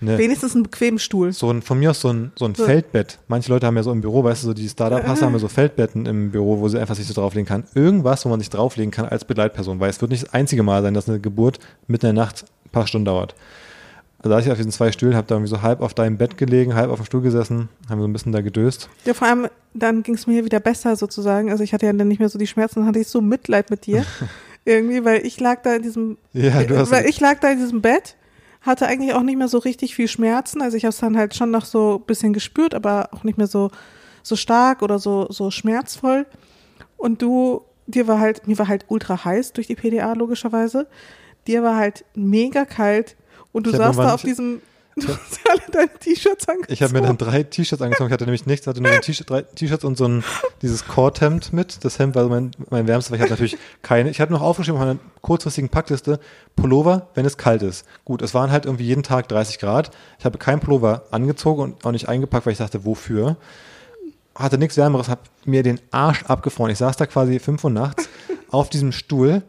[0.00, 1.32] eine, Wenigstens einen bequemen Stuhl.
[1.32, 2.64] so ein, von mir aus so ein, so ein So.
[2.64, 3.18] Feldbett.
[3.28, 5.48] Manche Leute haben ja so im Büro, weißt du, so die Startup-Hasse haben ja so
[5.48, 7.64] Feldbetten im Büro, wo sie einfach sich so drauflegen kann.
[7.74, 10.82] Irgendwas, wo man sich drauflegen kann als Begleitperson, weil es wird nicht das einzige Mal
[10.82, 13.34] sein, dass eine Geburt mitten in der Nacht ein paar Stunden dauert.
[14.18, 16.38] Also da ich auf diesen zwei Stühlen, habe da irgendwie so halb auf deinem Bett
[16.38, 18.88] gelegen, halb auf dem Stuhl gesessen, haben so ein bisschen da gedöst.
[19.04, 21.50] Ja, vor allem, dann ging es mir wieder besser sozusagen.
[21.50, 23.68] Also ich hatte ja dann nicht mehr so die Schmerzen, dann hatte ich so Mitleid
[23.70, 24.04] mit dir.
[24.64, 27.58] irgendwie, weil ich lag da in diesem, Ja, du hast weil ich lag da in
[27.58, 28.16] diesem Bett,
[28.64, 30.62] hatte eigentlich auch nicht mehr so richtig viel Schmerzen.
[30.62, 33.38] Also ich habe es dann halt schon noch so ein bisschen gespürt, aber auch nicht
[33.38, 33.70] mehr so,
[34.22, 36.26] so stark oder so, so schmerzvoll.
[36.96, 40.86] Und du, dir war halt, mir war halt ultra heiß durch die PDA logischerweise.
[41.46, 43.16] Dir war halt mega kalt
[43.52, 44.62] und du Ich saßt da auf diesem,
[44.96, 46.72] du hast alle deine T-Shirts angezogen.
[46.72, 48.08] Ich habe mir dann drei T-Shirts angezogen.
[48.08, 50.24] Ich hatte nämlich nichts, hatte nur ein T-Shirt, drei T-Shirts und so ein
[50.62, 51.84] dieses Cord-Hemd mit.
[51.84, 54.10] Das Hemd war so mein, mein wärmstes, weil ich hatte natürlich keine.
[54.10, 56.20] Ich hatte noch aufgeschrieben auf meiner kurzfristigen Packliste
[56.56, 57.86] Pullover, wenn es kalt ist.
[58.04, 59.90] Gut, es waren halt irgendwie jeden Tag 30 Grad.
[60.18, 63.36] Ich habe keinen Pullover angezogen und auch nicht eingepackt, weil ich dachte, wofür?
[64.34, 66.72] Hatte nichts Wärmeres, habe mir den Arsch abgefroren.
[66.72, 68.08] Ich saß da quasi 5 Uhr nachts
[68.50, 69.42] auf diesem Stuhl,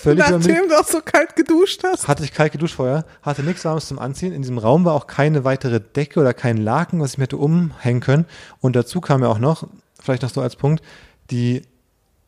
[0.00, 0.28] völlig.
[0.28, 2.08] Nachdem du auch so kalt geduscht hast.
[2.08, 4.32] Hatte ich kalt geduscht vorher, hatte nichts Warmes zum Anziehen.
[4.32, 7.36] In diesem Raum war auch keine weitere Decke oder kein Laken, was ich mir hätte
[7.36, 8.26] umhängen können.
[8.60, 9.66] Und dazu kam ja auch noch,
[10.00, 10.82] vielleicht noch so als Punkt,
[11.30, 11.62] die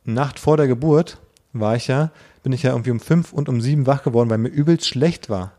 [0.05, 1.19] Nacht vor der Geburt
[1.53, 2.11] war ich ja,
[2.43, 5.31] bin ich ja irgendwie um fünf und um sieben wach geworden, weil mir übelst schlecht
[5.31, 5.53] war.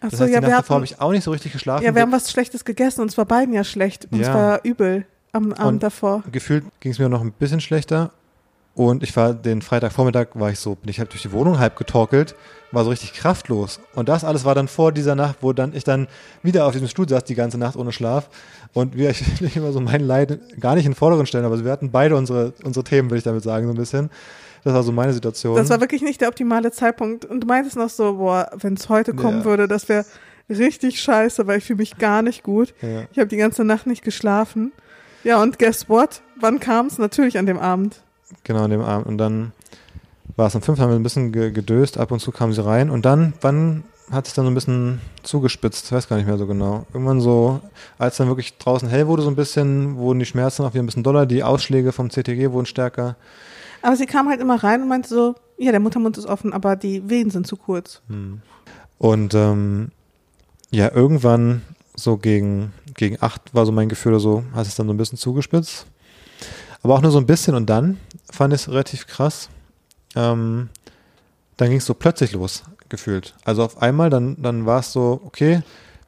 [0.00, 1.84] Das Achso, heißt, ja, die Nacht davor habe ich auch nicht so richtig geschlafen.
[1.84, 4.06] ja, wir haben was Schlechtes gegessen und es war beiden ja schlecht.
[4.10, 4.34] Und es Ja.
[4.34, 6.22] war übel am Abend davor.
[6.32, 8.12] Gefühlt ging es mir noch ein bisschen schlechter.
[8.74, 11.76] Und ich war den Freitagvormittag, war ich so, bin ich halt durch die Wohnung halb
[11.76, 12.34] getorkelt,
[12.72, 13.80] war so richtig kraftlos.
[13.94, 16.06] Und das alles war dann vor dieser Nacht, wo dann ich dann
[16.42, 18.30] wieder auf diesem Stuhl saß, die ganze Nacht ohne Schlaf.
[18.72, 21.62] Und wir, ich will immer so mein Leid gar nicht in den Vordergrund stellen, aber
[21.64, 24.08] wir hatten beide unsere, unsere Themen, will ich damit sagen, so ein bisschen.
[24.62, 25.56] Das war so meine Situation.
[25.56, 27.24] Das war wirklich nicht der optimale Zeitpunkt.
[27.24, 29.44] Und du meintest noch so, boah, wenn es heute kommen Ja.
[29.46, 30.04] würde, das wäre
[30.50, 32.74] richtig scheiße, weil ich fühle mich gar nicht gut.
[32.82, 33.02] ja.
[33.10, 34.72] Ich habe die ganze Nacht nicht geschlafen.
[35.24, 36.22] Ja, und guess what?
[36.38, 36.98] Wann kam es?
[36.98, 38.02] Natürlich an dem Abend.
[38.44, 39.06] Genau, an dem Abend.
[39.06, 39.52] Und dann
[40.36, 40.78] war es am 5.
[40.78, 42.90] haben wir ein bisschen ge gedöst, ab und zu kamen sie rein.
[42.90, 45.86] Und dann, wann hat es dann so ein bisschen zugespitzt?
[45.86, 46.86] Ich weiß gar nicht mehr so genau.
[46.92, 47.60] Irgendwann so,
[47.98, 50.86] als dann wirklich draußen hell wurde, so ein bisschen, wurden die Schmerzen auch wieder ein
[50.86, 53.16] bisschen doller, die Ausschläge vom CTG wurden stärker.
[53.82, 56.76] Aber sie kam halt immer rein und meinte so, ja, der Muttermund ist offen, aber
[56.76, 58.02] die Wehen sind zu kurz.
[58.98, 59.90] Und ähm,
[60.70, 61.62] ja, irgendwann
[61.94, 64.96] so gegen, gegen acht war so mein Gefühl oder so, hat es dann so ein
[64.96, 65.86] bisschen zugespitzt.
[66.82, 67.98] Aber auch nur so ein bisschen und dann
[68.30, 69.48] fand ich es relativ krass.
[70.16, 70.68] Ähm,
[71.56, 73.34] dann ging es so plötzlich los, gefühlt.
[73.44, 75.62] Also auf einmal, dann, dann war es so, okay,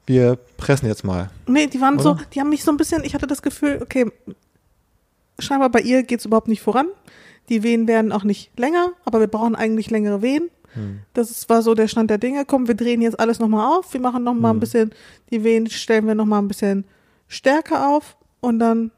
[0.06, 1.30] wir pressen jetzt mal.
[1.46, 2.22] Nee, die waren so, Oder?
[2.32, 4.10] die haben mich so ein bisschen, ich hatte das Gefühl, okay,
[5.38, 6.86] scheinbar bei ihr geht's überhaupt nicht voran.
[7.48, 10.48] Die Wehen werden auch nicht länger, aber wir brauchen eigentlich längere Wehen.
[10.74, 11.00] Hm.
[11.12, 12.44] Das ist, war so der Stand der Dinge.
[12.46, 13.92] Komm, wir drehen jetzt alles nochmal auf.
[13.92, 14.60] Wir machen nochmal ein Hm.
[14.60, 14.90] bisschen,
[15.30, 16.84] die Wehen stellen wir nochmal ein bisschen
[17.28, 18.90] stärker auf und dann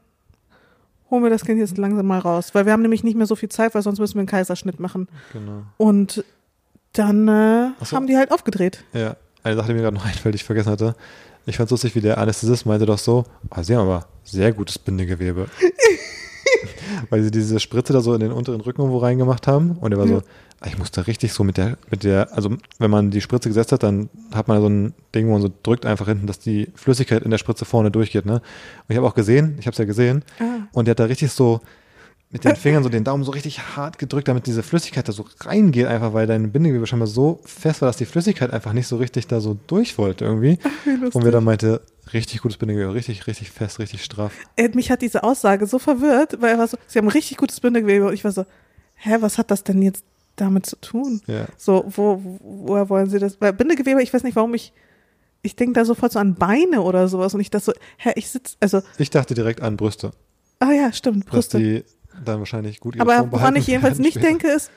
[1.15, 2.53] holen wir das Kind jetzt langsam mal raus.
[2.53, 4.79] Weil wir haben nämlich nicht mehr so viel Zeit, weil sonst müssen wir einen Kaiserschnitt
[4.79, 5.07] machen.
[5.33, 5.63] Genau.
[5.77, 6.23] Und
[6.93, 7.95] dann äh, so.
[7.95, 8.83] haben die halt aufgedreht.
[8.93, 10.95] Ja, eine Sache, die mir gerade noch einfällt, die ich vergessen hatte.
[11.47, 14.51] Ich fand es lustig, wie der Anästhesist meinte doch so, ah, sie haben aber sehr
[14.53, 15.47] gutes Bindegewebe.
[17.09, 19.71] Weil sie diese Spritze da so in den unteren Rücken irgendwo reingemacht haben.
[19.79, 20.15] Und er war Ja.
[20.19, 20.21] so,
[20.65, 23.83] ich musste richtig so mit der, mit der, also wenn man die Spritze gesetzt hat,
[23.83, 27.23] dann hat man so ein Ding, wo man so drückt einfach hinten, dass die Flüssigkeit
[27.23, 28.25] in der Spritze vorne durchgeht.
[28.25, 28.35] Ne?
[28.35, 28.41] Und
[28.89, 30.67] ich habe auch gesehen, ich habe es ja gesehen, Ah.
[30.73, 31.61] und der hat da richtig so
[32.31, 35.25] mit den Fingern so den Daumen so richtig hart gedrückt, damit diese Flüssigkeit da so
[35.41, 38.97] reingeht, einfach weil dein Bindegewebe scheinbar so fest war, dass die Flüssigkeit einfach nicht so
[38.97, 40.57] richtig da so durch wollte irgendwie.
[40.83, 41.15] Wie lustig.
[41.15, 41.81] Und wir dann meinte,
[42.11, 44.33] richtig gutes Bindegewebe, richtig, richtig fest, richtig straff.
[44.57, 47.59] Äh, mich hat diese Aussage so verwirrt, weil er war so, sie haben richtig gutes
[47.59, 48.45] Bindegewebe und ich war so,
[48.95, 50.03] hä, was hat das denn jetzt
[50.35, 51.21] damit zu tun?
[51.27, 51.45] Ja.
[51.57, 53.39] So, wo, woher wollen sie das?
[53.41, 54.73] Weil Bindegewebe, ich weiß nicht, warum ich,
[55.41, 58.29] ich denke da sofort so an Beine oder sowas und ich das so, hä, ich
[58.29, 60.11] sitze, also, Ich dachte direkt an Brüste,
[60.59, 61.59] ah ja, stimmt, dass Brüste.
[61.59, 61.83] die
[62.23, 64.27] dann wahrscheinlich gut ihre Aber woran ich jedenfalls nicht später.
[64.27, 64.71] denke, ist,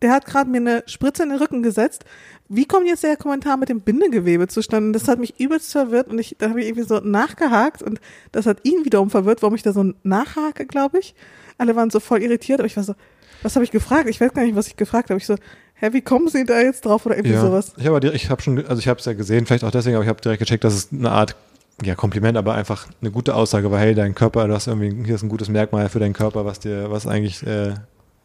[0.00, 2.04] der hat gerade mir eine Spritze in den Rücken gesetzt.
[2.48, 4.92] Wie kommt jetzt der Kommentar mit dem Bindegewebe zustande?
[4.92, 8.00] Das hat mich übelst verwirrt und ich, da habe ich irgendwie so nachgehakt und
[8.32, 11.14] das hat ihn wiederum verwirrt, warum ich da so nachhake, glaube ich.
[11.58, 12.94] Alle waren so voll irritiert, aber ich war so,
[13.42, 14.08] was habe ich gefragt?
[14.08, 15.18] Ich weiß gar nicht, was ich gefragt habe.
[15.18, 15.36] Ich so,
[15.74, 17.40] hä, wie kommen Sie da jetzt drauf oder irgendwie ja.
[17.40, 17.72] sowas?
[17.76, 20.04] Ich habe ich hab schon, also ich habe es ja gesehen, vielleicht auch deswegen, aber
[20.04, 21.36] ich habe direkt gecheckt, dass es eine Art
[21.84, 25.14] ja, Kompliment, aber einfach eine gute Aussage war, hey, dein Körper, du hast irgendwie, hier
[25.14, 27.74] ist ein gutes Merkmal für deinen Körper, was dir, was eigentlich äh,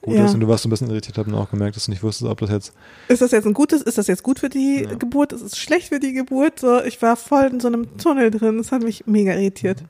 [0.02, 0.26] gut Ja.
[0.26, 0.34] ist.
[0.34, 2.30] Und du warst so ein bisschen irritiert, hab dann auch gemerkt, dass du nicht wusstest,
[2.30, 2.74] ob das jetzt.
[3.08, 4.96] Ist das jetzt ein gutes, ist das jetzt gut für die Ja.
[4.96, 5.34] Geburt?
[5.34, 6.60] Ist es schlecht für die Geburt?
[6.60, 8.58] So, ich war voll in so einem Tunnel drin.
[8.58, 9.84] Das hat mich mega irritiert.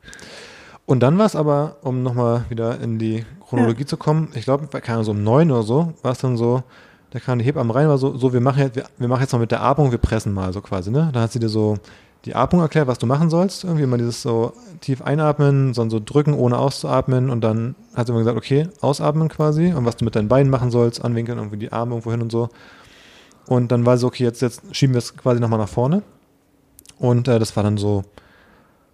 [0.86, 4.68] Und dann war es aber, um nochmal wieder in die Chronologie zu kommen, ich glaube,
[4.68, 6.64] keine Ahnung, so um neun oder so, war es dann so,
[7.12, 9.34] da kam die Hebamme rein, war so, so wir machen jetzt, wir, wir machen jetzt
[9.34, 11.10] noch mit der Atmung, wir pressen mal so quasi, ne?
[11.14, 11.78] Dann hat sie dir so
[12.26, 16.02] die Atmung erklärt, was du machen sollst, irgendwie immer dieses so tief einatmen, sondern so
[16.04, 20.06] drücken, ohne auszuatmen und dann hat sie immer gesagt, okay, ausatmen quasi und was du
[20.06, 22.50] mit deinen Beinen machen sollst, anwinkeln, irgendwie die Arme irgendwo hin und so.
[23.48, 26.02] Und dann war sie, okay, jetzt, jetzt schieben wir es quasi nochmal nach vorne.
[26.98, 28.04] Und äh, das war dann so,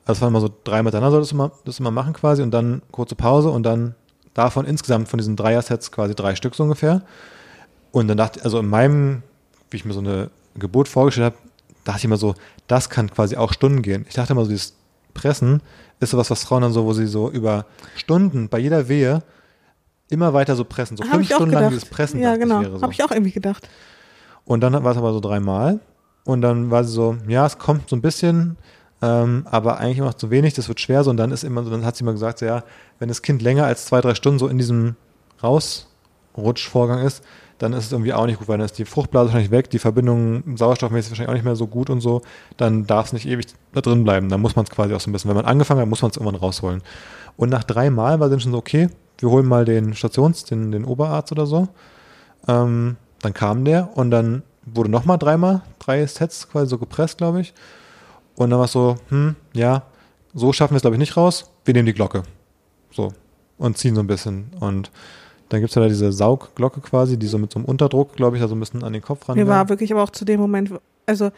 [0.06, 2.52] also es war immer so dreimal miteinander solltest du mal, das immer machen quasi und
[2.52, 3.94] dann kurze Pause und dann
[4.40, 7.02] davon insgesamt von diesen Dreier-Sets quasi drei Stück so ungefähr.
[7.92, 9.24] Und dann dachte also in meinem,
[9.70, 11.36] wie ich mir so eine Geburt vorgestellt habe,
[11.84, 12.36] dachte ich immer so,
[12.68, 14.06] das kann quasi auch Stunden gehen.
[14.08, 14.76] Ich dachte immer so, dieses
[15.14, 15.62] Pressen
[16.00, 17.66] ist sowas, was Frauen dann so, wo sie so über
[17.96, 19.24] Stunden bei jeder Wehe
[20.10, 20.98] immer weiter so pressen.
[20.98, 21.74] So Habe fünf ich Stunden lang gedacht.
[21.74, 22.20] dieses Pressen.
[22.20, 22.62] ja, genau.
[22.62, 22.82] Ich so.
[22.82, 23.68] Habe ich auch irgendwie gedacht.
[24.46, 25.80] Und dann war es aber so dreimal.
[26.24, 28.58] Und dann war sie so, ja, es kommt so ein bisschen,
[29.02, 31.04] ähm, aber eigentlich immer noch zu wenig, das wird schwer.
[31.04, 32.64] So, und dann ist immer so, dann hat sie immer gesagt, so, ja,
[33.00, 34.96] wenn das Kind länger als zwei, drei Stunden so in diesem
[35.42, 37.24] Rausrutschvorgang ist,
[37.60, 39.80] dann ist es irgendwie auch nicht gut, weil dann ist die Fruchtblase wahrscheinlich weg, die
[39.80, 42.22] Verbindung sauerstoffmäßig wahrscheinlich auch nicht mehr so gut und so.
[42.56, 44.30] Dann darf es nicht ewig da drin bleiben.
[44.30, 46.12] Dann muss man es quasi auch so ein bisschen, wenn man angefangen hat, muss man
[46.12, 46.82] es irgendwann rausholen.
[47.36, 50.72] Und nach drei Mal war dann schon so, okay, wir holen mal den Stations-, den,
[50.72, 51.68] den Oberarzt oder so.
[52.48, 57.42] Ähm, dann kam der und dann wurde nochmal dreimal, drei Sets quasi so gepresst, glaube
[57.42, 57.54] ich.
[58.40, 59.84] Und dann war es so, hm, ja,
[60.34, 61.52] so schaffen wir es, glaube ich, nicht raus.
[61.66, 62.24] Wir nehmen die Glocke.
[62.90, 63.12] So.
[63.58, 64.52] Und ziehen so ein bisschen.
[64.62, 64.92] Und
[65.50, 68.38] dann gibt es ja da diese Saugglocke quasi, die so mit so einem Unterdruck, glaube
[68.38, 69.38] ich, da so ein bisschen an den Kopf ran.
[69.38, 70.72] Mir war wirklich aber auch zu dem Moment,
[71.06, 71.32] also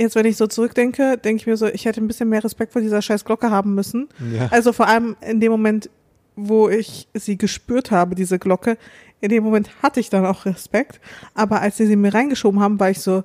[0.00, 2.72] jetzt, wenn ich so zurückdenke, denke ich mir so, ich hätte ein bisschen mehr Respekt
[2.72, 4.08] vor dieser scheiß Glocke haben müssen.
[4.34, 4.48] ja.
[4.50, 5.90] Also vor allem in dem Moment,
[6.34, 8.78] wo ich sie gespürt habe, diese Glocke,
[9.20, 11.00] in dem Moment hatte ich dann auch Respekt.
[11.34, 13.22] Aber als sie sie mir reingeschoben haben, war ich so,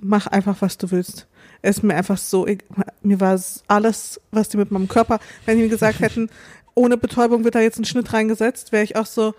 [0.00, 1.26] mach einfach, was du willst.
[1.62, 2.64] Es ist mir einfach so, eg-
[3.02, 6.30] mir war es alles, was die mit meinem Körper, wenn die mir gesagt hätten,
[6.74, 9.34] ohne Betäubung wird da jetzt ein Schnitt reingesetzt, wäre ich auch so,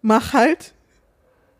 [0.00, 0.74] mach halt.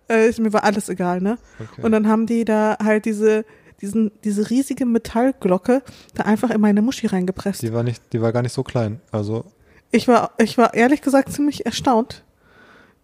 [0.09, 1.39] Äh, ist- mir war alles egal, ne?
[1.61, 1.83] okay.
[1.83, 3.45] Und dann haben die da halt diese,
[3.81, 5.83] diesen, diese riesige Metallglocke
[6.15, 7.63] da einfach in meine Muschi reingepresst.
[7.63, 9.01] die war nicht, die war gar nicht so klein.
[9.11, 9.45] Also,
[9.91, 12.25] Ich war, ich war ehrlich gesagt ziemlich erstaunt,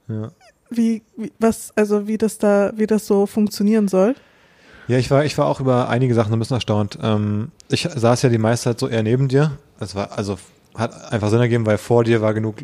[0.08, 0.30] ja.
[0.70, 4.14] wie, wie, was, also wie das da, wie das so funktionieren soll.
[4.88, 6.98] Ja, ich war, ich war auch über einige Sachen ein bisschen erstaunt.
[7.02, 9.52] Ähm, ich saß ja die meiste Zeit so eher neben dir.
[9.78, 10.38] Das war, also,
[10.74, 12.56] hat einfach Sinn ergeben, weil vor dir war genug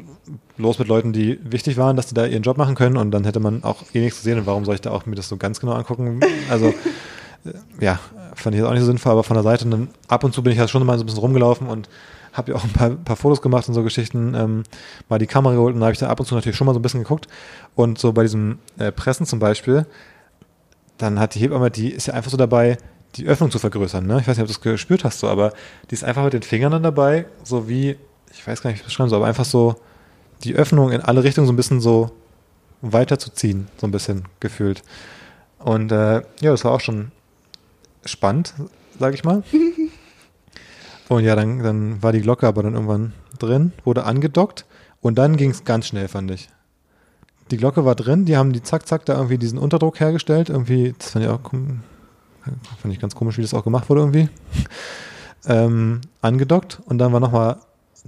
[0.56, 3.24] los mit Leuten, die wichtig waren, dass die da ihren Job machen können und dann
[3.24, 5.36] hätte man auch eh nichts gesehen und warum soll ich da auch mir das so
[5.36, 6.20] ganz genau angucken?
[6.48, 7.98] Also, äh, ja,
[8.34, 10.32] fand ich jetzt auch nicht so sinnvoll, aber von der Seite und dann ab und
[10.32, 11.88] zu bin ich ja schon mal so ein bisschen rumgelaufen und
[12.32, 14.62] habe ja auch ein paar, paar Fotos gemacht und so Geschichten, ähm,
[15.08, 16.72] mal die Kamera geholt und da habe ich da ab und zu natürlich schon mal
[16.72, 17.26] so ein bisschen geguckt
[17.74, 19.86] und so bei diesem äh, Pressen zum Beispiel,
[20.98, 22.78] dann hat die Hebamme, die ist ja einfach so dabei,
[23.16, 24.06] die Öffnung zu vergrößern.
[24.06, 24.20] Ne?
[24.20, 25.52] Ich weiß nicht, ob du das gespürt hast, so, aber
[25.90, 27.96] die ist einfach mit den Fingern dann dabei, so wie,
[28.32, 29.76] ich weiß gar nicht, wie ich das beschreiben soll, aber einfach so
[30.42, 32.10] die Öffnung in alle Richtungen so ein bisschen so
[32.82, 34.82] weiterzuziehen, so ein bisschen gefühlt.
[35.58, 37.12] Und äh, ja, das war auch schon
[38.04, 38.54] spannend,
[38.98, 39.42] sag ich mal.
[41.08, 44.64] Und ja, dann, dann war die Glocke aber dann irgendwann drin, wurde angedockt
[45.00, 46.48] und dann ging es ganz schnell, fand ich.
[47.50, 50.48] Die Glocke war drin, die haben die zack, zack da irgendwie diesen Unterdruck hergestellt.
[50.48, 54.28] Irgendwie, das fand ich auch fand ich ganz komisch, wie das auch gemacht wurde irgendwie.
[55.46, 57.58] Ähm, angedockt und dann war nochmal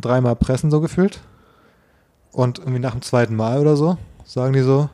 [0.00, 1.20] dreimal Pressen so gefüllt.
[2.32, 4.88] Und irgendwie nach dem zweiten Mal oder so, sagen die so,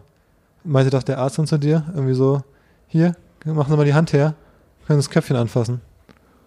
[0.65, 2.43] meinte doch der Arzt dann zu dir, irgendwie so,
[2.89, 3.15] hier,
[3.45, 4.35] machen Sie mal die Hand her,
[4.87, 5.81] können das Köpfchen anfassen.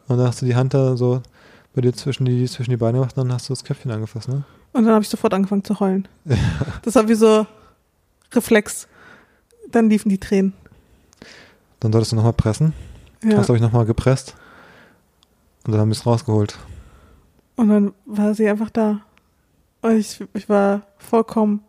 [0.08, 1.22] Und dann hast du die Hand da so
[1.74, 4.44] bei dir zwischen die, zwischen die Beine gemacht, dann hast du das Köpfchen angefasst, ne?
[4.74, 6.08] Und dann habe ich sofort angefangen zu heulen.
[6.84, 7.48] Das war wie so
[8.36, 8.88] Reflex.
[9.70, 10.54] Dann liefen die Tränen.
[11.80, 12.74] Dann solltest du nochmal pressen.
[13.24, 13.38] Ja.
[13.38, 14.36] Hast, glaube ich, nochmal gepresst.
[15.66, 16.58] Und dann haben wir es rausgeholt.
[17.56, 19.02] Und dann war sie einfach da.
[19.82, 21.64] Und ich, ich war vollkommen,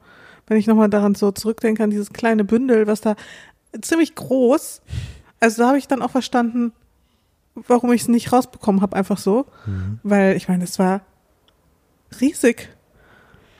[0.46, 3.16] wenn ich nochmal daran so zurückdenke, an dieses kleine Bündel, was da
[3.80, 4.82] ziemlich groß.
[5.40, 6.72] Also da habe ich dann auch verstanden,
[7.54, 9.46] warum ich es nicht rausbekommen habe, einfach so.
[9.66, 10.00] Mhm.
[10.02, 11.00] Weil ich meine, es war
[12.20, 12.68] riesig.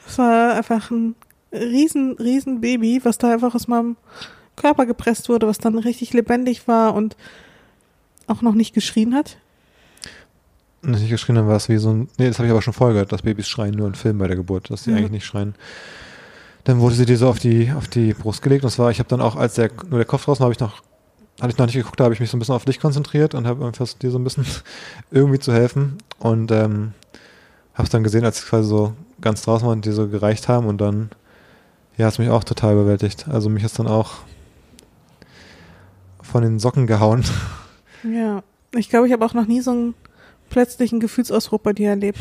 [0.07, 1.17] Es war einfach ein
[1.53, 3.97] riesen, riesen Baby, was da einfach aus meinem
[4.57, 7.17] Körper gepresst wurde, was dann richtig lebendig war und
[8.27, 9.37] auch noch nicht geschrien hat?
[10.83, 12.09] Nicht geschrien haben, war es wie so ein.
[12.19, 14.27] Nee, das habe ich aber schon vorher gehört, dass Babys schreien nur in Filmen bei
[14.29, 14.97] der Geburt, dass sie Ja.
[14.99, 15.55] eigentlich nicht schreien.
[16.65, 19.09] Dann wurde sie dir so auf die, auf die Brust gelegt und zwar, ich habe
[19.09, 20.83] dann auch, als der, nur der Kopf draußen war, habe ich noch,
[21.41, 23.35] hatte ich noch nicht geguckt, da habe ich mich so ein bisschen auf dich konzentriert
[23.35, 24.45] und habe versucht, dir so ein bisschen
[25.11, 26.93] irgendwie zu helfen und ähm,
[27.75, 30.49] habe es dann gesehen, als ich quasi so ganz draußen war und die so gereicht
[30.49, 31.11] haben und dann,
[31.97, 33.27] ja, es mich auch total überwältigt.
[33.29, 34.15] Also mich ist dann auch
[36.23, 37.25] von den Socken gehauen.
[38.03, 38.43] Ja.
[38.75, 39.95] Ich glaube, ich habe auch noch nie so einen
[40.51, 42.19] plötzlichen Gefühlsausbruch bei dir erlebt.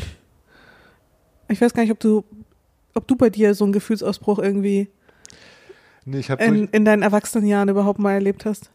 [1.48, 2.24] Ich weiß gar nicht, ob du,
[2.94, 4.88] ob du bei dir so einen Gefühlsausbruch irgendwie
[6.08, 8.70] Nee, ich in, in deinen Erwachsenenjahren überhaupt mal erlebt hast.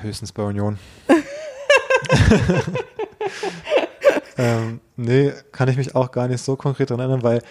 [0.00, 0.78] Höchstens bei Union.
[4.38, 7.42] ähm, nee, kann ich mich auch gar nicht so konkret dran erinnern, weil,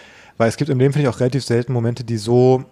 [0.41, 2.65] weil es gibt im Leben, finde ich, auch relativ selten Momente, die so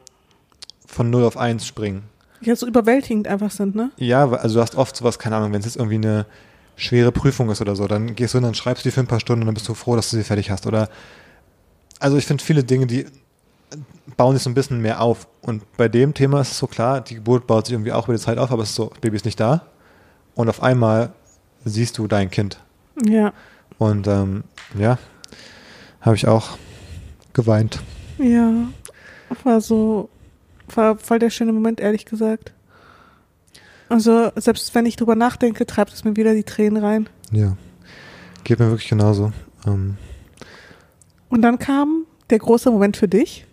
[0.88, 2.02] von 0 auf 1 springen.
[2.42, 3.92] Die halt so überwältigend einfach sind, ne?
[3.98, 6.26] Ja, also du hast oft sowas, keine Ahnung, wenn es jetzt irgendwie eine
[6.78, 9.06] schwere Prüfung ist oder so, dann gehst du hin, dann schreibst du die für ein
[9.06, 10.66] paar Stunden und dann bist du froh, dass du sie fertig hast.
[10.66, 10.90] Oder
[12.00, 13.06] also ich finde viele Dinge, die
[14.18, 15.28] bauen sich so ein bisschen mehr auf.
[15.44, 18.18] Und bei dem Thema ist es so klar, die Geburt baut sich irgendwie auch über
[18.18, 19.62] die Zeit auf, aber es ist so, Baby ist nicht da.
[20.34, 21.12] Und auf einmal
[21.66, 22.60] siehst du dein Kind.
[23.06, 23.32] Ja.
[23.78, 24.44] Und ähm,
[24.76, 24.98] ja,
[26.02, 26.58] habe ich auch
[27.34, 27.80] geweint.
[28.18, 28.52] Ja.
[29.44, 30.10] War so,
[30.74, 32.52] war voll der schöne Moment, ehrlich gesagt.
[33.90, 37.10] Also, selbst wenn ich drüber nachdenke, treibt es mir wieder die Tränen rein.
[37.32, 37.58] Ja,
[38.44, 39.32] geht mir wirklich genauso.
[39.66, 39.98] Ähm,
[41.30, 43.46] Und dann kam der große Moment für dich.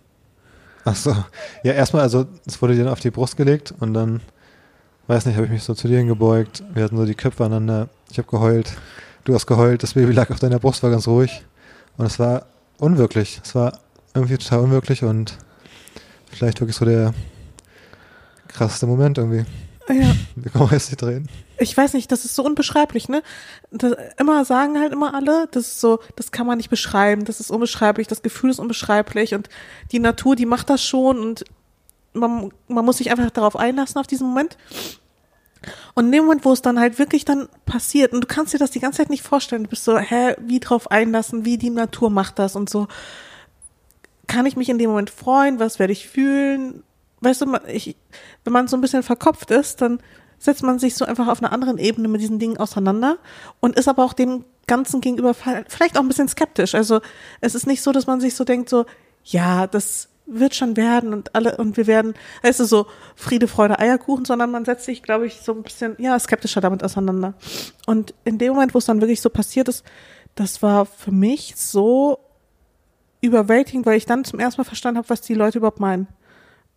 [0.85, 1.15] Ach so.
[1.63, 4.21] Ja, erstmal, also es wurde dir dann auf die Brust gelegt und dann,
[5.07, 6.63] weiß nicht, habe ich mich so zu dir hingebeugt.
[6.73, 7.89] Wir hatten so die Köpfe aneinander.
[8.11, 8.77] Ich habe geheult.
[9.23, 9.83] Du hast geheult.
[9.83, 11.43] Das Baby lag auf deiner Brust, war ganz ruhig.
[11.97, 12.45] Und es war
[12.79, 13.41] unwirklich.
[13.43, 13.79] Es war
[14.13, 15.37] irgendwie total unwirklich und
[16.29, 17.13] vielleicht wirklich so der
[18.47, 19.45] krasseste Moment irgendwie.
[19.89, 20.15] Ja.
[20.35, 21.29] Wir kommen jetzt die Tränen.
[21.59, 23.23] Ich weiß nicht, das ist so unbeschreiblich, ne?
[23.71, 27.39] Das, immer sagen halt immer alle, das ist so, das kann man nicht beschreiben, das
[27.39, 29.49] ist unbeschreiblich, das Gefühl ist unbeschreiblich und
[29.91, 31.45] die Natur, die macht das schon und
[32.13, 34.57] man, man muss sich einfach darauf einlassen auf diesen Moment.
[35.93, 38.59] Und in dem Moment, wo es dann halt wirklich dann passiert, und du kannst dir
[38.59, 41.69] das die ganze Zeit nicht vorstellen, du bist so, hä, wie drauf einlassen, wie die
[41.69, 42.87] Natur macht das und so.
[44.27, 45.59] Kann ich mich in dem Moment freuen?
[45.59, 46.83] Was werde ich fühlen?
[47.21, 47.95] Weißt du, ich,
[48.43, 49.99] wenn man so ein bisschen verkopft ist, dann
[50.39, 53.17] setzt man sich so einfach auf einer anderen Ebene mit diesen Dingen auseinander
[53.59, 56.75] und ist aber auch dem Ganzen gegenüber vielleicht auch ein bisschen skeptisch.
[56.75, 57.01] Also
[57.41, 58.85] es ist nicht so, dass man sich so denkt, so,
[59.23, 62.13] ja, das wird schon werden und alle, und wir werden,
[62.43, 65.95] es ist so Friede, Freude, Eierkuchen, sondern man setzt sich, glaube ich, so ein bisschen,
[65.99, 67.33] ja, skeptischer damit auseinander.
[67.85, 69.85] Und in dem Moment, wo es dann wirklich so passiert ist,
[70.35, 72.19] das war für mich so
[73.21, 76.07] überwältigend, weil ich dann zum ersten Mal verstanden habe, was die Leute überhaupt meinen.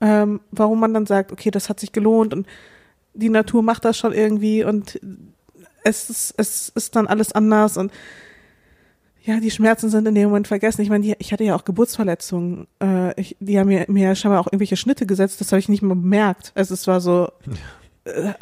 [0.00, 2.46] Ähm, warum man dann sagt, okay, das hat sich gelohnt und
[3.12, 4.98] die Natur macht das schon irgendwie und
[5.82, 7.92] es ist, es ist dann alles anders und
[9.22, 10.80] ja, die Schmerzen sind in dem Moment vergessen.
[10.80, 12.66] Ich meine, die, ich hatte ja auch Geburtsverletzungen.
[12.82, 15.40] Äh, ich, die haben mir, mir scheinbar auch irgendwelche Schnitte gesetzt.
[15.40, 16.52] Das habe ich nicht mal bemerkt.
[16.54, 17.30] Also es war so,
[18.04, 18.32] äh,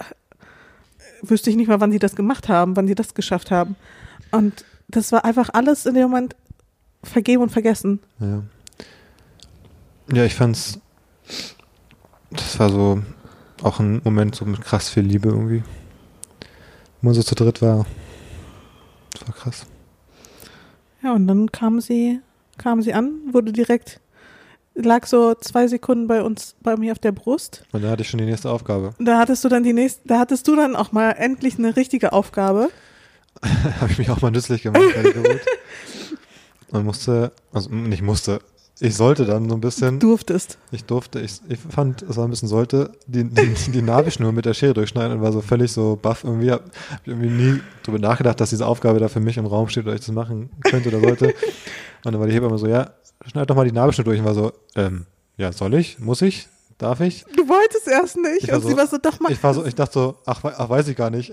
[1.22, 3.74] wüsste ich nicht mal, wann die das gemacht haben, wann die das geschafft haben.
[4.30, 6.36] Und das war einfach alles in dem Moment
[7.02, 8.00] vergeben und vergessen.
[8.20, 8.42] Ja.
[10.12, 10.80] Ja, ich fand's.
[12.30, 13.02] Das war so
[13.62, 15.62] auch ein Moment so mit krass viel Liebe irgendwie.
[17.00, 17.84] Wo man so zu dritt war.
[19.12, 19.66] Das war krass.
[21.02, 22.20] Ja, und dann kam sie,
[22.56, 24.00] kam sie an, wurde direkt,
[24.74, 27.64] lag so zwei Sekunden bei uns, bei mir auf der Brust.
[27.72, 28.94] Und da hatte ich schon die nächste Aufgabe.
[28.98, 32.12] Da hattest du dann die nächste, da hattest du dann auch mal endlich eine richtige
[32.12, 32.70] Aufgabe.
[33.80, 35.40] Habe ich mich auch mal nützlich gemacht der Geburt.
[36.70, 38.40] Und musste, also nicht musste,
[38.80, 40.58] ich sollte dann so ein bisschen, Durftest.
[40.70, 44.44] ich durfte, ich, ich fand, es war ein bisschen sollte, die, die, die Nabelschnur mit
[44.44, 46.22] der Schere durchschneiden und war so völlig so baff.
[46.24, 49.46] Irgendwie habe hab ich irgendwie nie drüber nachgedacht, dass diese Aufgabe da für mich im
[49.46, 51.26] Raum steht oder ich das machen könnte oder sollte.
[52.04, 52.90] Und dann war die Hebamme so, ja,
[53.26, 55.06] schneid doch mal die Nabelschnur durch und war so, ähm,
[55.36, 55.98] ja, soll ich?
[55.98, 56.46] Muss ich?
[56.78, 57.24] Darf ich?
[57.36, 58.44] Du wolltest erst nicht.
[58.44, 59.32] Ich war und so- sie war so, doch mal.
[59.32, 61.32] Ich war so, ich dachte so, ach, ach weiß ich gar nicht.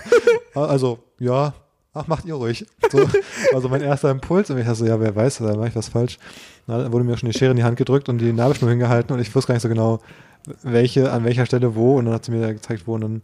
[0.54, 1.52] also, ja,
[1.98, 2.66] ach, macht ihr ruhig.
[2.90, 3.06] So,
[3.54, 5.88] also mein erster Impuls und ich dachte so, ja, wer weiß, da mache ich was
[5.88, 6.18] falsch.
[6.66, 9.12] Na, Dann wurde mir schon die Schere in die Hand gedrückt und die Nabelschnur hingehalten
[9.14, 10.00] und ich wusste gar nicht so genau,
[10.62, 13.22] welche, an welcher Stelle wo und dann hat sie mir gezeigt, wo und dann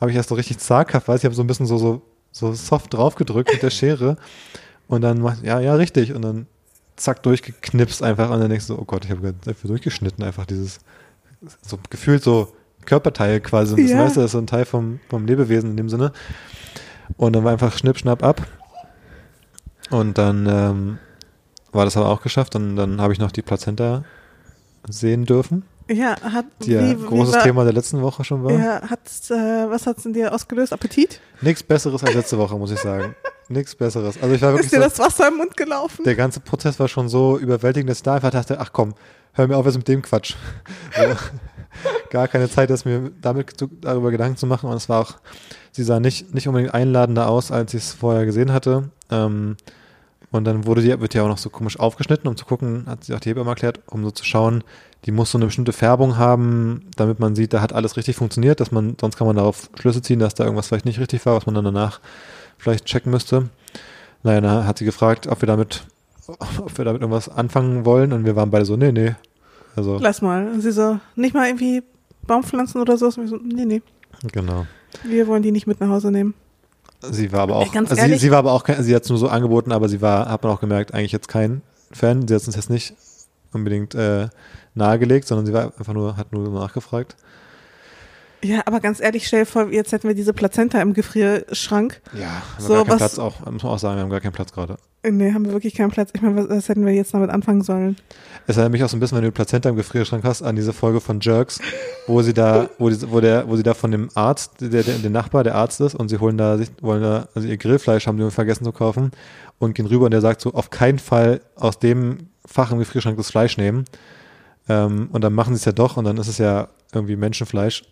[0.00, 2.02] habe ich erst so richtig zaghaft, weiß ich, habe so ein bisschen so, so,
[2.32, 4.16] so soft draufgedrückt mit der Schere
[4.88, 6.46] und dann macht, ja, ja, richtig und dann
[6.96, 10.44] zack, durchgeknipst einfach und dann denkst du so, oh Gott, ich habe dafür durchgeschnitten, einfach
[10.46, 10.80] dieses,
[11.62, 12.52] so gefühlt so
[12.84, 13.74] Körperteil quasi.
[13.74, 13.98] Und das Ja.
[13.98, 16.12] weißt du, das ist so ein Teil vom, vom Lebewesen in dem Sinne.
[17.16, 18.42] Und dann war einfach Schnipp, Schnapp ab.
[19.90, 20.98] Und dann ähm,
[21.72, 22.54] war das aber auch geschafft.
[22.56, 24.04] Und dann habe ich noch die Plazenta
[24.88, 25.64] sehen dürfen.
[25.88, 28.52] Ja, hat Die ja wie- wie großes war- Thema der letzten Woche schon war.
[28.52, 29.34] Ja, hat's, äh,
[29.70, 30.72] was hat's in dir ausgelöst?
[30.72, 31.20] Appetit?
[31.42, 33.14] Nichts Besseres als letzte Woche, muss ich sagen.
[33.48, 34.20] Nichts Besseres.
[34.20, 36.02] Also ich war wirklich Ist dir so, das Wasser im Mund gelaufen?
[36.04, 38.94] der ganze Prozess war schon so überwältigend, dass ich da einfach dachte, ach komm,
[39.34, 40.34] hör mir auf jetzt mit dem Quatsch.
[42.10, 44.70] Gar keine Zeit, das mir damit zu, darüber Gedanken zu machen.
[44.70, 45.14] Und es war auch,
[45.72, 48.90] sie sah nicht, nicht unbedingt einladender aus, als ich es vorher gesehen hatte.
[49.10, 49.56] Ähm,
[50.30, 53.04] und dann wurde die, wird die auch noch so komisch aufgeschnitten, um zu gucken, hat
[53.04, 54.64] sie auch die Hebamme erklärt, um so zu schauen,
[55.04, 58.58] die muss so eine bestimmte Färbung haben, damit man sieht, da hat alles richtig funktioniert,
[58.58, 61.36] dass man, sonst kann man darauf Schlüsse ziehen, dass da irgendwas vielleicht nicht richtig war,
[61.36, 62.00] was man dann danach
[62.58, 63.48] vielleicht checken müsste.
[64.24, 65.84] Naja, dann hat sie gefragt, ob wir damit,
[66.26, 69.14] ob wir damit irgendwas anfangen wollen und wir waren beide so, nee, nee.
[69.76, 70.48] Also, Lass mal.
[70.48, 71.82] Und sie so, nicht mal irgendwie
[72.26, 73.06] Baumpflanzen oder so.
[73.06, 73.82] Und so, nee, nee.
[74.32, 74.66] genau.
[75.04, 76.34] Wir wollen die nicht mit nach Hause nehmen.
[77.02, 78.20] Sie war aber auch, ganz also sie, ehrlich?
[78.20, 80.42] sie war aber auch, kein, sie hat es nur so angeboten, aber sie war, hat
[80.42, 81.62] man auch gemerkt, eigentlich jetzt kein
[81.92, 82.26] Fan.
[82.26, 82.94] Sie hat es uns jetzt nicht
[83.52, 84.28] unbedingt äh,
[84.74, 87.16] nahegelegt, sondern sie war einfach nur, hat nur nachgefragt.
[88.42, 92.00] Ja, aber ganz ehrlich, stell dir vor, jetzt hätten wir diese Plazenta im Gefrierschrank.
[92.12, 94.10] Ja, haben wir So, gar keinen was- Platz auch, muss man auch sagen, wir haben
[94.10, 94.76] gar keinen Platz gerade.
[95.10, 96.10] Nee, haben wir wirklich keinen Platz.
[96.14, 97.96] Ich meine, was, was hätten wir jetzt damit anfangen sollen?
[98.46, 100.72] Es erinnert mich auch so ein bisschen, wenn du Plazenta im Gefrierschrank hast, an diese
[100.72, 101.60] Folge von Jerks,
[102.06, 104.98] wo sie da, wo, die, wo der, wo sie da von dem Arzt, der, der,
[104.98, 108.06] der Nachbar, der Arzt ist, und sie holen da, sich, wollen da, also ihr Grillfleisch
[108.06, 109.10] haben die vergessen zu kaufen
[109.58, 113.16] und gehen rüber und der sagt so, auf keinen Fall aus dem Fach im Gefrierschrank
[113.16, 113.84] das Fleisch nehmen.
[114.68, 117.84] Ähm, und dann machen sie es ja doch und dann ist es ja irgendwie Menschenfleisch.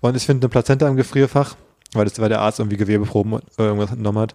[0.00, 1.56] Und ich finde eine Plazenta im Gefrierfach,
[1.92, 4.34] weil, das, weil der Arzt irgendwie Gewebeproben oder irgendwas entnommen hat.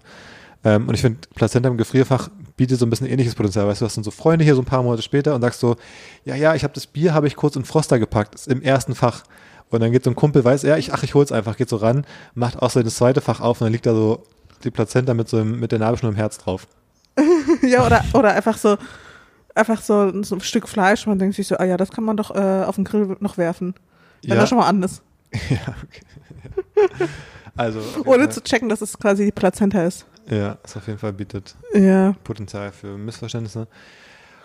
[0.68, 3.68] Ähm, und ich finde, Plazenta im Gefrierfach bietet so ein bisschen ähnliches Potenzial.
[3.68, 5.62] Weißt du, du hast dann so Freunde hier so ein paar Monate später und sagst
[5.62, 5.78] so,
[6.26, 8.94] ja, ja, ich habe das Bier, habe ich kurz in Froster gepackt, ist im ersten
[8.94, 9.24] Fach.
[9.70, 11.78] Und dann geht so ein Kumpel, weiß er, ich, ach, ich hol's einfach, geht so
[11.78, 14.24] ran, macht auch so das zweite Fach auf und dann liegt da so
[14.64, 16.68] die Plazenta mit so einem, mit der Nabelschnur im Herz drauf.
[17.62, 18.78] ja, oder, oder einfach so,
[19.56, 21.08] einfach so, so ein Stück Fleisch.
[21.08, 23.38] Man denkt sich so, ah ja, das kann man doch äh, auf den Grill noch
[23.38, 23.74] werfen.
[24.24, 24.36] Wenn Ja.
[24.42, 25.02] das schon mal an ist.
[25.50, 27.08] ja, okay.
[27.56, 30.06] Also, jeden Ohne zu checken, dass es quasi die Plazenta ist.
[30.30, 32.14] Ja, es auf jeden Fall bietet Ja.
[32.24, 33.68] Potenzial für Missverständnisse.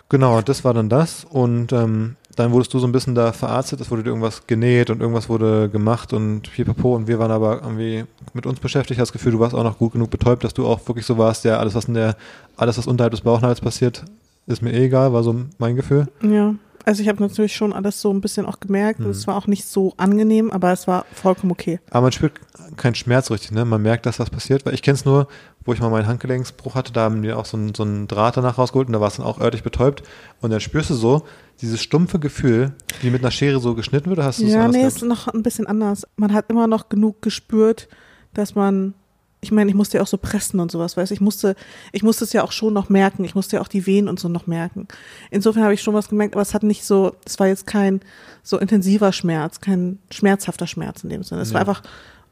[0.09, 1.25] Genau, das war dann das.
[1.25, 4.89] Und ähm, dann wurdest du so ein bisschen da verarztet, es wurde dir irgendwas genäht
[4.89, 6.95] und irgendwas wurde gemacht und pipapo.
[6.95, 8.99] Und wir waren aber irgendwie mit uns beschäftigt.
[8.99, 11.17] Hatte das Gefühl, du warst auch noch gut genug betäubt, dass du auch wirklich so
[11.17, 12.15] warst, ja, alles, was in der,
[12.57, 14.03] alles, was unterhalb des Bauchnabels passiert,
[14.45, 16.07] ist mir eh egal, war so mein Gefühl.
[16.21, 16.55] Ja.
[16.85, 18.99] Also ich habe natürlich schon alles so ein bisschen auch gemerkt.
[18.99, 19.09] Mhm.
[19.09, 21.79] Es war auch nicht so angenehm, aber es war vollkommen okay.
[21.91, 22.33] Aber man spürt
[22.75, 23.63] keinen Schmerz richtig, ne?
[23.63, 25.27] Man merkt, dass was passiert, weil ich kenne es nur,
[25.65, 28.35] wo ich mal meinen Handgelenksbruch hatte, da haben die auch so einen, so einen Draht
[28.37, 30.03] danach rausgeholt und da war es dann auch örtlich betäubt.
[30.41, 31.23] Und dann spürst du so
[31.61, 34.95] dieses stumpfe Gefühl, wie mit einer Schere so geschnitten wird, hast du Ja, nee, gehabt?
[34.97, 36.05] ist noch ein bisschen anders.
[36.17, 37.87] Man hat immer noch genug gespürt,
[38.33, 38.93] dass man,
[39.41, 41.55] ich meine, ich musste ja auch so pressen und sowas, weißt du, ich musste,
[41.91, 44.19] ich musste es ja auch schon noch merken, ich musste ja auch die Wehen und
[44.19, 44.87] so noch merken.
[45.31, 48.01] Insofern habe ich schon was gemerkt, aber es hat nicht so, es war jetzt kein
[48.41, 51.41] so intensiver Schmerz, kein schmerzhafter Schmerz in dem Sinne.
[51.41, 51.67] Es war Ja.
[51.67, 51.83] einfach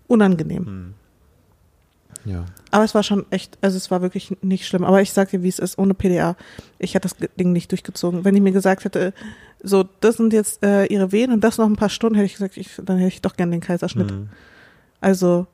[0.08, 0.66] unangenehm.
[0.66, 0.94] Hm.
[2.26, 2.46] Ja.
[2.70, 4.84] Aber es war schon echt, also es war wirklich nicht schlimm.
[4.84, 6.36] Aber ich sag dir, wie es ist, ohne PDA.
[6.80, 8.24] Ich hätte das Ding nicht durchgezogen.
[8.24, 9.14] Wenn ich mir gesagt hätte,
[9.64, 12.34] so, das sind jetzt äh, ihre Wehen und das noch ein paar Stunden, hätte ich
[12.34, 14.12] gesagt, ich, dann hätte ich doch gern den Kaiserschnitt.
[14.12, 14.30] Hm.
[15.00, 15.48] Also,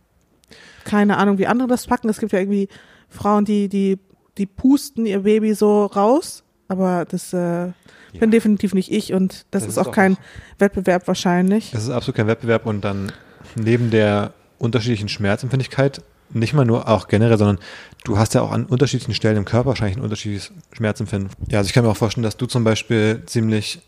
[0.83, 2.09] keine Ahnung, wie andere das packen.
[2.09, 2.69] Es gibt ja irgendwie
[3.09, 3.99] Frauen, die, die,
[4.37, 6.43] die pusten ihr Baby so raus.
[6.69, 7.71] Aber das äh,
[8.19, 10.17] bin definitiv nicht ich und das, ist auch kein
[10.59, 11.73] Wettbewerb wahrscheinlich.
[11.73, 13.11] Es ist absolut kein Wettbewerb und dann
[13.55, 16.01] neben der unterschiedlichen Schmerzempfindlichkeit,
[16.31, 17.59] nicht mal nur auch generell, sondern
[18.03, 21.29] du hast ja auch an unterschiedlichen Stellen im Körper wahrscheinlich ein unterschiedliches Schmerzempfinden.
[21.49, 23.79] Ja, also ich kann mir auch vorstellen, dass du zum Beispiel ziemlich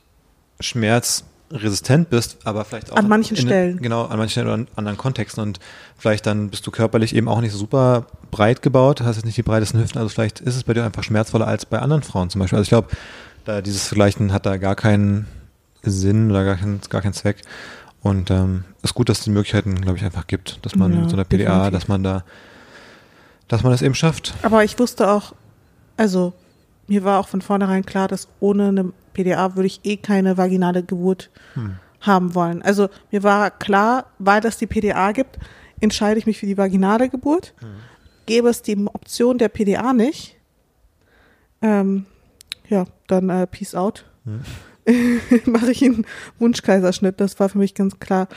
[0.59, 3.81] schmerzresistent bist, aber vielleicht auch An manchen in, Stellen.
[3.81, 5.59] Genau, an manchen Stellen oder an anderen Kontexten und
[5.97, 9.37] vielleicht dann bist du körperlich eben auch nicht so super breit gebaut, hast jetzt nicht
[9.37, 12.29] die breitesten Hüften, also vielleicht ist es bei dir einfach schmerzvoller als bei anderen Frauen
[12.29, 12.57] zum Beispiel.
[12.57, 12.89] Also ich glaube,
[13.45, 15.27] da dieses Vergleichen hat da gar keinen
[15.81, 17.37] Sinn oder gar keinen, gar keinen Zweck.
[18.01, 20.99] Und ähm, ist gut, dass es die Möglichkeiten, glaube ich, einfach gibt, dass man Ja,
[21.01, 21.71] mit so einer PDA, definitiv.
[21.79, 22.23] dass man da,
[23.49, 24.33] dass man das eben schafft.
[24.41, 25.33] Aber ich wusste auch,
[25.97, 26.33] also
[26.87, 30.81] mir war auch von vornherein klar, dass ohne eine PDA würde ich eh keine vaginale
[30.83, 31.75] Geburt Hm.
[32.01, 32.61] haben wollen.
[32.61, 35.37] Also mir war klar, weil es die PDA gibt,
[35.81, 37.53] entscheide ich mich für die vaginale Geburt.
[38.25, 40.37] Gäbe es die Option der PDA nicht,
[41.61, 42.05] ähm,
[42.69, 44.05] ja, dann äh, Peace out.
[44.23, 44.41] Hm.
[45.45, 46.05] Mache ich einen
[46.39, 47.19] Wunschkaiserschnitt.
[47.19, 48.27] Das war für mich ganz klar.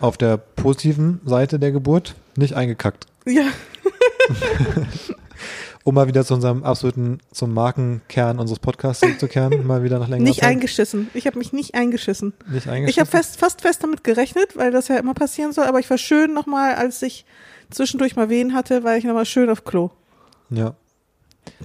[0.00, 3.06] Auf der positiven Seite der Geburt nicht eingekackt.
[3.26, 3.46] Ja,
[5.84, 10.28] Um mal wieder zu unserem absoluten, zum Markenkern unseres Podcasts zurückzukehren, mal wieder nach längerer
[10.28, 10.50] nicht Zeit.
[10.50, 11.08] eingeschissen.
[11.14, 12.34] Ich habe mich nicht eingeschissen.
[12.50, 13.00] Nicht Ich eingeschissen.
[13.00, 15.96] habe fest, fast fest damit gerechnet, weil das ja immer passieren soll, aber ich war
[15.96, 17.24] schön nochmal, als ich
[17.70, 19.90] zwischendurch mal Wehen hatte, war ich nochmal schön auf Klo.
[20.50, 20.74] Ja.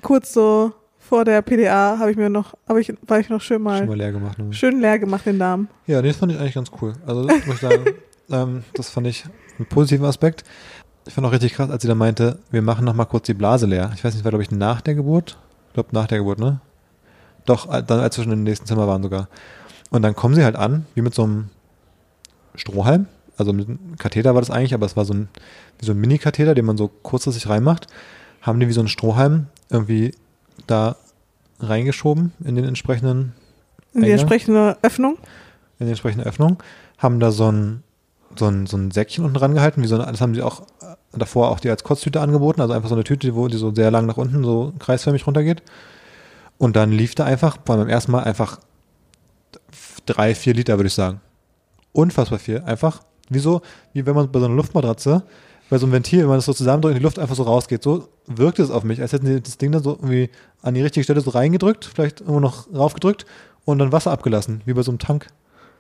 [0.02, 0.72] Kurz so
[1.04, 3.88] vor der PDA habe ich mir noch, habe ich, war ich noch schön mal, Schon
[3.88, 4.40] mal leer gemacht.
[4.40, 4.54] Ne?
[4.54, 5.68] schön leer gemacht den Darm.
[5.86, 6.94] Ja, nee, das fand ich eigentlich ganz cool.
[7.06, 7.86] Also das muss ich sagen,
[8.32, 9.26] ähm, das fand ich
[9.58, 10.44] einen positiven Aspekt.
[11.06, 13.34] Ich fand auch richtig krass, als sie da meinte, wir machen noch mal kurz die
[13.34, 13.92] Blase leer.
[13.96, 15.38] Ich weiß nicht, war glaube ich nach der Geburt.
[15.68, 16.62] Ich glaube nach der Geburt, ne?
[17.46, 19.28] Doch, äh, dann als wir schon im nächsten Zimmer waren sogar.
[19.90, 21.50] Und dann kommen sie halt an, wie mit so einem
[22.56, 23.08] Strohhalm.
[23.38, 25.28] Also mit einem Katheter war das eigentlich, aber es war so ein,
[25.80, 27.88] wie so ein Mini-Katheter, den man so kurzfristig reinmacht.
[28.42, 30.14] Haben die wie so einen Strohhalm irgendwie
[30.68, 30.96] da
[31.60, 33.34] reingeschoben in den entsprechenden
[33.94, 34.12] In die Eingang?
[34.20, 35.18] entsprechende Öffnung.
[35.80, 36.62] in die entsprechende Öffnung,
[36.98, 37.84] haben da so ein,
[38.38, 40.62] so ein, so ein Säckchen unten dran gehalten, wie so eine, das haben sie auch
[40.82, 43.74] äh, davor auch die als Kotztüte angeboten, also einfach so eine Tüte, wo die so
[43.74, 45.62] sehr lang nach unten so kreisförmig runtergeht.
[46.58, 48.60] Und dann lief da einfach, vor allem beim ersten Mal einfach
[50.06, 51.20] drei, vier Liter, würde ich sagen.
[51.92, 52.62] Unfassbar viel.
[52.62, 53.62] Einfach, wie so,
[53.94, 55.24] wie wenn man bei so einer Luftmatratze,
[55.74, 57.82] bei so einem Ventil, wenn man das so zusammendrückt und die Luft einfach so rausgeht.
[57.82, 60.30] So wirkt es auf mich, als hätten sie das Ding dann so irgendwie
[60.62, 63.26] an die richtige Stelle so reingedrückt, vielleicht irgendwo noch raufgedrückt
[63.66, 65.30] und dann Wasser abgelassen, wie bei so einem Tank.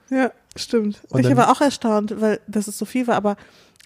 [0.09, 0.99] Ja, stimmt.
[1.09, 3.37] Und ich war auch erstaunt, weil das ist so viel war, aber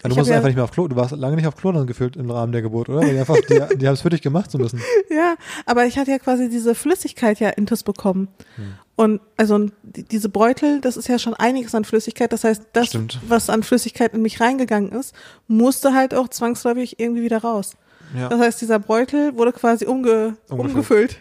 [0.02, 0.86] Ja, du musst ja- einfach nicht mehr auf Klo.
[0.86, 3.00] Du warst lange nicht auf Klo dann gefühlt im Rahmen der Geburt, oder?
[3.00, 4.80] Weil die einfach, die, die haben es für dich gemacht so ein bisschen.
[5.10, 5.34] Ja,
[5.66, 8.28] aber ich hatte ja quasi diese Flüssigkeit ja intus bekommen.
[8.56, 8.74] Hm.
[8.94, 12.32] Und also die- diese Beutel, das ist ja schon einiges an Flüssigkeit.
[12.32, 13.18] Das heißt, das, Stimmt.
[13.26, 15.14] was an Flüssigkeit in mich reingegangen ist,
[15.48, 17.72] musste halt auch zwangsläufig irgendwie wieder raus.
[18.16, 18.28] Ja.
[18.28, 20.70] Das heißt, dieser Beutel wurde quasi umge Umgefüllt.
[20.70, 21.18] umgefüllt.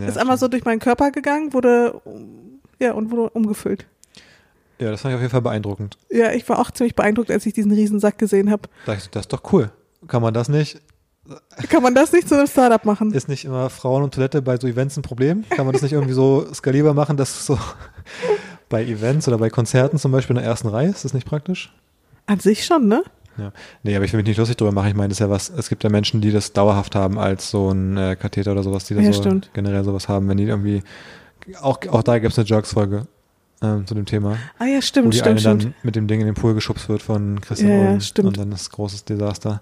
[0.00, 2.00] Ja, ist einmal so durch meinen Körper gegangen, wurde
[2.80, 3.86] ja und wurde umgefüllt.
[4.78, 5.96] Ja, das fand ich auf jeden Fall beeindruckend.
[6.10, 8.62] Ja, ich war auch ziemlich beeindruckt, als ich diesen Riesensack gesehen habe.
[8.84, 9.70] Da dachte ich, das ist doch cool.
[10.08, 10.80] Kann man das nicht?
[11.68, 13.12] Kann man das nicht zu einem Startup machen?
[13.12, 15.44] Ist nicht immer Frauen und Toilette bei so Events ein Problem?
[15.50, 17.58] Kann man das nicht irgendwie so skalierbar machen, dass so
[18.68, 21.74] bei Events oder bei Konzerten zum Beispiel in der ersten Reihe ist das nicht praktisch?
[22.26, 23.02] An sich schon, ne?
[23.38, 23.52] Ja.
[23.82, 24.88] Nee, aber ich will mich nicht lustig drüber machen.
[24.88, 27.50] Ich meine, das ist ja was, es gibt ja Menschen, die das dauerhaft haben als
[27.50, 29.50] so ein äh, Katheter oder sowas, die da Ja, so stimmt.
[29.52, 30.82] generell sowas haben, wenn die irgendwie,
[31.60, 33.06] auch, auch da gibt es eine Jerks-Folge
[33.62, 34.36] ähm, zu dem Thema.
[34.58, 35.84] Ah ja, wo stimmt, die stimmt, eine dann stimmt.
[35.84, 38.00] mit dem Ding in den Pool geschubst wird von Christian Ja, Ulm.
[38.00, 38.28] stimmt.
[38.28, 39.60] Und dann ist großes Desaster.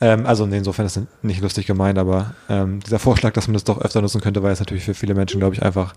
[0.00, 3.64] Ähm, also insofern ist es nicht lustig gemeint, aber ähm, dieser Vorschlag, dass man das
[3.64, 5.94] doch öfter nutzen könnte, weil es natürlich für viele Menschen, glaube ich, einfach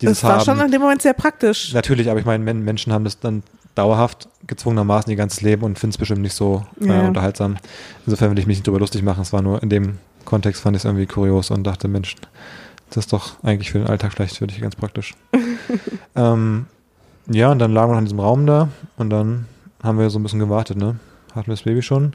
[0.00, 0.44] dieses Das war haben.
[0.44, 1.72] schon in dem Moment sehr praktisch.
[1.74, 3.42] Natürlich, aber ich meine, Men- Menschen haben das dann
[3.76, 7.06] dauerhaft gezwungenermaßen ihr ganzes Leben und finden es bestimmt nicht so äh, ja.
[7.06, 7.56] unterhaltsam.
[8.04, 9.22] Insofern will ich mich nicht drüber lustig machen.
[9.22, 12.16] Es war nur in dem Kontext fand ich es irgendwie kurios und dachte, Mensch,
[12.88, 15.14] das ist doch eigentlich für den Alltag vielleicht für dich ganz praktisch.
[16.16, 16.66] ähm,
[17.28, 19.46] ja, und dann lagen wir noch in diesem Raum da und dann
[19.82, 20.96] haben wir so ein bisschen gewartet, ne?
[21.34, 22.12] Hatten wir das Baby schon,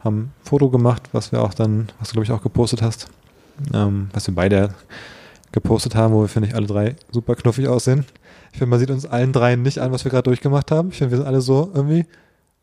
[0.00, 3.08] haben ein Foto gemacht, was wir auch dann, was du glaube ich auch gepostet hast,
[3.72, 4.70] ähm, was wir beide
[5.52, 8.04] gepostet haben, wo wir, finde ich, alle drei super knuffig aussehen.
[8.52, 10.90] Ich finde, man sieht uns allen dreien nicht an, was wir gerade durchgemacht haben.
[10.90, 12.04] Ich finde, wir sind alle so irgendwie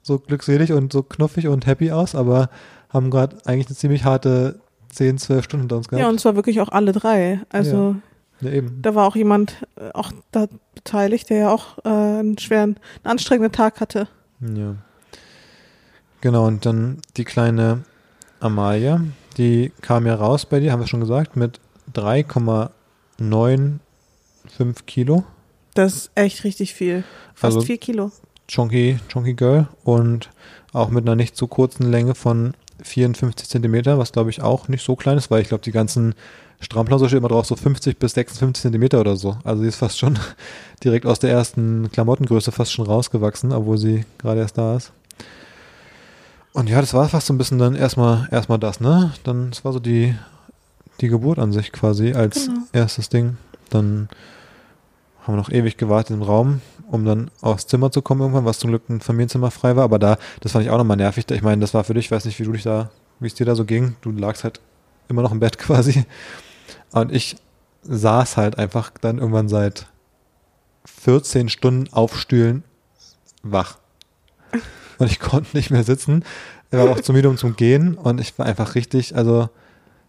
[0.03, 2.49] so glückselig und so knuffig und happy aus, aber
[2.89, 6.11] haben gerade eigentlich eine ziemlich harte 10, 12 Stunden hinter uns Ja, gehabt.
[6.11, 7.39] und zwar wirklich auch alle drei.
[7.49, 7.95] Also
[8.39, 8.79] Ja, eben.
[8.83, 10.47] da war auch jemand äh, auch da
[10.85, 14.07] beteiligt, der ja auch äh, einen schweren, einen anstrengenden Tag hatte.
[14.39, 14.75] Ja.
[16.21, 17.83] Genau, und dann die kleine
[18.39, 19.01] Amalia,
[19.37, 21.59] die kam ja raus bei dir, haben wir schon gesagt, mit
[21.93, 23.79] 3,95
[24.85, 25.23] Kilo.
[25.73, 27.03] Das ist echt richtig viel.
[27.33, 28.11] Fast Also- vier Kilo.
[28.47, 30.29] Chunky, Chunky Girl und
[30.71, 34.85] auch mit einer nicht so kurzen Länge von 54 Zentimeter, was glaube ich auch nicht
[34.85, 36.13] so klein ist, weil ich glaube, die ganzen
[36.59, 39.37] Strampler steht immer drauf, so 50 bis 56 Zentimeter oder so.
[39.43, 40.17] Also sie ist fast schon
[40.83, 44.91] direkt aus der ersten Klamottengröße fast schon rausgewachsen, obwohl sie gerade erst da ist.
[46.53, 49.11] Und ja, das war fast so ein bisschen dann erstmal erstmal das, ne?
[49.23, 50.15] Dann das war so die
[51.01, 52.59] die Geburt an sich quasi als Genau.
[52.71, 53.35] erstes Ding.
[53.69, 54.07] Dann
[55.23, 58.59] haben wir noch ewig gewartet im Raum, um dann aufs Zimmer zu kommen irgendwann, was
[58.59, 59.83] zum Glück ein Familienzimmer frei war.
[59.83, 61.25] Aber da, das fand ich auch nochmal nervig.
[61.31, 63.33] Ich meine, das war für dich, ich weiß nicht, wie du dich da, wie es
[63.33, 63.97] dir da so ging.
[64.01, 64.61] Du lagst halt
[65.09, 66.05] immer noch im Bett quasi.
[66.91, 67.35] Und ich
[67.83, 69.87] saß halt einfach dann irgendwann seit
[70.85, 72.63] 14 Stunden auf Stühlen
[73.43, 73.77] wach.
[74.97, 76.23] Und ich konnte nicht mehr sitzen.
[76.71, 77.95] Ich war auch zu müde, um zum Gehen.
[77.95, 79.49] Und ich war einfach richtig, also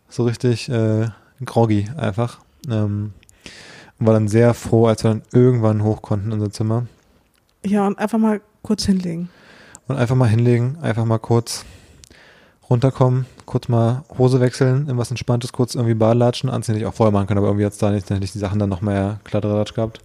[0.09, 1.09] so richtig äh,
[1.45, 2.41] groggy einfach.
[2.71, 3.13] Ähm,
[3.99, 6.87] und war dann sehr froh, als wir dann irgendwann hoch konnten in unser Zimmer.
[7.65, 9.31] Ja, und einfach mal kurz hinlegen.
[9.89, 11.65] Und einfach mal hinlegen, einfach mal kurz
[12.69, 17.13] runterkommen, kurz mal Hose wechseln, irgendwas Entspanntes, kurz irgendwie Badelatschen, anziehen, hätte ich auch vorher
[17.13, 20.01] machen können, aber irgendwie jetzt da nicht, ich die Sachen dann noch mehr Kladderadatsch gehabt.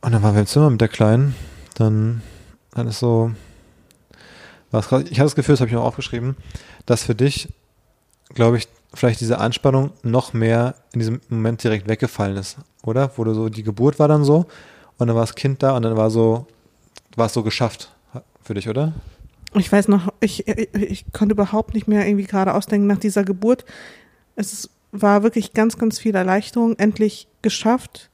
[0.00, 1.34] Und dann waren wir im Zimmer mit der Kleinen,
[1.74, 2.22] dann,
[2.74, 3.32] dann ist so,
[4.70, 6.36] krass, ich hatte das Gefühl, das habe ich mir auch aufgeschrieben,
[6.86, 7.48] dass für dich,
[8.34, 13.10] glaube ich, vielleicht diese Anspannung noch mehr in diesem Moment direkt weggefallen ist, oder?
[13.16, 14.46] Wo du so, die Geburt war dann so
[14.96, 16.46] und dann war das Kind da und dann war so,
[17.16, 17.90] war es so geschafft
[18.42, 18.94] für dich, oder?
[19.54, 23.24] Ich weiß noch, ich, ich, ich konnte überhaupt nicht mehr irgendwie gerade ausdenken nach dieser
[23.24, 23.64] Geburt.
[24.36, 28.10] Es war wirklich ganz, ganz viel Erleichterung, endlich geschafft.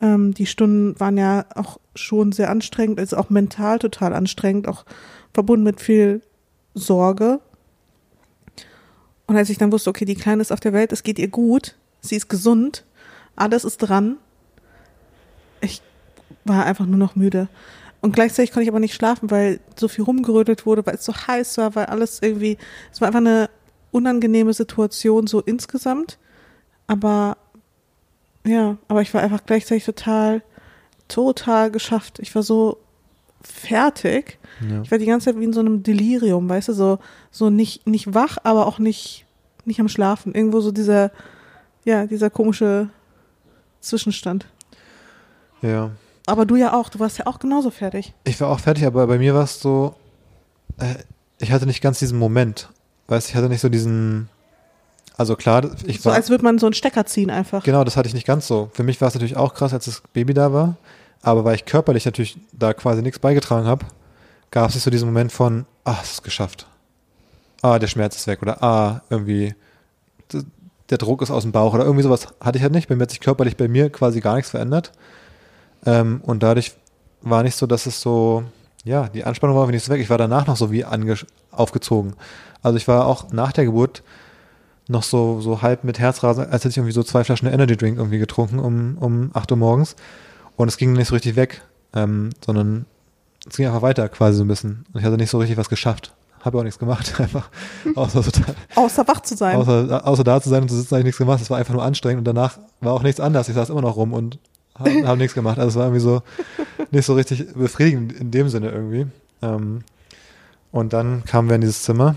[0.00, 4.84] Ähm, die Stunden waren ja auch schon sehr anstrengend, also auch mental total anstrengend, auch
[5.32, 6.22] verbunden mit viel
[6.74, 7.40] Sorge.
[9.26, 11.28] Und als ich dann wusste, okay, die Kleine ist auf der Welt, es geht ihr
[11.28, 12.84] gut, sie ist gesund,
[13.36, 14.16] alles ist dran,
[15.60, 15.80] ich
[16.44, 17.48] war einfach nur noch müde.
[18.04, 21.14] Und gleichzeitig konnte ich aber nicht schlafen, weil so viel rumgerödelt wurde, weil es so
[21.14, 22.58] heiß war, weil alles irgendwie,
[22.92, 23.48] es war einfach eine
[23.92, 26.18] unangenehme Situation so insgesamt.
[26.86, 27.38] Aber
[28.46, 30.42] ja, aber ich war einfach gleichzeitig total,
[31.08, 32.18] total geschafft.
[32.18, 32.76] Ich war so
[33.40, 34.38] fertig.
[34.60, 34.82] Ja.
[34.82, 36.98] Ich war die ganze Zeit wie in so einem Delirium, weißt du, so,
[37.30, 39.24] so nicht, nicht wach, aber auch nicht,
[39.64, 40.34] nicht am Schlafen.
[40.34, 41.10] Irgendwo so dieser,
[41.86, 42.90] ja, dieser komische
[43.80, 44.44] Zwischenstand.
[45.62, 45.92] Ja.
[46.26, 48.14] Aber du ja auch, du warst ja auch genauso fertig.
[48.24, 49.94] Ich war auch fertig, aber bei mir war es so,
[50.78, 50.94] äh,
[51.38, 52.70] ich hatte nicht ganz diesen Moment.
[53.08, 54.30] Weißt ich hatte nicht so diesen,
[55.16, 57.62] also klar, ich So war, als würde man so einen Stecker ziehen einfach.
[57.62, 58.70] genau, das hatte ich nicht ganz so.
[58.72, 60.76] Für mich war es natürlich auch krass, als das Baby da war,
[61.20, 63.84] aber weil ich körperlich natürlich da quasi nichts beigetragen habe,
[64.50, 66.66] gab es nicht so diesen Moment von, ah, es ist geschafft.
[67.60, 69.54] Ah, der Schmerz ist weg oder ah, irgendwie
[70.90, 72.88] der Druck ist aus dem Bauch oder irgendwie sowas hatte ich halt nicht.
[72.88, 74.92] Bei mir hat sich körperlich bei mir quasi gar nichts verändert.
[75.86, 76.72] Ähm, und dadurch
[77.22, 78.44] war nicht so, dass es so,
[78.84, 80.00] ja, die Anspannung war irgendwie nicht so weg.
[80.00, 80.84] Ich war danach noch so wie
[81.50, 82.14] aufgezogen.
[82.62, 84.02] Also ich war auch nach der Geburt
[84.88, 87.96] noch so, so halb mit Herzrasen, als hätte ich irgendwie so zwei Flaschen Energy Drink
[87.96, 89.96] irgendwie getrunken um, um 8 Uhr morgens.
[90.56, 91.62] Und es ging nicht so richtig weg,
[91.94, 92.86] ähm, sondern
[93.48, 94.84] es ging einfach weiter quasi so ein bisschen.
[94.92, 96.14] Und ich hatte nicht so richtig was geschafft.
[96.42, 97.48] Habe auch nichts gemacht, einfach.
[97.94, 99.56] Außer, total, Außer wach zu sein.
[99.56, 101.40] außer, außer da zu sein und zu sitzen, habe ich nichts gemacht.
[101.40, 103.48] Es war einfach nur anstrengend und danach war auch nichts anders.
[103.48, 104.38] Ich saß immer noch rum und
[104.78, 105.58] habe hab nichts gemacht.
[105.58, 106.22] Also es war irgendwie so
[106.90, 109.06] nicht so richtig befriedigend in dem Sinne irgendwie.
[109.42, 109.82] Ähm,
[110.72, 112.16] und dann kamen wir in dieses Zimmer,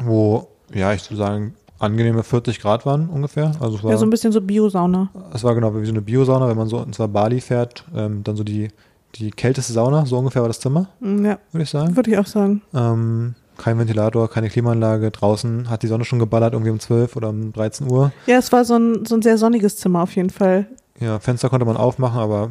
[0.00, 3.52] wo, ja, ich würde sagen, angenehme 40 Grad waren ungefähr.
[3.60, 5.10] Also es war, ja, so ein bisschen so Biosauna.
[5.34, 8.36] es war genau wie so eine Biosauna, wenn man so ins Bali fährt, ähm, dann
[8.36, 8.68] so die,
[9.16, 11.94] die kälteste Sauna, so ungefähr war das Zimmer, Mm, Ja, würde ich sagen.
[11.96, 12.62] würde ich auch sagen.
[12.74, 15.10] Ähm, kein Ventilator, keine Klimaanlage.
[15.10, 18.12] Draußen hat die Sonne schon geballert, irgendwie um 12 oder um 13 Uhr.
[18.26, 20.66] Ja, es war so ein, so ein sehr sonniges Zimmer auf jeden Fall.
[21.00, 22.50] Ja, Fenster konnte man aufmachen, aber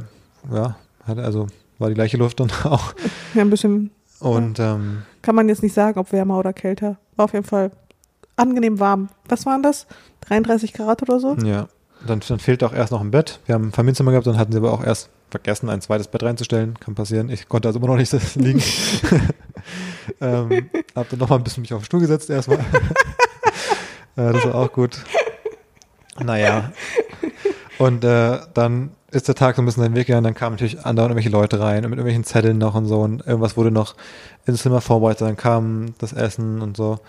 [0.51, 0.75] ja,
[1.05, 1.47] hat also
[1.79, 2.93] war die gleiche Luft dann auch.
[3.33, 6.97] Ja, ein bisschen, Und ähm, kann man jetzt nicht sagen, ob wärmer oder kälter.
[7.15, 7.71] War auf jeden Fall
[8.35, 9.09] angenehm warm.
[9.27, 9.87] Was waren das?
[10.21, 11.35] 33 Grad oder so?
[11.35, 11.67] ja,
[12.05, 13.39] dann, dann fehlte auch erst noch ein Bett.
[13.45, 16.23] Wir haben ein Familienzimmer gehabt, dann hatten sie aber auch erst vergessen, ein zweites Bett
[16.23, 16.79] reinzustellen.
[16.79, 17.29] Kann passieren.
[17.29, 18.61] Ich konnte also immer noch nicht liegen.
[20.21, 22.59] ähm, hab dann noch mal ein bisschen mich auf den Stuhl gesetzt erstmal.
[24.15, 25.03] äh, das war auch gut.
[26.23, 26.71] Naja.
[27.77, 30.83] Und äh, dann ist der Tag so ein bisschen seinen Weg gegangen, dann kamen natürlich
[30.85, 33.95] andauernd irgendwelche Leute rein und mit irgendwelchen Zetteln noch und so und irgendwas wurde noch
[34.45, 36.99] ins Zimmer vorbereitet, dann kam das Essen und so.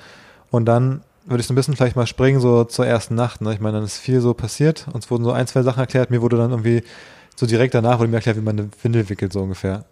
[0.51, 3.41] Und dann würde ich so ein bisschen vielleicht mal springen, so zur ersten Nacht.
[3.41, 3.53] Ne?
[3.53, 4.87] Ich meine, dann ist viel so passiert.
[4.93, 6.11] Uns wurden so ein, zwei Sachen erklärt.
[6.11, 6.83] Mir wurde dann irgendwie
[7.37, 9.85] so direkt danach wurde mir erklärt, wie man eine Windel wickelt, so ungefähr.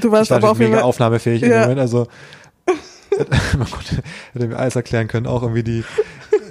[0.00, 0.82] Du warst war aber auf jeden Fall.
[0.82, 1.56] aufnahmefähig in Ja.
[1.56, 1.80] dem Moment.
[1.80, 2.06] Also
[3.58, 4.02] man konnte,
[4.34, 5.26] hätte mir alles erklären können.
[5.26, 5.84] Auch irgendwie die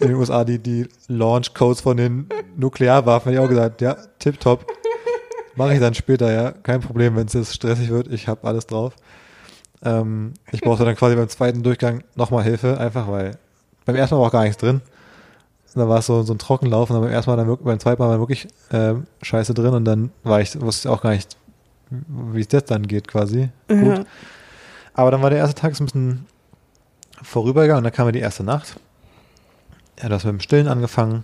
[0.02, 3.32] in den USA die, die Launch Codes von den Nuklearwaffen.
[3.32, 4.66] Hätte ich auch gesagt, ja, tipptopp.
[5.56, 6.52] Mache ich dann später, ja.
[6.52, 8.08] Kein Problem, wenn es jetzt stressig wird.
[8.12, 8.94] Ich habe alles drauf.
[9.84, 13.38] Ähm, ich brauchte dann quasi beim zweiten Durchgang nochmal Hilfe, einfach weil
[13.86, 14.82] beim ersten Mal war auch gar nichts drin.
[15.74, 17.64] Und da war es so, so ein Trockenlauf und dann beim ersten Mal, dann, wirk-
[17.64, 21.02] beim zweiten Mal war wirklich ähm, Scheiße drin und dann war ich, wusste ich auch
[21.02, 21.38] gar nicht,
[22.08, 23.50] wie es jetzt dann geht quasi.
[23.68, 23.98] Gut.
[24.00, 24.06] Ja.
[24.94, 26.26] Aber dann war der erste Tag so ein bisschen
[27.22, 28.78] vorübergegangen und dann kam ja die erste Nacht.
[30.02, 31.24] Ja, das mit dem Stillen angefangen.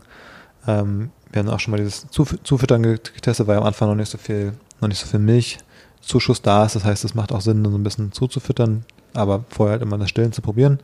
[0.67, 3.95] Ähm, wir haben auch schon mal dieses Zuf Zufüttern get- getestet, weil am Anfang noch
[3.95, 6.75] nicht so viel, noch nicht so viel Milchzuschuss da ist.
[6.75, 10.09] Das heißt, es macht auch Sinn, so ein bisschen zuzufüttern, aber vorher halt immer das
[10.09, 10.79] Stillen zu probieren.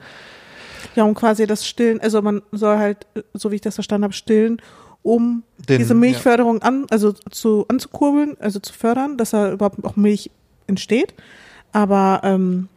[0.96, 4.14] ja, um quasi das Stillen, also man soll halt, so wie ich das verstanden habe,
[4.14, 4.62] stillen,
[5.04, 9.96] um Den- diese Milchförderung an, also zu, anzukurbeln, also zu fördern, dass da überhaupt auch
[9.96, 10.30] Milch
[10.68, 11.14] entsteht.
[11.72, 12.68] Aber ähm,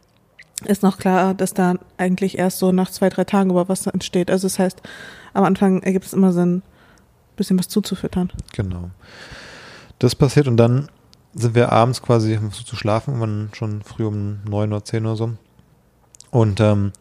[0.65, 4.29] ist noch klar, dass da eigentlich erst so nach zwei, drei Tagen über Wasser entsteht.
[4.29, 4.81] Also das heißt,
[5.33, 6.63] am Anfang ergibt es immer Sinn, ein
[7.35, 8.31] bisschen was zuzufüttern.
[8.53, 8.89] Genau.
[9.99, 10.89] Das passiert und dann
[11.33, 15.31] sind wir abends quasi um zu schlafen, schon früh um neun oder zehn oder so.
[16.29, 16.91] Und ähm,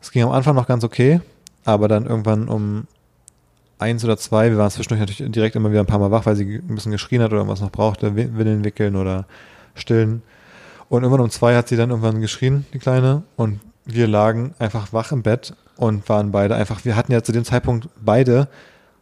[0.00, 1.20] es ging am Anfang noch ganz okay,
[1.64, 2.86] aber dann irgendwann um
[3.78, 6.36] eins oder zwei, wir waren zwischendurch natürlich direkt immer wieder ein paar Mal wach, weil
[6.36, 9.26] sie ein bisschen geschrien hat oder irgendwas noch brauchte, Wi- Windeln wickeln oder
[9.74, 10.22] stillen.
[10.92, 14.92] Und irgendwann um zwei hat sie dann irgendwann geschrien, die Kleine, und wir lagen einfach
[14.92, 18.46] wach im Bett und waren beide einfach, wir hatten ja zu dem Zeitpunkt beide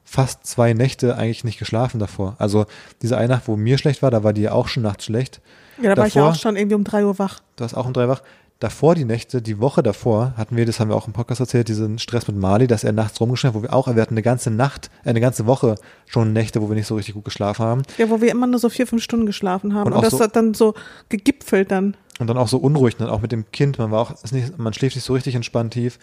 [0.05, 2.37] fast zwei Nächte eigentlich nicht geschlafen davor.
[2.39, 2.67] Also
[3.03, 5.41] diese eine Nacht, wo mir schlecht war, da war dir auch schon nachts schlecht.
[5.83, 7.41] Ja, da war ich ja Davor- auch schon irgendwie um drei Uhr wach.
[7.57, 8.23] Du warst auch um drei wach.
[8.61, 11.69] Davor die Nächte, die Woche davor, hatten wir, das haben wir auch im Podcast erzählt,
[11.69, 14.23] diesen Stress mit Mali, dass er nachts rumgeschlafen hat, wo wir auch, wir hatten eine
[14.23, 15.75] ganze Nacht, äh, eine ganze Woche
[16.07, 17.83] schon Nächte, wo wir nicht so richtig gut geschlafen haben.
[17.99, 19.89] Ja, wo wir immer nur so vier, fünf Stunden geschlafen haben.
[19.89, 20.75] Und Und, das so- hat dann so
[21.09, 21.97] gegipfelt dann.
[22.19, 23.79] Und dann auch so unruhig, dann auch mit dem Kind.
[23.79, 25.99] Man war auch, nicht, man schläft nicht so richtig entspannt tief.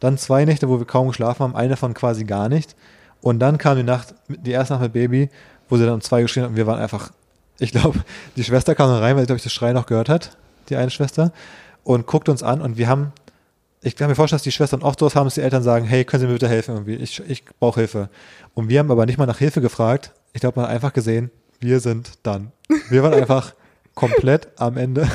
[0.00, 2.76] Dann zwei Nächte, wo wir kaum geschlafen haben, eine davon quasi gar nicht.
[3.22, 5.30] Und dann kam die Nacht, die erste Nacht mit Baby,
[5.70, 7.10] wo sie dann um zwei geschrien hat und wir waren einfach,
[7.58, 8.00] ich glaube,
[8.36, 10.36] die Schwester kam dann rein, weil sie, glaube ich, das Schreien noch gehört hat,
[10.68, 11.32] die eine Schwester,
[11.84, 13.12] und guckte uns an und wir haben,
[13.82, 16.04] ich kann mir vorstellen, dass die Schwestern oft sowas haben, dass die Eltern sagen, hey,
[16.04, 18.08] können Sie mir bitte helfen irgendwie, ich, ich brauche Hilfe.
[18.54, 20.12] Und wir haben aber nicht mal nach Hilfe gefragt.
[20.32, 21.30] Ich glaube, man hat einfach gesehen,
[21.60, 22.52] wir sind dann.
[22.90, 23.54] Wir waren einfach
[23.94, 25.08] komplett am Ende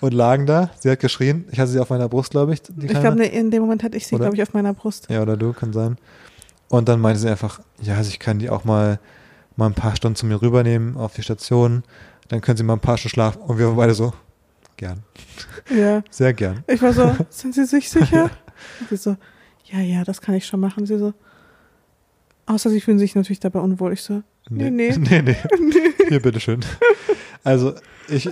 [0.00, 0.70] und lagen da.
[0.78, 1.46] Sie hat geschrien.
[1.50, 2.62] Ich hatte sie auf meiner Brust, glaube ich.
[2.80, 5.08] Ich glaube, ne, in dem Moment hatte ich sie, glaube ich, auf meiner Brust.
[5.10, 5.96] Ja, oder du, kann sein.
[6.68, 8.98] Und dann meinte sie einfach, ja, also ich kann die auch mal,
[9.56, 11.84] mal ein paar Stunden zu mir rübernehmen auf die Station.
[12.28, 13.40] Dann können sie mal ein paar Stunden schlafen.
[13.42, 14.12] Und wir waren beide so,
[14.76, 15.02] gern.
[15.70, 16.02] Ja.
[16.10, 16.64] Sehr gern.
[16.66, 18.30] Ich war so, sind Sie sich sicher?
[18.80, 19.16] Und sie so,
[19.64, 20.86] ja, ja, das kann ich schon machen.
[20.86, 21.12] Sie so,
[22.46, 23.92] außer Sie fühlen sich natürlich dabei unwohl.
[23.92, 24.94] Ich so, nee, nee.
[24.96, 25.36] nee, nee.
[26.08, 26.60] Hier, bitteschön.
[27.44, 27.74] Also,
[28.08, 28.28] ich,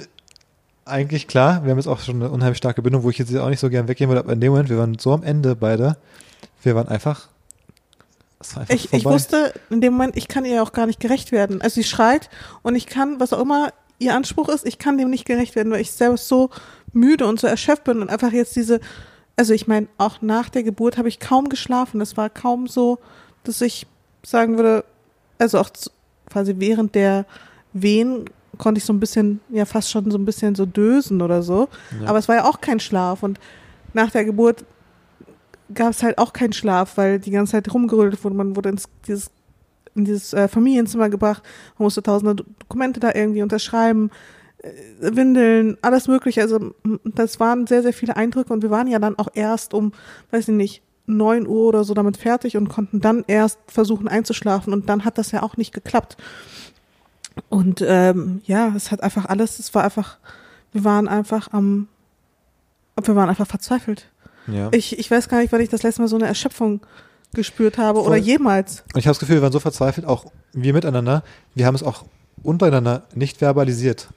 [0.84, 3.48] eigentlich klar, wir haben jetzt auch schon eine unheimlich starke Bindung, wo ich jetzt auch
[3.48, 5.96] nicht so gern weggehen würde, aber in dem Moment, wir waren so am Ende beide,
[6.62, 7.28] wir waren einfach,
[8.68, 11.62] Ich, ich wusste in dem Moment, ich kann ihr auch gar nicht gerecht werden.
[11.62, 12.28] Also sie schreit
[12.62, 15.72] und ich kann, was auch immer ihr Anspruch ist, ich kann dem nicht gerecht werden,
[15.72, 16.50] weil ich selbst so
[16.92, 18.80] müde und so erschöpft bin und einfach jetzt diese,
[19.36, 22.00] also ich meine, auch nach der Geburt habe ich kaum geschlafen.
[22.00, 22.98] Es war kaum so,
[23.42, 23.86] dass ich
[24.24, 24.84] sagen würde,
[25.38, 25.70] also auch
[26.28, 27.26] quasi während der
[27.72, 28.24] Wehen
[28.58, 31.68] konnte ich so ein bisschen, ja fast schon so ein bisschen so dösen oder so.
[32.00, 32.08] Ja.
[32.08, 33.38] Aber es war ja auch kein Schlaf und
[33.92, 34.64] nach der Geburt
[35.72, 38.36] gab es halt auch keinen Schlaf, weil die ganze Zeit rumgerödelt wurde.
[38.36, 39.30] Man wurde ins dieses,
[39.94, 41.42] in dieses äh, Familienzimmer gebracht,
[41.78, 44.10] man musste tausende Do- Dokumente da irgendwie unterschreiben,
[44.58, 44.70] äh,
[45.16, 46.40] Windeln, alles mögliche.
[46.42, 46.74] Also
[47.04, 49.92] das waren sehr, sehr viele Eindrücke und wir waren ja dann auch erst um,
[50.30, 54.72] weiß ich nicht, 9 Uhr oder so damit fertig und konnten dann erst versuchen einzuschlafen
[54.72, 56.16] und dann hat das ja auch nicht geklappt.
[57.48, 60.18] Und ähm, ja, es hat einfach alles, es war einfach,
[60.72, 61.88] wir waren einfach am,
[63.02, 64.08] wir waren einfach verzweifelt.
[64.46, 64.68] ja.
[64.72, 66.80] Ich, ich weiß gar nicht, wann ich das letzte Mal so eine Erschöpfung
[67.34, 68.08] gespürt habe Voll.
[68.08, 68.82] oder jemals.
[68.94, 71.22] Und ich habe das Gefühl, wir waren so verzweifelt, auch wir miteinander,
[71.54, 72.04] wir haben es auch
[72.42, 74.08] untereinander nicht verbalisiert.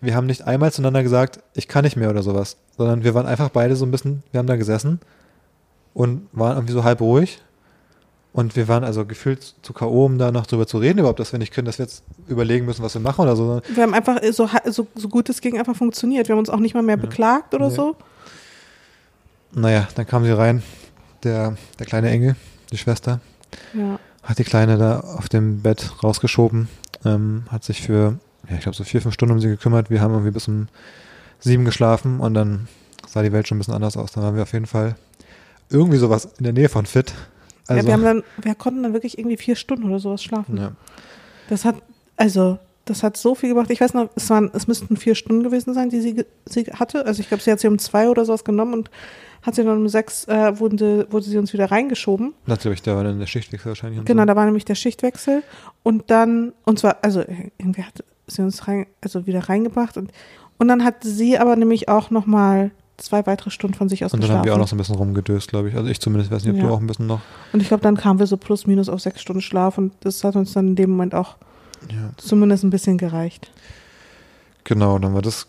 [0.00, 3.26] Wir haben nicht einmal zueinander gesagt, ich kann nicht mehr oder sowas, sondern wir waren
[3.26, 5.00] einfach beide so ein bisschen, wir haben da gesessen
[5.94, 7.40] und waren irgendwie so halb ruhig.
[8.34, 11.32] Und wir waren also gefühlt zu K.O., um da noch drüber zu reden, überhaupt, dass
[11.32, 13.60] wir nicht können, dass wir jetzt überlegen müssen, was wir machen oder so.
[13.74, 16.28] Wir haben einfach so, ha- so, so gut es ging einfach funktioniert.
[16.28, 17.02] Wir haben uns auch nicht mal mehr Ja.
[17.02, 17.74] beklagt oder Nee.
[17.74, 17.94] so.
[19.54, 20.62] Naja, dann kam sie rein,
[21.24, 22.36] der, der kleine Engel,
[22.70, 23.20] die Schwester,
[23.74, 23.98] Ja.
[24.22, 26.68] hat die Kleine da auf dem Bett rausgeschoben,
[27.04, 28.18] ähm, hat sich für,
[28.48, 29.90] ja, ich glaube, so vier, fünf Stunden um sie gekümmert.
[29.90, 30.68] Wir haben irgendwie bis um
[31.40, 32.68] sieben geschlafen und dann
[33.06, 34.12] sah die Welt schon ein bisschen anders aus.
[34.12, 34.94] Dann waren wir auf jeden Fall
[35.70, 37.12] irgendwie sowas in der Nähe von fit.
[37.66, 40.56] Also, ja, wir haben dann, wir konnten dann wirklich irgendwie vier Stunden oder sowas schlafen.
[40.58, 40.72] ja.
[41.48, 41.76] Das hat,
[42.16, 43.70] also, das hat so viel gebracht.
[43.70, 47.06] Ich weiß noch, es waren, es müssten vier Stunden gewesen sein, die sie, sie hatte.
[47.06, 48.90] Also ich glaube, sie hat sie um zwei oder sowas genommen und
[49.42, 52.34] hat sie dann um sechs, äh, wurde, sie- wurde sie uns wieder reingeschoben.
[52.46, 54.04] Natürlich, da war dann der Schichtwechsel wahrscheinlich.
[54.04, 54.26] Genau, so.
[54.26, 55.42] da war nämlich der Schichtwechsel
[55.82, 57.20] und dann, und zwar, also
[57.58, 60.10] irgendwie hat sie uns rein, also wieder reingebracht und,
[60.58, 64.20] und dann hat sie aber nämlich auch nochmal zwei weitere Stunden von sich aus Und
[64.20, 64.38] dann geschlafen.
[64.40, 65.74] haben wir auch noch so ein bisschen rumgedöst, glaube ich.
[65.74, 66.68] Also ich zumindest, weiß nicht, ob Ja.
[66.68, 67.20] du auch ein bisschen noch.
[67.52, 70.22] und ich glaube, dann kamen wir so plus minus auf sechs Stunden Schlaf und das
[70.22, 71.36] hat uns dann in dem Moment auch
[71.90, 72.10] Ja.
[72.16, 73.50] zumindest ein bisschen gereicht.
[74.64, 75.46] Genau, dann war das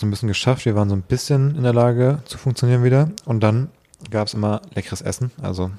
[0.00, 0.64] so ein bisschen geschafft.
[0.64, 3.10] Wir waren so ein bisschen in der Lage zu funktionieren wieder.
[3.24, 3.68] Und dann
[4.10, 5.30] gab es immer leckeres Essen.
[5.40, 5.70] Also,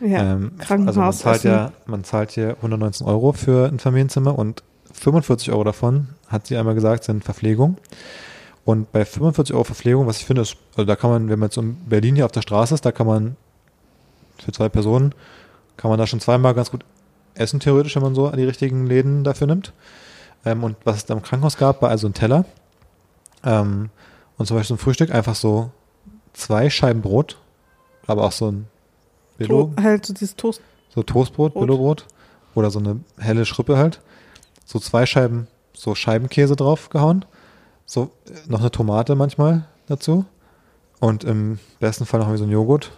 [0.00, 4.62] Ja, ähm, also man zahlt ja, man zahlt hier 119 Euro für ein Familienzimmer und
[4.92, 7.76] 45 Euro davon, hat sie einmal gesagt, sind Verpflegung.
[8.64, 11.48] Und bei 45 Euro Verpflegung, was ich finde, ist, also da kann man, wenn man
[11.48, 13.36] jetzt in Berlin hier auf der Straße ist, da kann man
[14.42, 15.14] für zwei Personen,
[15.76, 16.84] kann man da schon zweimal ganz gut
[17.36, 19.72] essen, theoretisch, wenn man so die richtigen Läden dafür nimmt.
[20.44, 22.44] Ähm, und was es da im Krankenhaus gab, war also ein Teller.
[23.44, 23.90] Ähm,
[24.38, 25.70] und zum Beispiel zum Frühstück einfach so
[26.32, 27.38] zwei Scheiben Brot,
[28.06, 28.66] aber auch so ein
[29.38, 30.60] Billo, To halt so dieses Toast.
[30.94, 31.62] so Toastbrot, Brot.
[31.62, 32.06] Billobrot
[32.54, 34.00] oder so eine helle Schrippe halt.
[34.64, 37.24] So zwei Scheiben, so Scheibenkäse drauf gehauen.
[37.84, 40.24] So äh, noch eine Tomate manchmal dazu.
[41.00, 42.90] Und im besten Fall noch irgendwie so ein Joghurt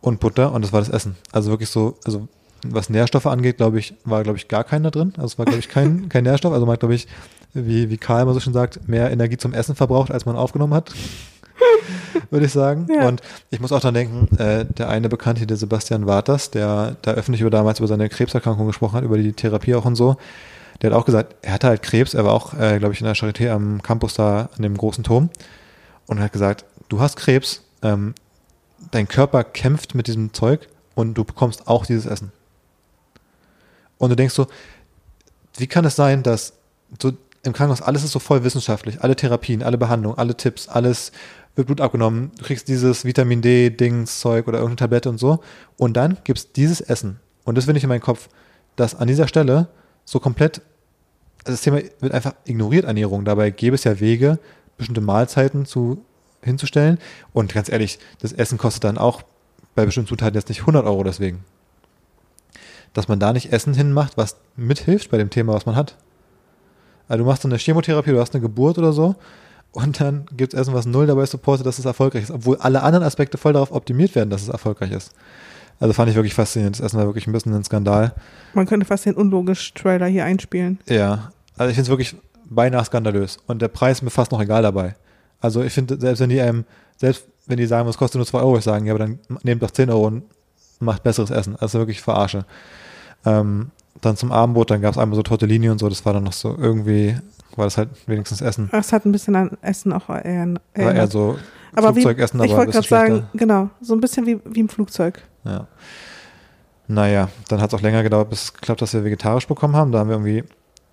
[0.00, 1.16] und Butter und das war das Essen.
[1.32, 2.28] Also wirklich so, also
[2.64, 5.12] was Nährstoffe angeht, glaube ich, war, glaube ich, gar keiner drin.
[5.16, 6.52] Also es war, glaube ich, kein, kein Nährstoff.
[6.52, 7.06] Also man hat, glaube ich,
[7.54, 10.74] wie, wie Karl immer so schön sagt, mehr Energie zum Essen verbraucht, als man aufgenommen
[10.74, 10.92] hat.
[12.30, 12.86] Würde ich sagen.
[12.92, 13.08] Ja.
[13.08, 17.12] Und ich muss auch dran denken, äh, der eine Bekannte, der Sebastian Waters, der da
[17.12, 20.16] öffentlich über damals über seine Krebserkrankung gesprochen hat, über die Therapie auch und so,
[20.82, 23.06] der hat auch gesagt, er hatte halt Krebs, er war auch, äh, glaube ich, in
[23.06, 25.30] der Charité am Campus da an dem großen Turm.
[26.06, 28.14] und hat gesagt, du hast Krebs, ähm,
[28.90, 32.30] dein Körper kämpft mit diesem Zeug und du bekommst auch dieses Essen.
[33.98, 34.46] Und du denkst so,
[35.56, 36.52] wie kann es sein, dass
[37.00, 41.12] so im Krankenhaus alles ist so voll wissenschaftlich, alle Therapien, alle Behandlungen, alle Tipps, alles
[41.54, 45.40] wird Blut abgenommen, du kriegst dieses Vitamin D-Dings, Zeug oder irgendeine Tablette und so.
[45.78, 47.18] Und dann gibt es dieses Essen.
[47.44, 48.28] Und das finde ich in meinem Kopf,
[48.76, 49.68] dass an dieser Stelle
[50.04, 50.60] so komplett,
[51.44, 53.24] also das Thema wird einfach ignoriert, Ernährung.
[53.24, 54.38] Dabei gäbe es ja Wege,
[54.76, 56.04] bestimmte Mahlzeiten zu,
[56.42, 56.98] hinzustellen.
[57.32, 59.22] Und ganz ehrlich, das Essen kostet dann auch
[59.74, 61.44] bei bestimmten Zutaten jetzt nicht 100 Euro deswegen.
[62.96, 65.96] Dass man da nicht Essen hinmacht, was mithilft bei dem Thema, was man hat.
[67.08, 69.16] Also du machst so eine Chemotherapie, du hast eine Geburt oder so
[69.72, 72.82] und dann gibt es Essen, was null dabei supportet, dass es erfolgreich ist, obwohl alle
[72.82, 75.12] anderen Aspekte voll darauf optimiert werden, dass es erfolgreich ist.
[75.78, 76.78] Also fand ich wirklich faszinierend.
[76.78, 78.14] Das Essen war wirklich ein bisschen ein Skandal.
[78.54, 80.80] Man könnte fast den unlogisch Trailer hier einspielen.
[80.88, 82.16] Ja, also ich finde es wirklich
[82.48, 83.36] beinahe skandalös.
[83.46, 84.94] Und der Preis ist mir fast noch egal dabei.
[85.38, 86.64] Also ich finde, selbst wenn die einem,
[86.96, 89.62] selbst wenn die sagen, es kostet nur 2 Euro, ich sagen, ja, aber dann nehmt
[89.62, 90.22] doch 10 Euro und
[90.80, 91.56] macht besseres Essen.
[91.56, 92.46] Also wirklich verarsche.
[93.26, 93.70] Ähm,
[94.00, 96.32] dann zum Abendbrot, dann gab es einmal so Tortellini und so, das war dann noch
[96.32, 97.16] so irgendwie
[97.56, 98.68] war das halt wenigstens Essen.
[98.72, 100.54] Es hat ein bisschen an Essen auch eher.
[100.74, 101.38] War eher so
[101.74, 105.22] aber Flugzeugessen, wie, ich wollte gerade sagen, genau, so ein bisschen wie, wie im Flugzeug.
[105.44, 105.66] Ja.
[106.88, 109.92] Naja, dann hat es auch länger gedauert, bis es geklappt, dass wir vegetarisch bekommen haben.
[109.92, 110.44] Da haben wir irgendwie,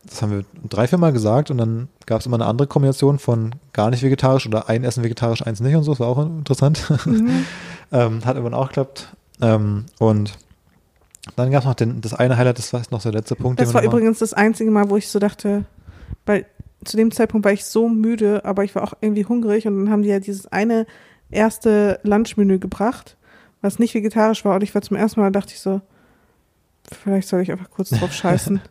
[0.05, 3.19] das haben wir drei, vier Mal gesagt und dann gab es immer eine andere Kombination
[3.19, 5.91] von gar nicht vegetarisch oder ein Essen vegetarisch, eins nicht und so.
[5.91, 6.89] Das war auch interessant.
[7.05, 7.45] Mhm.
[7.91, 9.15] ähm, hat irgendwann auch geklappt.
[9.41, 10.33] Ähm, und
[11.35, 13.59] dann gab es noch den, das eine Highlight, das war noch der letzte Punkt.
[13.59, 15.65] Das war übrigens das einzige Mal, wo ich so dachte,
[16.25, 16.45] weil
[16.83, 19.89] zu dem Zeitpunkt war ich so müde, aber ich war auch irgendwie hungrig und dann
[19.89, 20.85] haben die ja dieses eine
[21.31, 23.15] erste Lunchmenü gebracht,
[23.61, 25.81] was nicht vegetarisch war und ich war zum ersten Mal, dachte ich so,
[26.91, 28.61] vielleicht soll ich einfach kurz drauf scheißen.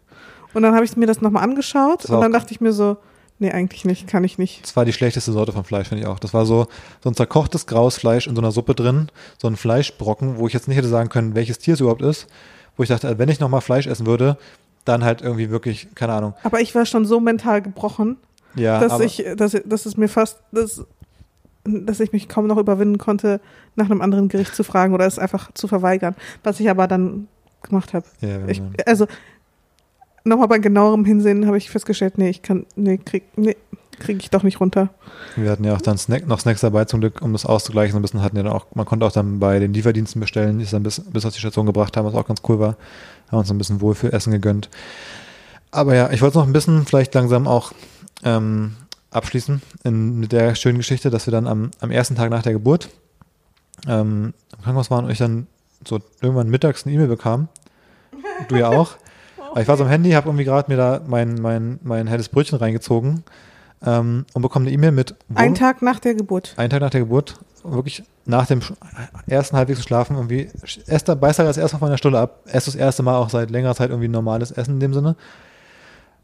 [0.53, 2.99] und dann habe ich mir das nochmal angeschaut und dann dachte ich mir so,
[3.43, 4.63] nee, eigentlich nicht, kann ich nicht.
[4.63, 6.19] Das war die schlechteste Sorte von Fleisch, finde ich auch.
[6.19, 6.67] Das war so,
[7.03, 10.55] so ein zerkochtes graues Fleisch in so einer Suppe drin, so ein Fleischbrocken, wo ich
[10.55, 12.29] jetzt nicht hätte sagen können, welches Tier es überhaupt ist,
[12.77, 14.39] wo ich dachte, wenn ich nochmal Fleisch essen würde,
[14.85, 16.35] dann halt irgendwie wirklich, keine Ahnung.
[16.43, 18.17] Aber ich war schon so mental gebrochen,
[18.55, 20.85] ja, dass ich, dass, dass es mir fast, dass,
[21.65, 23.41] dass ich mich kaum noch überwinden konnte,
[23.77, 26.15] nach einem anderen Gericht zu fragen oder es einfach zu verweigern.
[26.43, 27.29] Was ich aber dann
[27.63, 28.07] gemacht habe.
[28.21, 28.39] Ja,
[28.87, 29.07] also
[30.25, 33.57] nochmal bei genauerem Hinsehen habe ich festgestellt, nee, ich kann, nee, krieg, nee,
[33.99, 34.91] kriege ich doch nicht runter.
[35.37, 37.97] Wir hatten ja auch dann Snack, noch Snacks dabei zum Glück, um das auszugleichen.
[37.97, 40.65] ein bisschen hatten ja dann auch, man konnte auch dann bei den Lieferdiensten bestellen, die
[40.65, 42.77] es dann bis, bis auf die Station gebracht haben, was auch ganz cool war.
[43.31, 44.69] Haben uns ein bisschen Wohlfühlessen gegönnt.
[45.71, 47.73] Aber ja, ich wollte noch ein bisschen vielleicht langsam auch
[48.25, 48.75] ähm,
[49.11, 52.53] abschließen in, mit der schönen Geschichte, dass wir dann am, am ersten Tag nach der
[52.53, 52.91] Geburt
[53.89, 55.47] ähm, im Krankenhaus waren und ich dann
[55.87, 57.49] so irgendwann mittags eine E-Mail bekam.
[58.49, 58.97] Du ja auch.
[59.57, 62.59] Ich war so am Handy, habe irgendwie gerade mir da mein, mein, mein helles Brötchen
[62.59, 63.23] reingezogen
[63.85, 65.15] ähm, und bekomme eine E-Mail mit.
[65.35, 66.55] Ein Tag nach der Geburt.
[66.57, 67.39] Ein Tag nach der Geburt.
[67.65, 68.61] Wirklich nach dem
[69.27, 70.49] ersten halbwegs Schlafen irgendwie.
[70.87, 72.41] Esther beißt halt als erst auf meiner Stulle ab.
[72.47, 75.17] Erst das erste Mal auch seit längerer Zeit irgendwie normales Essen in dem Sinne.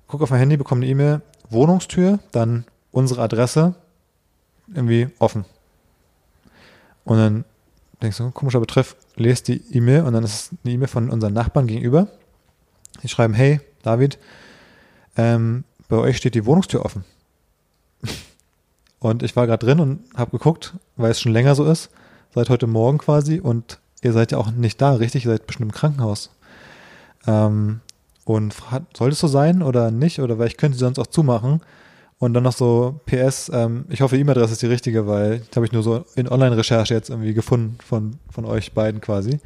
[0.09, 1.21] Guck auf mein Handy, bekomme eine E-Mail.
[1.51, 3.75] Wohnungstür, dann unsere Adresse
[4.75, 5.45] irgendwie offen.
[7.05, 7.45] Und dann
[8.03, 11.33] denkst du, komischer Betreff, lest die E-Mail und dann ist es eine E-Mail von unseren
[11.33, 12.09] Nachbarn gegenüber.
[13.03, 14.19] Die schreiben, hey, David,
[15.17, 17.05] ähm, bei euch steht die Wohnungstür offen.
[19.01, 21.91] Und ich war gerade drin und habe geguckt, weil es schon länger so ist,
[22.35, 23.41] seit heute Morgen quasi.
[23.41, 25.25] Und ihr seid ja auch nicht da, richtig?
[25.25, 26.31] Ihr seid bestimmt im Krankenhaus.
[27.27, 27.81] Ähm,
[28.25, 28.55] und
[28.97, 30.21] soll es so sein oder nicht?
[30.21, 31.61] Oder weil ich könnte sie sonst auch zumachen.
[32.19, 35.67] Und dann noch so PS, ähm, ich hoffe, E-Mail-Adresse ist die richtige, weil das habe
[35.67, 39.39] ich nur so in Online-Recherche jetzt irgendwie gefunden von, von euch beiden quasi.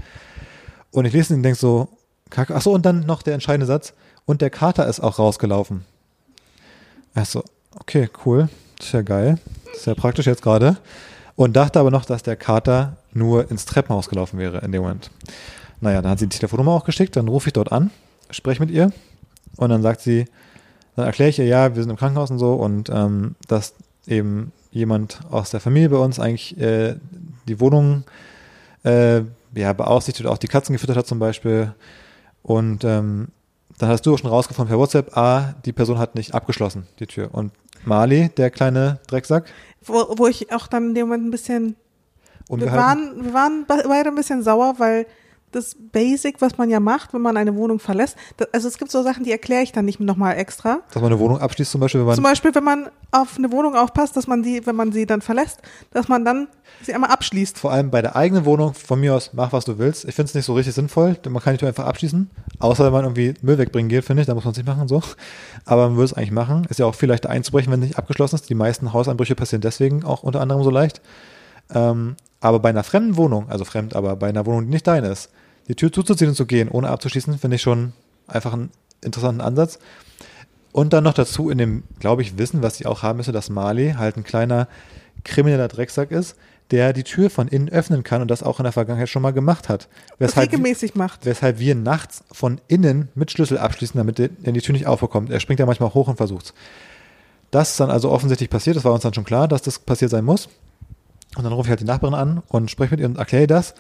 [0.91, 1.91] Und ich lese ihn und denke so,
[2.33, 2.55] kacke.
[2.55, 3.95] Achso, und dann noch der entscheidende Satz.
[4.25, 5.85] Und der Kater ist auch rausgelaufen.
[7.15, 7.45] Achso,
[7.79, 8.49] okay, cool.
[8.79, 9.39] Das ist ja geil.
[9.67, 10.77] Das ist ja praktisch jetzt gerade.
[11.37, 15.11] Und dachte aber noch, dass der Kater nur ins Treppenhaus gelaufen wäre in dem Moment.
[15.81, 17.91] Naja, dann hat sie die Telefonnummer auch geschickt, dann rufe ich dort an,
[18.31, 18.93] spreche mit ihr
[19.57, 20.27] und dann sagt sie,
[20.95, 23.75] dann erkläre ich ihr, ja, wir sind im Krankenhaus und so und ähm, dass
[24.07, 26.97] eben jemand aus der Familie bei uns eigentlich äh,
[27.49, 28.05] die Wohnung
[28.85, 29.23] äh,
[29.55, 31.75] ja, beaufsichtigt auch die Katzen gefüttert hat zum Beispiel.
[32.43, 33.29] Und ähm,
[33.79, 37.07] dann hast du auch schon rausgefunden per WhatsApp, ah, die Person hat nicht abgeschlossen, die
[37.07, 37.31] Tür.
[37.33, 37.53] Und
[37.85, 39.47] Mali, der kleine Drecksack.
[39.85, 41.77] Wo, wo ich auch dann in dem Moment ein bisschen.
[42.49, 45.07] Wir waren, wir waren beide ein bisschen sauer, weil
[45.53, 48.17] das Basic, was man ja macht, wenn man eine Wohnung verlässt.
[48.53, 50.81] Also es gibt so Sachen, die erkläre ich dann nicht nochmal extra.
[50.93, 53.53] Dass man eine Wohnung abschließt zum Beispiel, wenn man Zum Beispiel, wenn man auf eine
[53.53, 55.61] Wohnung aufpasst, dass man die, wenn man sie dann verlässt,
[55.93, 56.49] dass man dann
[56.83, 57.59] sie einmal abschließt.
[57.59, 60.05] vor allem bei der eigenen Wohnung, von mir aus, mach was du willst.
[60.05, 62.31] Ich finde es nicht so richtig sinnvoll, denn man kann die Tür einfach abschließen.
[62.59, 64.89] Außer wenn man irgendwie Müll wegbringen geht, finde ich, da muss man es nicht machen
[64.89, 65.03] so.
[65.65, 66.67] Aber man würde es eigentlich machen.
[66.69, 68.49] Ist ja auch viel leichter einzubrechen, wenn es nicht abgeschlossen ist.
[68.49, 71.01] Die meisten Hauseinbrüche passieren deswegen auch unter anderem so leicht.
[71.75, 75.09] Ähm, aber bei einer fremden Wohnung, also fremd, aber bei einer Wohnung, die nicht deine
[75.09, 75.31] ist,
[75.69, 77.93] die Tür zuzuziehen und zu gehen, ohne abzuschließen, finde ich schon
[78.27, 78.71] einfach einen
[79.03, 79.79] interessanten Ansatz.
[80.73, 83.51] Und dann noch dazu in dem, glaube ich, Wissen, was sie auch haben müsste, dass
[83.51, 84.69] Marley halt ein kleiner
[85.25, 86.37] krimineller Drecksack ist,
[86.71, 89.33] der die Tür von innen öffnen kann und das auch in der Vergangenheit schon mal
[89.33, 89.89] gemacht hat.
[90.19, 91.27] Weshalb, regelmäßig macht.
[91.27, 95.31] weshalb wir nachts von innen mit Schlüssel abschließen, damit der die Tür nicht aufbekommt.
[95.31, 96.55] Er springt ja manchmal hoch und versucht's.
[97.51, 100.11] Das ist dann also offensichtlich passiert, das war uns dann schon klar, dass das passiert
[100.11, 100.49] sein muss.
[101.37, 103.75] Und dann rufe ich halt die Nachbarin an und spreche mit ihr und erkläre das.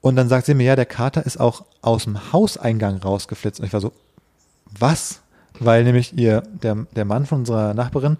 [0.00, 3.60] Und dann sagt sie mir, ja, der Kater ist auch aus dem Hauseingang rausgeflitzt.
[3.60, 3.92] Und ich war so,
[4.78, 5.20] was?
[5.58, 8.16] Weil nämlich ihr, der, der Mann von unserer Nachbarin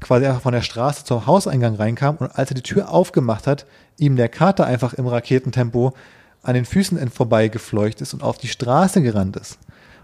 [0.00, 3.66] quasi einfach von der Straße zum Hauseingang reinkam und als er die Tür aufgemacht hat,
[3.98, 5.92] ihm der Kater einfach im Raketentempo
[6.42, 9.58] an den Füßen ent- vorbei gefleucht ist und auf die Straße gerannt ist.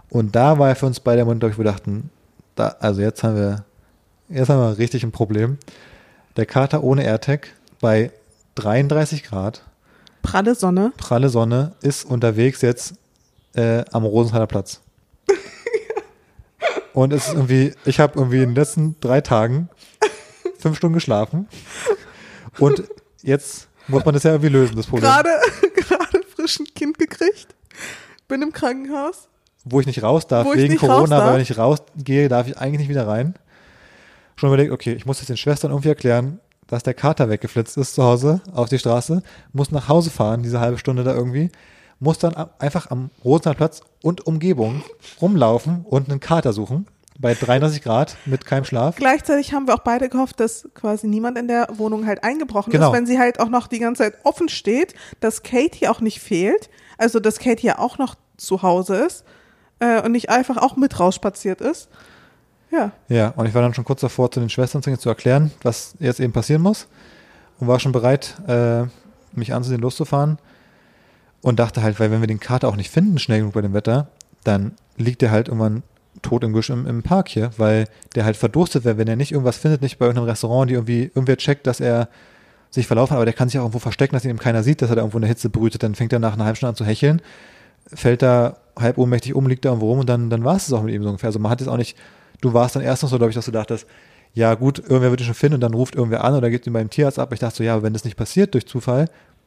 [0.09, 2.09] Und da war er für uns beide der Moment, glaube wir dachten,
[2.55, 3.65] da, also jetzt haben wir,
[4.29, 5.57] jetzt haben wir richtig ein Problem.
[6.35, 7.47] Der Kater ohne AirTag
[7.81, 8.11] bei
[8.55, 9.63] 33 Grad,
[10.27, 10.91] Pralle Sonne.
[10.97, 12.95] pralle Sonne, ist unterwegs jetzt
[13.55, 14.81] äh, am Rosenthaler Platz.
[16.93, 19.69] Und es ist irgendwie, ich habe irgendwie in den letzten drei Tagen
[20.59, 21.47] fünf Stunden geschlafen.
[22.59, 22.83] Und
[23.21, 25.09] jetzt muss man das ja irgendwie lösen, das Problem.
[25.09, 25.29] Gerade,
[25.75, 27.55] gerade frisch ein Kind gekriegt.
[28.27, 29.29] Bin im Krankenhaus.
[29.63, 31.27] Wo ich nicht raus darf, wegen Corona, darf.
[31.27, 33.35] weil wenn ich rausgehe, darf ich eigentlich nicht wieder rein.
[34.35, 37.95] Schon überlegt, okay, ich muss jetzt den Schwestern irgendwie erklären, dass der Kater weggeflitzt ist
[37.95, 39.23] zu Hause auf die Straße,
[39.53, 41.49] muss nach Hause fahren, diese halbe Stunde da irgendwie,
[41.99, 44.83] muss dann einfach am Rosenhardplatz und Umgebung
[45.21, 46.85] rumlaufen und einen Kater suchen
[47.19, 48.95] bei 33 Grad mit keinem Schlaf.
[48.97, 52.91] Gleichzeitig haben wir auch beide gehofft, dass quasi niemand in der Wohnung halt eingebrochen Genau.
[52.91, 56.19] ist, wenn sie halt auch noch die ganze Zeit offen steht, dass Katie auch nicht
[56.19, 56.69] fehlt,
[56.99, 59.23] also dass Katie ja auch noch zu Hause ist
[59.79, 61.89] äh, und nicht einfach auch mit rausspaziert ist.
[62.71, 65.09] Ja, Ja, und ich war dann schon kurz davor, zu den Schwestern zu gehen, zu
[65.09, 66.87] erklären, was jetzt eben passieren muss.
[67.59, 68.83] Und war schon bereit, äh,
[69.33, 70.37] mich anzusehen, loszufahren.
[71.41, 73.73] Und dachte halt, weil wenn wir den Kater auch nicht finden, schnell genug bei dem
[73.73, 74.07] Wetter,
[74.43, 75.83] dann liegt der halt irgendwann
[76.21, 79.31] tot im Gusch im, im Park hier, weil der halt verdurstet wäre, wenn er nicht
[79.31, 82.09] irgendwas findet, nicht bei irgendeinem Restaurant, die irgendwie irgendwer checkt, dass er
[82.69, 84.81] sich verlaufen hat, aber der kann sich auch irgendwo verstecken, dass ihn eben keiner sieht,
[84.81, 86.69] dass er da irgendwo in der Hitze brütet, dann fängt er nach einer halben Stunde
[86.71, 87.21] an zu hecheln,
[87.93, 90.83] fällt da halb ohnmächtig um, liegt da irgendwo rum und dann, dann war es auch
[90.83, 91.27] mit ihm so ungefähr.
[91.27, 91.97] Also man hat jetzt auch nicht,
[92.41, 93.87] du warst dann erst noch so, glaube ich, dass du dachtest,
[94.33, 96.73] ja gut, irgendwer wird ihn schon finden und dann ruft irgendwer an oder gibt ihn
[96.73, 97.33] beim Tierarzt ab.
[97.33, 99.05] Ich dachte so, ja, wenn das nicht passiert durch Zufall,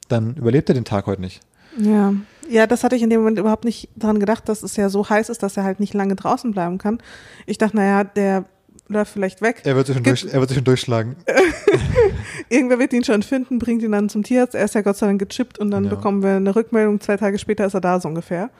[0.08, 1.40] dann überlebt er den Tag heute nicht.
[1.78, 2.12] ja.
[2.48, 5.08] Ja, das hatte ich in dem Moment überhaupt nicht dran gedacht, dass es ja so
[5.08, 6.98] heiß ist, dass er halt nicht lange draußen bleiben kann.
[7.46, 8.44] Ich dachte, naja, der
[8.88, 9.60] läuft vielleicht weg.
[9.62, 11.14] Er wird sich schon, durch, er wird sich schon durchschlagen.
[12.48, 14.54] Irgendwer wird ihn schon finden, bringt ihn dann zum Tierarzt.
[14.56, 15.90] Er ist ja Gott sei Dank gechippt und dann Ja.
[15.90, 17.00] bekommen wir eine Rückmeldung.
[17.00, 18.50] Zwei Tage später ist er da so ungefähr.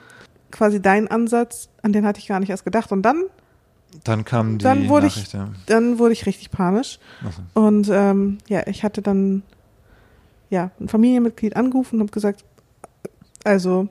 [0.51, 2.91] Quasi dein Ansatz, an den hatte ich gar nicht erst gedacht.
[2.93, 3.23] Und dann,
[4.03, 5.49] Dann kam die Dann wurde ich- Nachricht, ja.
[5.67, 6.99] dann wurde ich richtig panisch.
[7.53, 7.61] So.
[7.61, 9.43] Und ähm, ja, ich hatte dann
[10.49, 12.43] ja ein Familienmitglied angerufen und habe gesagt,
[13.43, 13.87] also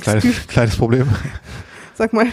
[0.00, 1.08] Kleines, kleines Problem.
[1.94, 2.26] sag mal,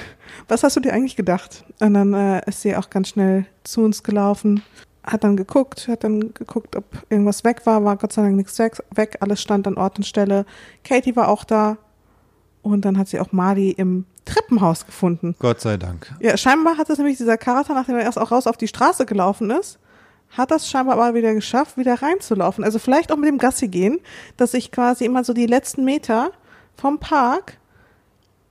[0.48, 1.64] was hast du dir eigentlich gedacht?
[1.80, 4.62] Und dann äh, ist sie auch ganz schnell zu uns gelaufen,
[5.04, 8.58] hat dann geguckt, hat dann geguckt, ob irgendwas weg war, war Gott sei Dank nichts
[8.60, 10.46] weg, weg, alles stand an Ort und Stelle.
[10.84, 11.78] Katie war auch da
[12.74, 15.36] und dann hat sie auch Mali im Treppenhaus gefunden.
[15.40, 16.14] Gott sei Dank.
[16.20, 19.06] Ja, scheinbar hat es nämlich dieser Charakter, nachdem er erst auch raus auf die Straße
[19.06, 19.80] gelaufen ist,
[20.32, 22.64] hat das scheinbar aber wieder geschafft, wieder reinzulaufen.
[22.64, 24.00] Also vielleicht auch mit dem Gassi gehen,
[24.36, 26.32] dass ich quasi immer so die letzten Meter
[26.76, 27.58] vom Park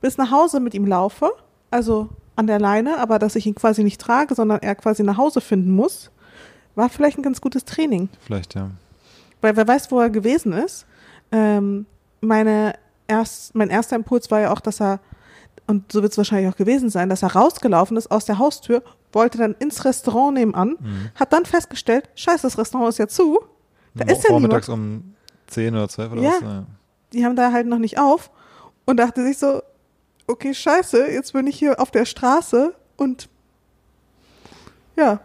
[0.01, 1.31] bis nach Hause mit ihm laufe,
[1.71, 5.17] also an der Leine, aber dass ich ihn quasi nicht trage, sondern er quasi nach
[5.17, 6.11] Hause finden muss,
[6.75, 8.09] war vielleicht ein ganz gutes Training.
[8.25, 8.69] Vielleicht, ja.
[9.41, 10.85] Weil wer weiß, wo er gewesen ist.
[11.31, 11.85] Ähm,
[12.21, 12.73] meine
[13.07, 14.99] erst, mein erster Impuls war ja auch, dass er,
[15.67, 18.83] und so wird es wahrscheinlich auch gewesen sein, dass er rausgelaufen ist aus der Haustür,
[19.11, 21.09] wollte dann ins Restaurant nebenan, Mhm.
[21.15, 23.39] hat dann festgestellt, scheiße, das Restaurant ist ja zu.
[23.95, 25.03] Da ist ja Vormittags niemand.
[25.03, 25.13] um
[25.47, 26.31] 10 oder 12 oder Ja.
[26.33, 26.41] was?
[26.41, 26.63] Ja.
[27.13, 28.29] Die haben da halt noch nicht auf
[28.85, 29.61] und dachte sich so,
[30.27, 33.29] okay, scheiße, jetzt bin ich hier auf der Straße und
[34.95, 35.19] ja,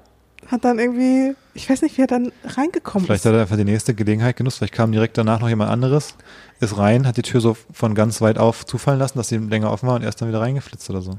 [0.49, 3.27] hat dann irgendwie, ich weiß nicht, wie er dann reingekommen Vielleicht ist.
[3.27, 4.59] hat er einfach die nächste Gelegenheit genutzt.
[4.59, 6.15] Vielleicht kam direkt danach noch jemand anderes,
[6.61, 9.71] ist rein, hat die Tür so von ganz weit auf zufallen lassen, dass sie länger
[9.71, 11.13] offen war und er ist dann wieder reingeflitzt oder so.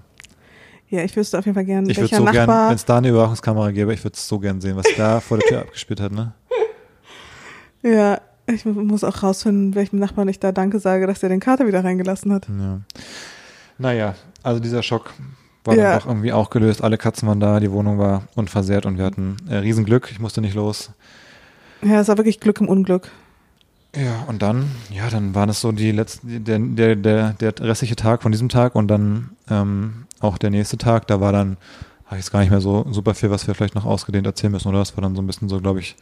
[0.89, 2.69] Ja, ich wüsste auf jeden Fall gern, Ich würde welcher so gern, Nachbar.
[2.69, 5.37] wenn es da eine Überwachungskamera gäbe, ich würde es so gern sehen, was da vor
[5.39, 6.33] der Tür abgespielt hat, ne?
[7.81, 11.65] Ja, Ich muss auch rausfinden, welchem Nachbarn ich da Danke sage, dass der den Kater
[11.65, 12.47] wieder reingelassen hat.
[12.47, 12.81] Ja.
[13.77, 15.13] Naja, also dieser Schock
[15.65, 15.91] war Ja.
[15.91, 16.83] dann doch irgendwie auch gelöst.
[16.83, 20.09] Alle Katzen waren da, die Wohnung war unversehrt und wir hatten äh, Riesenglück.
[20.11, 20.91] Ich musste nicht los.
[21.81, 23.11] Ja, es war wirklich Glück im Unglück.
[23.95, 27.95] Ja, und dann, ja, dann waren es so die letzten, der, der, der, der restliche
[27.95, 31.57] Tag von diesem Tag und dann ähm, auch der nächste Tag, da war dann,
[32.05, 34.51] habe ich jetzt gar nicht mehr so super viel, was wir vielleicht noch ausgedehnt erzählen
[34.51, 34.79] müssen, oder?
[34.79, 35.95] Das war dann so ein bisschen so, glaube ich,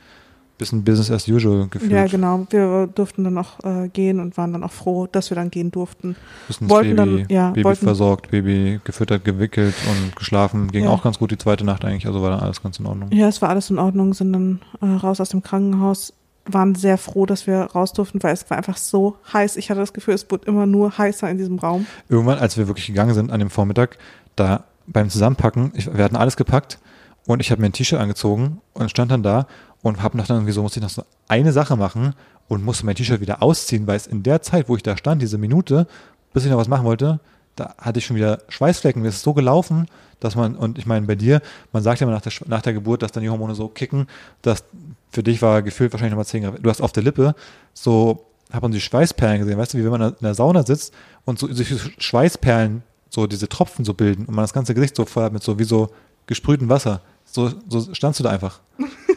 [0.61, 1.91] bisschen Business as usual gefühlt.
[1.91, 2.45] Ja, genau.
[2.49, 5.71] Wir durften dann auch äh, gehen und waren dann auch froh, dass wir dann gehen
[5.71, 6.15] durften.
[6.47, 10.71] Bisschen wollten Baby, dann- ja, Baby wollten- versorgt, Baby gefüttert, gewickelt und geschlafen.
[10.71, 10.89] Ging Ja.
[10.91, 13.09] auch ganz gut die zweite Nacht eigentlich, also war dann alles ganz in Ordnung.
[13.11, 16.13] Ja, es war alles in Ordnung, sind dann äh, raus aus dem Krankenhaus,
[16.45, 19.57] waren sehr froh, dass wir raus durften, weil es war einfach so heiß.
[19.57, 21.85] Ich hatte das Gefühl, es wurde immer nur heißer in diesem Raum.
[22.09, 23.97] Irgendwann, als wir wirklich gegangen sind an dem Vormittag,
[24.35, 26.79] da beim Zusammenpacken, ich, wir hatten alles gepackt
[27.27, 29.45] und ich habe mir ein T-Shirt angezogen und stand dann da
[29.81, 32.13] und habe noch dann irgendwie so, musste ich noch so eine Sache machen
[32.47, 35.21] und musste mein T-Shirt wieder ausziehen, weil es in der Zeit, wo ich da stand,
[35.21, 35.87] diese Minute,
[36.33, 37.19] bis ich noch was machen wollte,
[37.55, 39.03] da hatte ich schon wieder Schweißflecken.
[39.05, 39.87] Es ist so gelaufen,
[40.19, 41.41] dass man, und ich meine, bei dir,
[41.73, 44.07] man sagt ja immer nach der, nach der Geburt, dass dann die Hormone so kicken,
[44.41, 44.63] dass
[45.11, 46.59] für dich war gefühlt wahrscheinlich nochmal 10 Grad.
[46.61, 47.35] Du hast auf der Lippe
[47.73, 50.93] so, hat man die Schweißperlen gesehen, weißt du, wie wenn man in der Sauna sitzt
[51.25, 55.05] und so sich Schweißperlen, so diese Tropfen so bilden und man das ganze Gesicht so
[55.05, 55.89] voll hat mit so wie so
[56.27, 57.01] gesprühtem Wasser.
[57.25, 58.59] So, so standst du da einfach.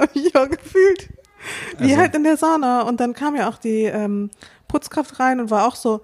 [0.00, 1.08] Habe ich auch gefühlt.
[1.78, 2.82] Wie Also- halt in der Sauna.
[2.82, 4.30] Und dann kam ja auch die ähm,
[4.68, 6.00] Putzkraft rein und war auch so,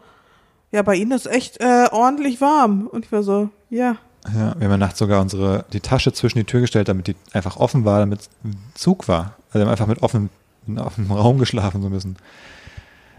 [0.73, 2.87] ja, bei Ihnen ist echt äh, ordentlich warm.
[2.87, 3.97] Und ich war so, ja.
[4.35, 7.15] Ja, wir haben ja nachts sogar unsere, die Tasche zwischen die Tür gestellt, damit die
[7.33, 8.29] einfach offen war, damit
[8.75, 9.37] Zug war.
[9.49, 10.31] Also wir haben einfach mit offenem,
[10.67, 12.17] in offenem Raum geschlafen so ein bisschen.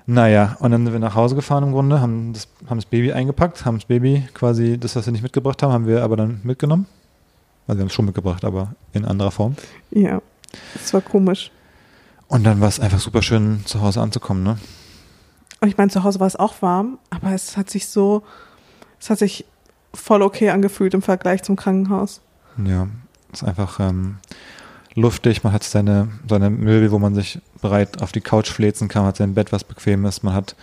[0.05, 3.11] Naja, und dann sind wir nach Hause gefahren im Grunde, haben das, haben das Baby
[3.11, 6.39] eingepackt, haben das Baby quasi, das, was wir nicht mitgebracht haben, haben wir aber dann
[6.43, 6.85] mitgenommen.
[7.67, 9.55] Also wir haben es schon mitgebracht, aber in anderer Form.
[9.91, 10.21] Ja,
[10.73, 11.51] das war komisch.
[12.27, 14.57] Und dann war es einfach super schön, zu Hause anzukommen, ne?
[15.59, 18.23] Und ich meine, zu Hause war es auch warm, aber es hat sich so,
[18.99, 19.45] es hat sich
[19.93, 22.21] voll okay angefühlt im Vergleich zum Krankenhaus.
[22.63, 22.87] Ja,
[23.33, 24.17] ist einfach ähm,
[24.93, 25.43] luftig.
[25.43, 29.09] Man hat seine, seine Möbel, wo man sich bereit auf die Couch fläzen kann, man
[29.09, 30.23] hat sein Bett, was bequem ist.
[30.23, 30.55] Man hat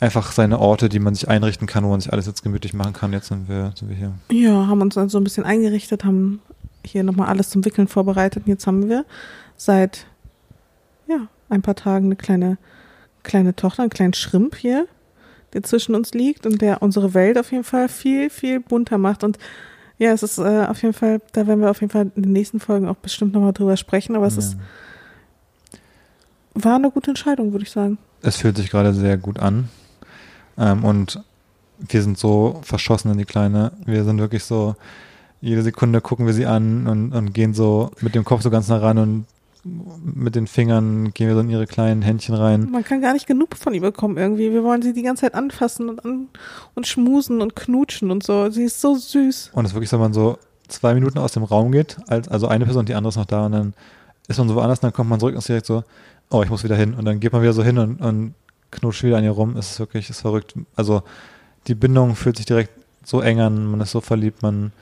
[0.00, 2.92] einfach seine Orte, die man sich einrichten kann, wo man sich alles jetzt gemütlich machen
[2.92, 3.12] kann.
[3.12, 4.12] Jetzt sind wir, sind wir hier.
[4.30, 6.40] Ja, haben uns dann so ein bisschen eingerichtet, haben
[6.86, 8.44] hier nochmal alles zum Wickeln vorbereitet.
[8.46, 9.04] Und jetzt haben wir
[9.56, 10.06] seit,
[11.06, 12.58] ja, ein paar Tagen eine kleine,
[13.22, 14.86] kleine Tochter, einen kleinen Schrimp hier,
[15.52, 19.24] der zwischen uns liegt und der unsere Welt auf jeden Fall viel, viel bunter macht.
[19.24, 19.38] Und
[19.98, 22.32] ja, es ist äh, auf jeden Fall, da werden wir auf jeden Fall in den
[22.32, 24.40] nächsten Folgen auch bestimmt nochmal drüber sprechen, aber es ja.
[24.40, 24.56] ist,
[26.54, 27.98] war eine gute Entscheidung, würde ich sagen.
[28.22, 29.68] es fühlt sich gerade sehr gut an.
[30.58, 31.22] Ähm, und
[31.78, 33.72] wir sind so verschossen in die Kleine.
[33.84, 34.74] Wir sind wirklich so,
[35.40, 38.68] jede Sekunde gucken wir sie an und, und gehen so mit dem Kopf so ganz
[38.68, 39.26] nah ran und
[40.04, 42.68] mit den Fingern gehen wir so in ihre kleinen Händchen rein.
[42.70, 44.52] Man kann gar nicht genug von ihr bekommen irgendwie.
[44.52, 46.28] Wir wollen sie die ganze Zeit anfassen und, an,
[46.74, 48.48] und schmusen und knutschen und so.
[48.50, 49.50] Sie ist so süß.
[49.54, 50.38] Und es ist wirklich so, wenn man so
[50.68, 53.46] zwei Minuten aus dem Raum geht, als, also eine Person, die andere ist noch da
[53.46, 53.74] und dann
[54.28, 55.84] ist man so woanders und dann kommt man zurück und ist direkt so,
[56.30, 56.94] oh, ich muss wieder hin.
[56.94, 58.34] Und dann geht man wieder so hin und, und
[58.70, 59.56] knutscht wieder an ihr rum.
[59.56, 60.54] Es ist wirklich, es ist verrückt.
[60.76, 61.02] Also
[61.66, 62.72] die Bindung fühlt sich direkt
[63.04, 64.72] so eng an, man ist so verliebt, man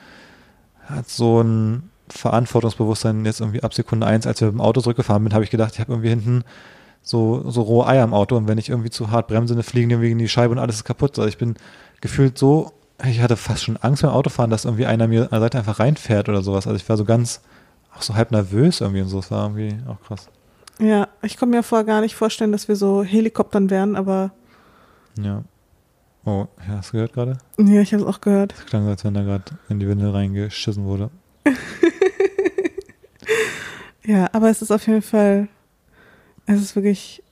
[0.87, 5.25] hat so ein Verantwortungsbewusstsein jetzt irgendwie ab Sekunde eins, als wir mit dem Auto zurückgefahren
[5.25, 6.45] bin, habe ich gedacht, ich habe irgendwie hinten
[7.03, 9.89] so, so rohe Eier im Auto und wenn ich irgendwie zu hart bremse, dann fliegen
[9.89, 11.19] die irgendwie in die Scheibe und alles ist kaputt.
[11.19, 11.55] Also ich bin
[12.01, 12.73] gefühlt so,
[13.05, 15.81] ich hatte fast schon Angst beim Autofahren, dass irgendwie einer mir an der Seite einfach
[15.81, 16.67] reinfährt oder sowas.
[16.67, 17.41] Also ich war so ganz,
[17.97, 19.19] auch so halb nervös irgendwie und so.
[19.19, 20.29] Es war irgendwie auch krass.
[20.79, 24.33] Ja, ich kann mir vorher gar nicht vorstellen, dass wir so Helikoptern wären, aber
[25.19, 25.43] Ja.
[26.25, 27.39] Oh, hast du gehört gerade?
[27.59, 28.53] ja, ich habe es auch gehört.
[28.53, 31.11] Das klang so, als wenn da gerade in die Windel reingeschissen wurde.
[34.07, 35.49] Ja, aber es ist auf jeden Fall,
[36.47, 37.23] es ist wirklich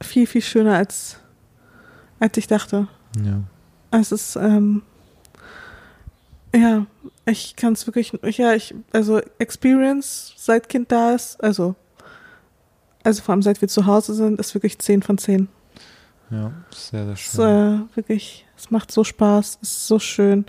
[0.00, 1.18] viel, viel schöner als,
[2.20, 2.86] als ich dachte.
[3.20, 3.42] Ja.
[3.90, 4.82] Es ist, ähm,
[6.54, 6.86] ja,
[7.24, 11.74] ich kann es wirklich, ja, ich, also Experience, seit Kind da ist, also,
[13.02, 15.48] also vor allem seit wir zu Hause sind, ist wirklich 10 von 10.
[16.30, 17.88] Ja, sehr, sehr Es schön.
[17.92, 20.44] äh, wirklich, es macht so Spaß, es ist so schön.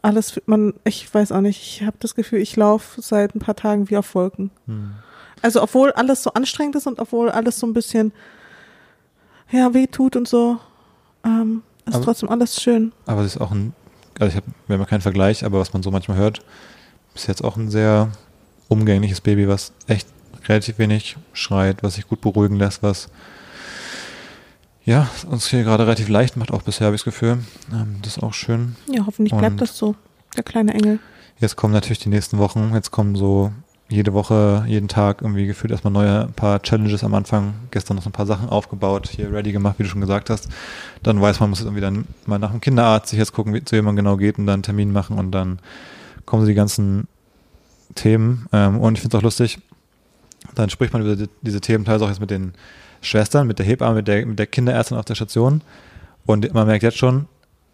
[0.00, 3.54] Alles, man, ich weiß auch nicht, ich habe das Gefühl, ich laufe seit ein paar
[3.56, 4.50] Tagen wie auf Wolken.
[4.66, 4.94] Hm.
[5.42, 8.12] Also obwohl alles so anstrengend ist und obwohl alles so ein bisschen
[9.50, 10.58] ja weh tut und so,
[11.24, 12.92] ähm, ist Aber- trotzdem alles schön.
[13.06, 13.74] Aber es ist auch ein,
[14.18, 16.42] also ich habe, wir haben ja keinen Vergleich, aber was man so manchmal hört,
[17.14, 18.10] ist jetzt auch ein sehr
[18.68, 20.08] umgängliches Baby, was echt
[20.48, 23.08] relativ wenig schreit, was sich gut beruhigen lässt, was
[24.84, 27.38] ja, uns hier gerade relativ leicht macht, auch bisher habe ich das Gefühl.
[27.72, 28.76] Ähm, das ist auch schön.
[28.90, 29.94] Ja, hoffentlich bleibt Und- das so.
[30.36, 30.98] Der kleine Engel.
[31.38, 33.52] Jetzt kommen natürlich die nächsten Wochen, jetzt kommen so
[33.88, 37.52] jede Woche, jeden Tag irgendwie gefühlt erstmal neue ein paar Challenges am Anfang.
[37.70, 40.48] Gestern noch so ein paar Sachen aufgebaut, hier ready gemacht, wie du schon gesagt hast.
[41.02, 43.62] Dann weiß man, muss jetzt irgendwie dann mal nach dem Kinderarzt sich jetzt gucken, wie
[43.62, 45.58] zu jemandem genau geht und dann einen Termin machen und dann
[46.24, 47.06] kommen so die ganzen
[47.94, 48.46] Themen.
[48.52, 49.58] Ähm, und ich finde es auch lustig,
[50.54, 52.54] dann spricht man über die, diese Themen teilweise auch jetzt mit den
[53.02, 55.60] Schwestern, mit der Hebamme, mit der, mit der Kinderärztin auf der Station.
[56.24, 57.26] Und man merkt jetzt schon,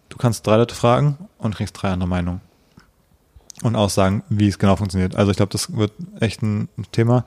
[0.09, 2.41] du kannst drei Leute fragen und kriegst drei andere Meinungen
[3.63, 5.17] und aussagen, wie es genau funktioniert.
[5.17, 7.25] Also ich glaube, das wird echt ein Thema,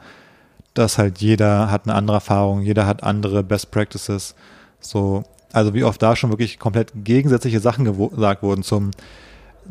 [0.73, 4.35] dass halt jeder hat eine andere Erfahrung, jeder hat andere Best Practices.
[4.79, 8.91] So, also wie oft da schon wirklich komplett gegensätzliche Sachen gesagt wurden zum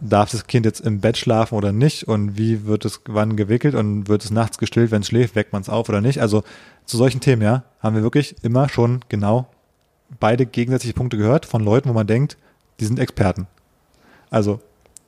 [0.00, 3.74] darf das Kind jetzt im Bett schlafen oder nicht und wie wird es wann gewickelt
[3.74, 6.20] und wird es nachts gestillt, wenn es schläft, weckt man es auf oder nicht.
[6.20, 6.42] Also
[6.86, 9.46] zu solchen Themen, ja, haben wir wirklich immer schon genau
[10.18, 12.36] beide gegensätzliche Punkte gehört von Leuten, wo man denkt,
[12.80, 13.46] die sind Experten.
[14.30, 14.60] Also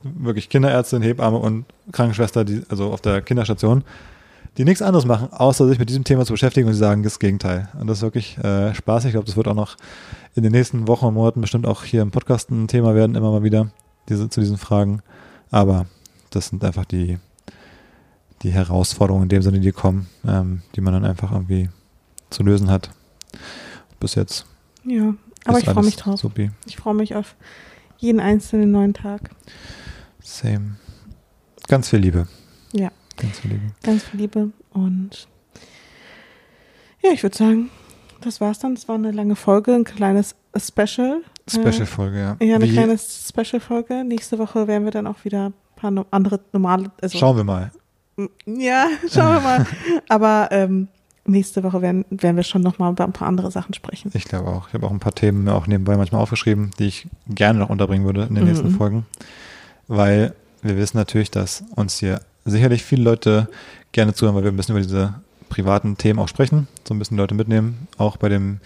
[0.03, 3.85] wirklich Kinderärztin, Hebamme und Krankenschwester, die, also auf der Kinderstation,
[4.59, 7.19] die nichts anderes machen, außer sich mit diesem Thema zu beschäftigen und sie sagen das
[7.19, 7.69] Gegenteil.
[7.81, 9.09] Und das ist wirklich äh, spaßig.
[9.09, 9.77] Ich glaube, das wird auch noch
[10.35, 13.31] in den nächsten Wochen und Monaten bestimmt auch hier im Podcast ein Thema werden, immer
[13.31, 13.71] mal wieder,
[14.09, 15.03] diese, zu diesen Fragen.
[15.51, 15.87] Aber
[16.31, 17.19] das sind einfach die,
[18.43, 21.69] die Herausforderungen in dem Sinne, die kommen, ähm, die man dann einfach irgendwie
[22.31, 22.91] zu lösen hat.
[24.01, 24.47] Bis jetzt.
[24.85, 25.15] Ja,
[25.45, 26.21] aber ich freue mich drauf.
[26.21, 26.51] Supi.
[26.67, 27.37] Ich freue mich auf
[27.99, 29.31] jeden einzelnen neuen Tag.
[30.21, 30.77] Same.
[31.69, 32.27] Ganz viel Liebe.
[32.73, 32.91] Ja.
[33.17, 33.73] Ganz viel Liebe.
[33.83, 34.51] Ganz viel Liebe.
[34.71, 35.29] Und
[37.03, 37.71] ja, ich würde sagen,
[38.21, 38.73] das war's dann.
[38.75, 41.23] Es war eine lange Folge, ein kleines Special.
[41.49, 42.37] Special-Folge, ja.
[42.41, 42.73] Ja, eine Wie?
[42.73, 44.05] kleine Special-Folge.
[44.05, 46.91] Nächste Woche werden wir dann auch wieder ein paar andere normale.
[47.01, 47.71] Also, schauen wir mal.
[48.47, 49.67] Ja, schauen wir mal.
[50.09, 50.89] Aber ähm,
[51.25, 54.11] nächste Woche werden, werden wir schon nochmal über ein paar andere Sachen sprechen.
[54.15, 54.69] Ich glaube auch.
[54.69, 58.05] Ich habe auch ein paar Themen auch nebenbei manchmal aufgeschrieben, die ich gerne noch unterbringen
[58.05, 58.51] würde in den mhm.
[58.51, 59.07] nächsten Folgen.
[59.89, 63.49] Weil wir wissen natürlich, dass uns hier sicherlich viele Leute
[63.93, 65.15] gerne zuhören, weil wir ein bisschen über diese
[65.49, 68.61] privaten Themen auch sprechen, so ein bisschen Leute mitnehmen, auch bei dem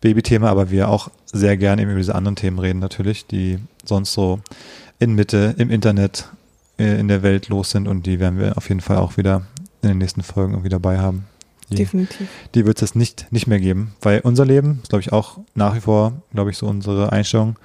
[0.00, 4.12] Baby-Thema, aber wir auch sehr gerne eben über diese anderen Themen reden natürlich, die sonst
[4.12, 4.40] so
[4.98, 6.28] in Mitte, im Internet,
[6.78, 9.42] äh, in der Welt los sind und die werden wir auf jeden Fall auch wieder
[9.82, 11.26] in den nächsten Folgen irgendwie dabei haben.
[11.70, 12.28] Die, Definitiv.
[12.54, 15.76] Die wird es nicht, nicht mehr geben, weil unser Leben ist, glaube ich, auch nach
[15.76, 17.56] wie vor, glaube ich, so unsere Einstellung.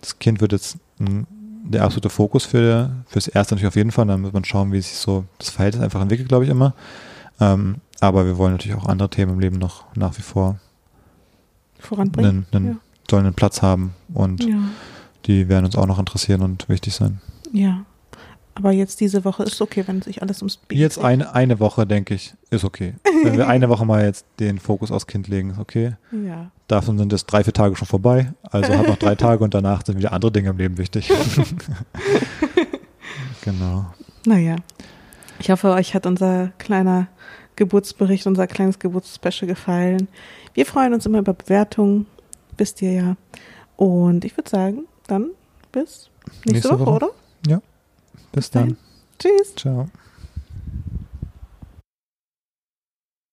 [0.00, 1.26] Das Kind wird jetzt ein,
[1.64, 4.06] der absolute Fokus für fürs Erste natürlich auf jeden Fall.
[4.06, 6.74] Dann wird man schauen, wie sich so das Verhältnis einfach entwickelt, glaube ich, immer.
[7.40, 10.58] Ähm, aber wir wollen natürlich auch andere Themen im Leben noch nach wie vor
[11.86, 12.46] voranbringen.
[12.52, 12.80] Einen, einen, ja.
[13.10, 14.56] Sollen einen Platz haben und ja.
[15.26, 17.20] die werden uns auch noch interessieren und wichtig sein.
[17.52, 17.84] Ja.
[18.56, 21.86] Aber jetzt diese Woche ist okay, wenn sich alles ums Baby Jetzt eine, eine Woche,
[21.86, 22.94] denke ich, ist okay.
[23.24, 25.94] wenn wir eine Woche mal jetzt den Fokus aufs Kind legen, ist okay.
[26.12, 26.50] Ja.
[26.68, 28.32] Davon sind jetzt drei, vier Tage schon vorbei.
[28.42, 31.08] Also hat noch drei Tage und danach sind wieder andere Dinge im Leben wichtig.
[33.42, 33.86] genau.
[34.24, 34.56] Naja.
[35.40, 37.08] Ich hoffe, euch hat unser kleiner
[37.56, 40.08] Geburtsbericht, unser kleines Geburtsspecial gefallen.
[40.54, 42.06] Wir freuen uns immer über Bewertungen,
[42.56, 43.16] wisst ihr ja.
[43.76, 45.30] Und ich würde sagen, dann
[45.72, 46.10] bis
[46.46, 47.10] nächste, nächste Woche, Woche, oder?
[47.46, 47.60] Ja.
[48.32, 48.76] Bis dann.
[49.18, 49.54] Tschüss.
[49.56, 49.88] Ciao.